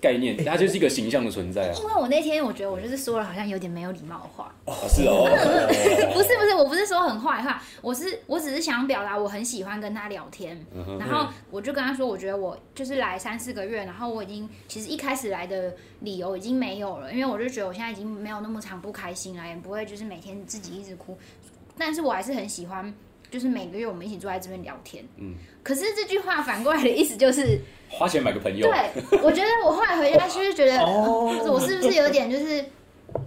[0.00, 1.74] 概念，它就是一个形象的存在啊。
[1.76, 4.54] 因为我那天我觉得我就是说了好像有点没有礼貌的话。
[4.64, 5.26] 哦，是哦。
[6.14, 10.64] 不是不是，我不是说很坏话，我是我只是想表达我很喜欢跟他聊天。
[10.98, 21.18] 然后我就跟他说，我觉得我就是来三四个月，然后我已经其实一开始来的理由已经没有了，因为我就觉得我现在已经没有那么常不开心了，也不会就是每天自己一直哭。
[21.76, 22.92] 但是我还是很喜欢，
[23.30, 25.04] 就是每个月我们一起坐在这边聊天。
[25.16, 25.34] 嗯。
[25.62, 27.60] 可是这句话反过来的意思就是。
[27.90, 28.68] 花钱买个朋友。
[28.68, 32.62] 对，我觉得我后来回家 就是觉得，哦我是不是有点就是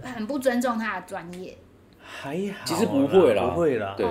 [0.02, 1.58] 很不尊重他的专业？
[2.00, 3.94] 还好，其实不会啦，不会啦。
[3.96, 4.06] 对，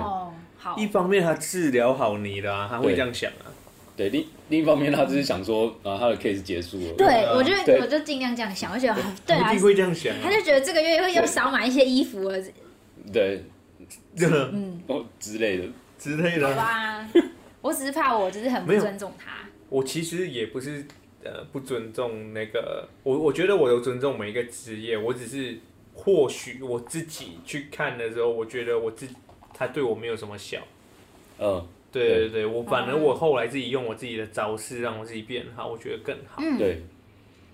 [0.58, 0.76] 好。
[0.76, 3.48] 一方面他治疗好你了，他会这样想啊。
[3.96, 6.92] 对，另另一方面他只是想说，啊他的 case 结束了。
[6.98, 10.14] 对，我就我就尽量这样想，我觉得对啊，一定会这样想。
[10.22, 12.38] 他就觉得这个月会又少买一些衣服了。
[13.10, 13.42] 对，
[14.20, 15.64] 嗯，哦之类的
[16.02, 16.48] 之类的。
[16.48, 17.08] 好吧，
[17.62, 19.48] 我只是怕我就是很不尊重他。
[19.68, 20.84] 我其实也不是
[21.22, 25.58] 呃不尊重那个我，我觉得我有尊重每一个职业，我只是
[25.94, 29.06] 或许我自己去看的时候，我觉得我自
[29.54, 30.58] 他对我没有什么小。
[31.38, 36.42] 嗯，对对对，我反而我后来自己用我自己的招式让我自己变好，我觉得更好。
[36.42, 36.82] 嗯，对。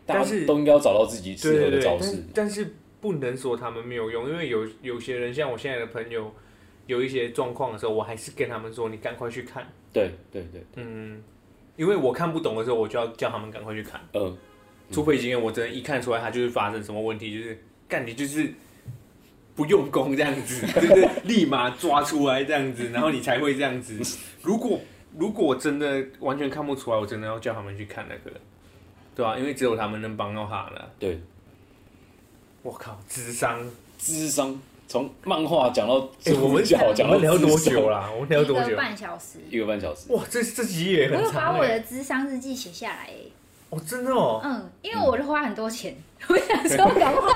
[0.07, 2.25] 但是都应该要找到自己适合的招式。
[2.35, 6.35] 但是不能说他们没有用，因为有有些人像我现在的朋友，
[6.89, 9.65] 有一些状况的时候，我还是跟他们说，你赶快去看。
[9.93, 11.23] 对对对，嗯。
[11.77, 14.01] 因为我看不懂的时候，我就要叫他们赶快去看。
[14.13, 14.37] 嗯，
[14.91, 17.57] 除非今天我真的，一看出来他就是发生什么问题，就是
[17.87, 18.53] 干你就是
[19.55, 23.97] 不用功这样子， 就是立马抓出来这样子，然后你才会这样子。
[24.43, 24.81] 如果
[25.17, 28.37] 如果真的完全看不出来，我真的要叫他们去看那个，
[29.15, 29.39] 对吧？
[29.39, 30.93] 因为只有他们能帮到他了。
[30.99, 31.21] 对，
[32.63, 33.65] 我靠，智商，
[33.99, 34.61] 智商。
[34.89, 38.09] 从漫画讲到，哎，我们讲讲了聊多久啦？
[38.15, 38.69] 我们聊多久？
[38.69, 39.39] 一个半小时。
[39.51, 40.11] 一个半小时。
[40.11, 41.25] 哇，这这集也很长。
[41.25, 43.11] 我有把我的智商日记写下来。
[43.69, 44.41] 哦，真的哦。
[44.43, 45.95] 嗯，因为我就花很多钱，
[46.29, 47.33] 我想说赶快，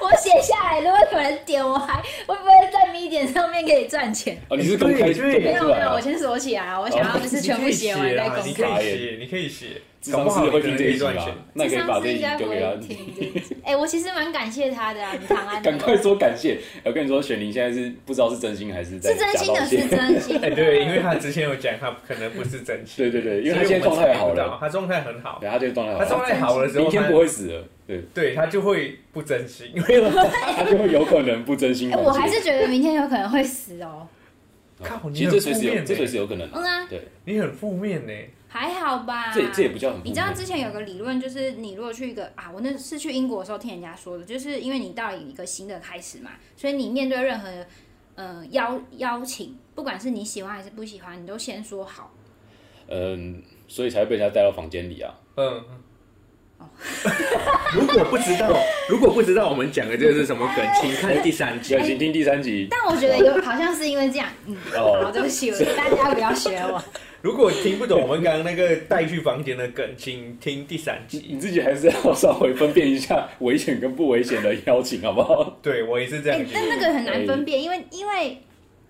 [0.00, 4.38] 我写下来，如果有人点，我还会不会在 Medium 上面可以赚钱？
[4.48, 5.06] 哦，你是公开？
[5.06, 8.42] 没有没有，我先锁起来，我想要就是全部写完再公开。
[8.42, 9.66] 你可以写，你可以写。
[10.12, 13.42] 搞不好会听这一段钱，那可以把这一集丢给他听。
[13.64, 15.60] 哎，我其实蛮感谢他的啊，你唐安。
[15.60, 16.58] 赶快说感谢！
[16.84, 20.38] 我跟你说，雪玲现在是不知道是真心还是在是真心的，是真心。
[20.40, 23.10] 哎，对，因为他之前有讲，他可能不是真心。
[23.10, 25.38] 对对对，因为他现在状态好了，他状态很好。
[25.40, 25.98] 对，他这个状态好。
[25.98, 27.64] 他状态好的时候，明天不会死了。
[27.86, 31.90] 对，对他就会不真心，他就会有可能不真心。
[31.92, 34.08] 我还是觉得明天有可能会死哦。
[34.82, 36.46] 靠，其实这随时有，这随时有可能。
[36.52, 38.12] 嗯啊，对，你很负面呢。
[38.48, 40.00] 还好吧，这这也不叫很。
[40.04, 47.48] 你知道之前有个理论，就是你如果去一个啊，我那是去英国的时候听人家说的，就是因为你到了一个新的开始嘛，所以你面对任何
[48.14, 52.12] 呃邀邀请，不管是你喜欢还是不喜欢，你都先说好。
[52.88, 55.14] 嗯，所以才会被人家带到房间里啊。
[55.36, 55.64] 嗯。
[56.58, 56.68] 哦。
[57.74, 58.56] 如果不知道，
[58.88, 62.68] 如果不知道我们讲的这个是什么梗，请看第三集，请听第三集。
[62.70, 66.82] 但我觉得有好像是因为这样，嗯，好，对不起，大家不要学我。
[67.22, 71.24] 如果听不懂我们刚刚那个带去房间的梗，请听第三集。
[71.28, 75.58] 你自己还是要稍微分辨一下危险跟不危险的邀请，好不好？
[75.60, 76.46] 对，我也是这样、欸。
[76.54, 78.38] 但那个很难分辨，因为因为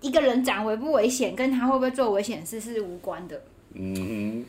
[0.01, 3.41] 一个人长危不危险，跟他会不会做危险事是无关的。
[3.73, 4.45] 嗯，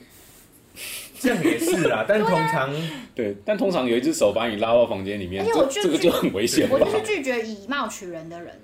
[1.19, 2.05] 这样也是啦。
[2.09, 6.69] 但通常对、啊、对，但通常有一只手把你拉到房间里面，这这个就很危险。
[6.71, 8.61] 我就是拒绝以貌取人的人、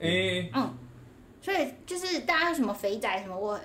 [0.00, 0.06] 欸。
[0.06, 0.74] 哎、欸，嗯，
[1.40, 3.58] 所以就是大家什么肥宅什么我。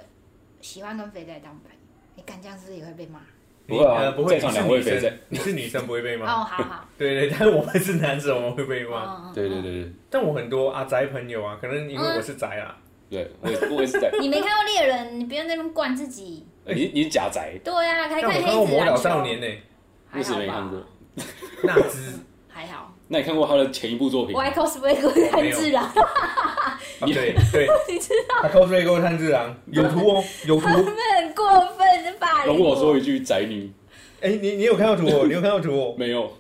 [0.62, 1.78] 喜欢跟肥仔当朋友，
[2.16, 3.20] 你干这样是不是也会被骂？
[3.68, 4.40] 不会啊，不会。
[4.40, 6.26] 两位肥仔，你是女生不会被骂。
[6.26, 6.88] 哦，好好。
[6.98, 9.30] 对对，但是我们是男生，我们会被骂。
[9.36, 9.92] 对对对对。
[10.10, 12.78] 但我很多阿宅朋友啊，可能因为我是宅啊。
[13.10, 14.10] 对，我也我也是宅。
[14.22, 16.48] 你没看过猎人，你不用那么灌自己。
[16.66, 17.54] 你你是假宅。
[17.64, 18.72] 对啊，还看黑子。
[18.72, 19.48] 魔导少年呢？
[20.14, 20.80] 为什么没看过？
[21.64, 22.14] 那只
[22.48, 22.94] 还好。
[23.08, 24.36] 那你看过他的前一部作品？
[24.36, 25.92] 我还 cosplay 过炭治郎。
[27.02, 28.42] 对对，你知道？
[28.42, 30.68] 他 cosplay 过炭治郎，有图哦，有图。
[30.68, 32.46] 他们很过分，是吧？
[32.46, 33.72] 容我说一句宅女。
[34.22, 35.26] 哎，你你有看到图哦？
[35.28, 35.96] 你有看到图哦？
[35.98, 36.32] 没有。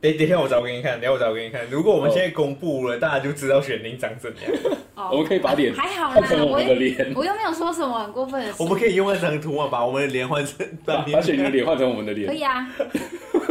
[0.00, 1.00] 等等一下，我找给你看。
[1.00, 1.68] 等下我找给你看。
[1.70, 4.76] 如果我们现在公布了，大家就知道雪玲长怎样。
[5.10, 7.12] 我们可以把脸还好换成我们的脸。
[7.14, 8.62] 我又没有说什么很过分的事。
[8.62, 12.26] 我们可以用那张图嘛，把我们的脸换成把雪玲的脸换成我们的脸。
[12.26, 12.68] 可以啊。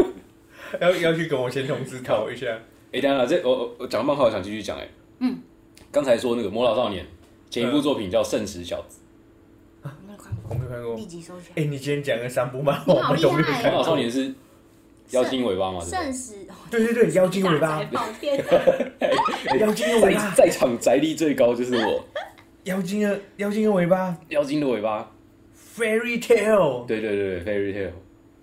[0.82, 2.48] 要要去跟我先同事讨一下。
[2.92, 4.88] 哎，等下这我我讲漫画，我想继续讲哎。
[5.20, 5.40] 嗯，
[5.92, 7.04] 刚才说那个《魔导少年》，
[7.50, 9.00] 前一部作品叫《圣石小子》。
[9.88, 10.96] 我没有看过，我没有看过。
[10.96, 11.50] 立即搜一下。
[11.56, 14.34] 哎，你今天讲的三部漫画，你好厉害魔导少年是
[15.12, 15.80] 妖精尾巴嘛？
[15.82, 16.34] 圣石，
[16.70, 17.82] 对对对，妖精尾巴。
[17.94, 22.04] 妖精的尾巴， 在场宅力最高就是我。
[22.64, 25.12] 妖精的妖精的尾巴，妖精的尾巴
[25.78, 26.86] ，Fairy Tale，。
[26.88, 27.92] 对对对，Fairy Tale，。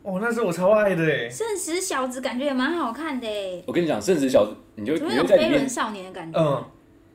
[0.04, 1.28] 哦，那是我超爱的哎。
[1.28, 3.62] 圣石小子感觉也蛮好看的哎。
[3.66, 5.50] 我跟你讲，圣石小子，你就你就在里面。
[5.50, 6.38] 飞轮少年的感觉。
[6.40, 6.64] 嗯，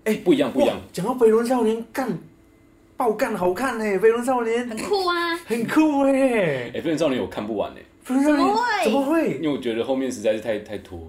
[0.04, 0.78] 哎，不一样，不一样。
[0.92, 2.18] 讲到飞轮少年，干，
[2.98, 6.72] 爆干好看哎，飞轮少年很酷啊，很酷哎。
[6.74, 7.82] 哎，飞轮少年我看不完哎。
[8.08, 8.84] 怎么会？
[8.84, 9.34] 怎么会？
[9.36, 11.00] 因为我觉得后面实在是太太拖。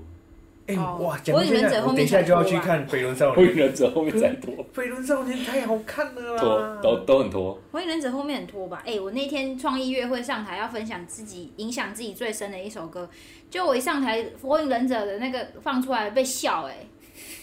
[0.67, 1.17] 哎、欸、哇！
[1.33, 3.35] 火影忍者后面，等一下就要去看《飞轮少年》。
[3.41, 6.39] 火影忍者后面再拖，《飞轮少年》太好看了啦！
[6.39, 7.59] 拖都都很拖。
[7.73, 8.83] 火影忍者后面很拖吧？
[8.85, 13.09] 哎、欸，我那天创意乐会上台要分享自己影响自己最深的一首歌，
[13.49, 16.87] 就我一上台，《火影忍者》的那个放出来被笑哎、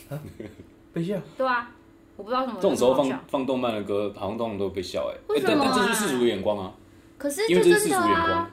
[0.10, 0.19] 欸，
[0.94, 1.15] 被笑？
[1.36, 1.72] 对啊，
[2.18, 2.57] 我不知道什么。
[2.57, 5.34] 这种时候放放动漫的歌，好像通常都会被笑哎、欸。
[5.34, 5.72] 为什么、啊？
[5.76, 6.72] 但这是世俗的眼光啊。
[7.18, 8.52] 可是就真的、啊、因为这是世俗眼光。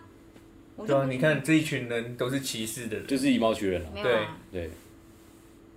[0.87, 3.89] 对啊，你看这一群人都是歧视的人，就是以貌取人啊。
[3.95, 4.71] 啊对对。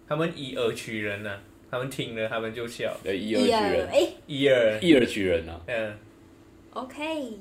[0.07, 1.41] 他们以耳取人呐、啊，
[1.72, 2.95] 他们听了他们就笑。
[3.03, 5.61] 对，以耳取人，哎，以耳以耳取人啊。
[5.68, 5.98] 嗯
[6.72, 7.34] ，OK。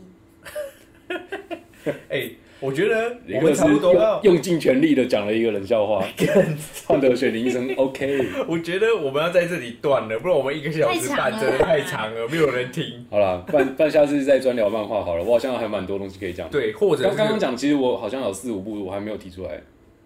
[2.09, 2.31] 哎，
[2.65, 6.03] 我觉得我们差不多用尽全力的讲了一个冷笑话，
[6.87, 8.25] 换得雪铃声 OK。
[8.49, 13.05] 我觉得我们要在这里断了，不然我们一个小时半真的太长了，没有人听。
[13.11, 16.49] 好了，半 半下次再专聊漫画好了，我好像还蛮多东西可以讲。
[16.49, 19.61] 对，或者刚刚讲，其实我好像有四五部我还没有提出来。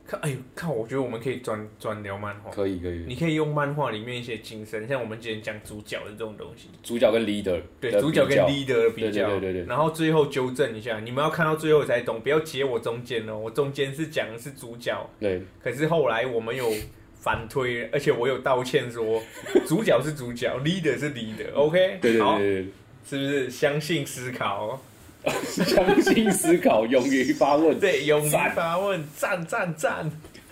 [0.08, 3.04] 看，哎呦，看，我觉得我们可以转转聊漫画，可以，可以。
[3.06, 9.66] 你可以用漫画里面一些精神，像我们今天讲主角的这种东西，主角跟 leader，对，主角跟 leader 的比较，对对对对。
[9.66, 15.42] 然后最后纠正一下，你们要看到最后才懂，不要截我中间哦，我中间是讲的是主角，对。
[15.62, 16.72] 可是后来我们有
[17.20, 19.22] 反推，而且我有道歉说，
[19.66, 21.98] 主角是主角，leader 是 leader，OK？
[22.00, 22.66] 对对对，
[23.04, 23.50] 是不是？
[23.50, 24.82] 相信思考。
[25.24, 27.78] 相信思考，勇于发问。
[27.78, 30.10] 对，勇于发问，赞赞赞，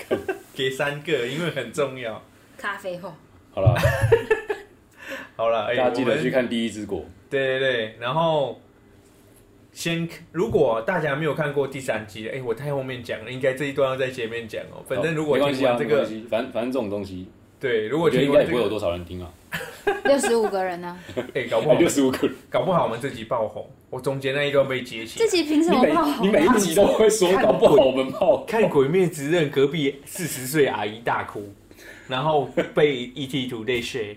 [0.54, 2.22] 给三个，因为很重要。
[2.58, 3.14] 咖啡后，
[3.52, 3.74] 好了，
[5.36, 7.00] 好了，大家记得去看《第一只果》。
[7.30, 8.60] 对对对，然后
[9.72, 14.82] 先，如果大家没有看过第三集，哎，我太后面讲了，应该这一段要在前面讲哦。
[14.88, 19.30] 反正如果听完这个，反反正这种东西，对，如果觉得应该也不会有多少人听啊。
[20.04, 20.98] 六十五个人呢？
[21.34, 23.66] 哎，搞不好六十五个人，搞不好我们这集爆红。
[23.88, 25.18] 我中间那一段被截起。
[25.18, 26.26] 这集凭什么爆红？
[26.26, 28.44] 你每一集都会说搞不好我们爆。
[28.44, 31.52] 看《鬼灭之刃》，隔壁四十岁阿姨大哭，
[32.08, 34.16] 然后被 ET Today share，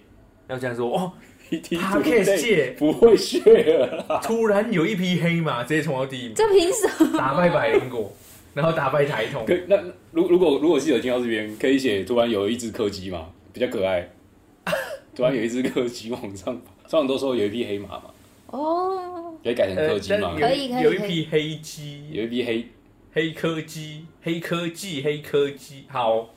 [0.49, 1.14] 要这样说哦
[1.49, 4.22] ，Podcast 界不会 share。
[4.22, 7.18] 突然有一匹黑马直接冲到第一名，这凭什么？
[7.18, 8.11] 打败百灵果，
[8.54, 9.46] 然后打败台通。
[9.68, 9.78] 那
[10.12, 14.10] 如如果如果记者听到这边，可以写突然有一只柯基嘛，比较可爱。
[15.16, 18.04] 突然有一只柯基往上跑，通常都说有一匹黑马嘛。
[18.48, 20.36] 哦，可以改成柯基吗？
[20.40, 20.84] 可以可以。
[20.84, 22.68] 有一匹黑鸡，有一匹黑
[23.14, 25.84] 黑柯基，黑科技，黑柯基。
[25.88, 26.30] 好，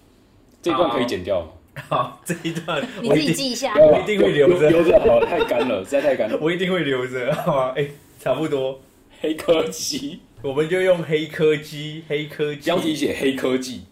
[0.60, 1.46] 这一段可以剪掉。
[1.88, 4.68] 好，这一段你自己记一下，我一定会留着。
[4.68, 6.38] 留着好，太干了，实在太干了。
[6.40, 7.74] 我一定会留着，好吧？
[7.76, 7.86] 哎，
[8.20, 8.78] 差不多。
[9.20, 12.60] 黑科技，我们就用黑科技，黑科技。
[12.62, 13.84] 标题写黑科技。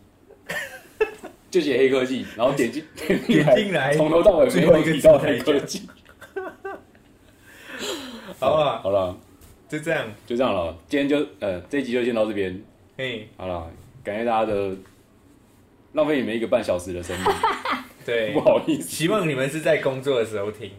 [1.51, 5.89] 就写黑科技，然后点进点进来，从头到尾没有提到黑科技。
[8.39, 9.17] 好了，好了，
[9.69, 10.77] 就这样，就这样了。
[10.89, 12.63] 今天就呃，这集就先到这边。
[12.97, 13.71] 嘿，好了，
[14.05, 14.77] 感谢大家的
[15.93, 17.27] 浪费你们一个半小时的生命。
[18.07, 20.71] 对，不好意思，希望你们是在工作的时候听。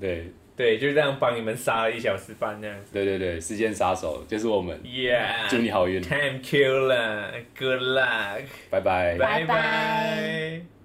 [0.00, 0.32] 对。
[0.54, 2.92] 对，就这样帮你们杀了一小时半这样子。
[2.92, 4.78] 对对对，时间杀手就是我们。
[4.84, 6.02] Yeah，祝你好运。
[6.02, 10.81] Time killer，Good luck，拜拜，拜拜。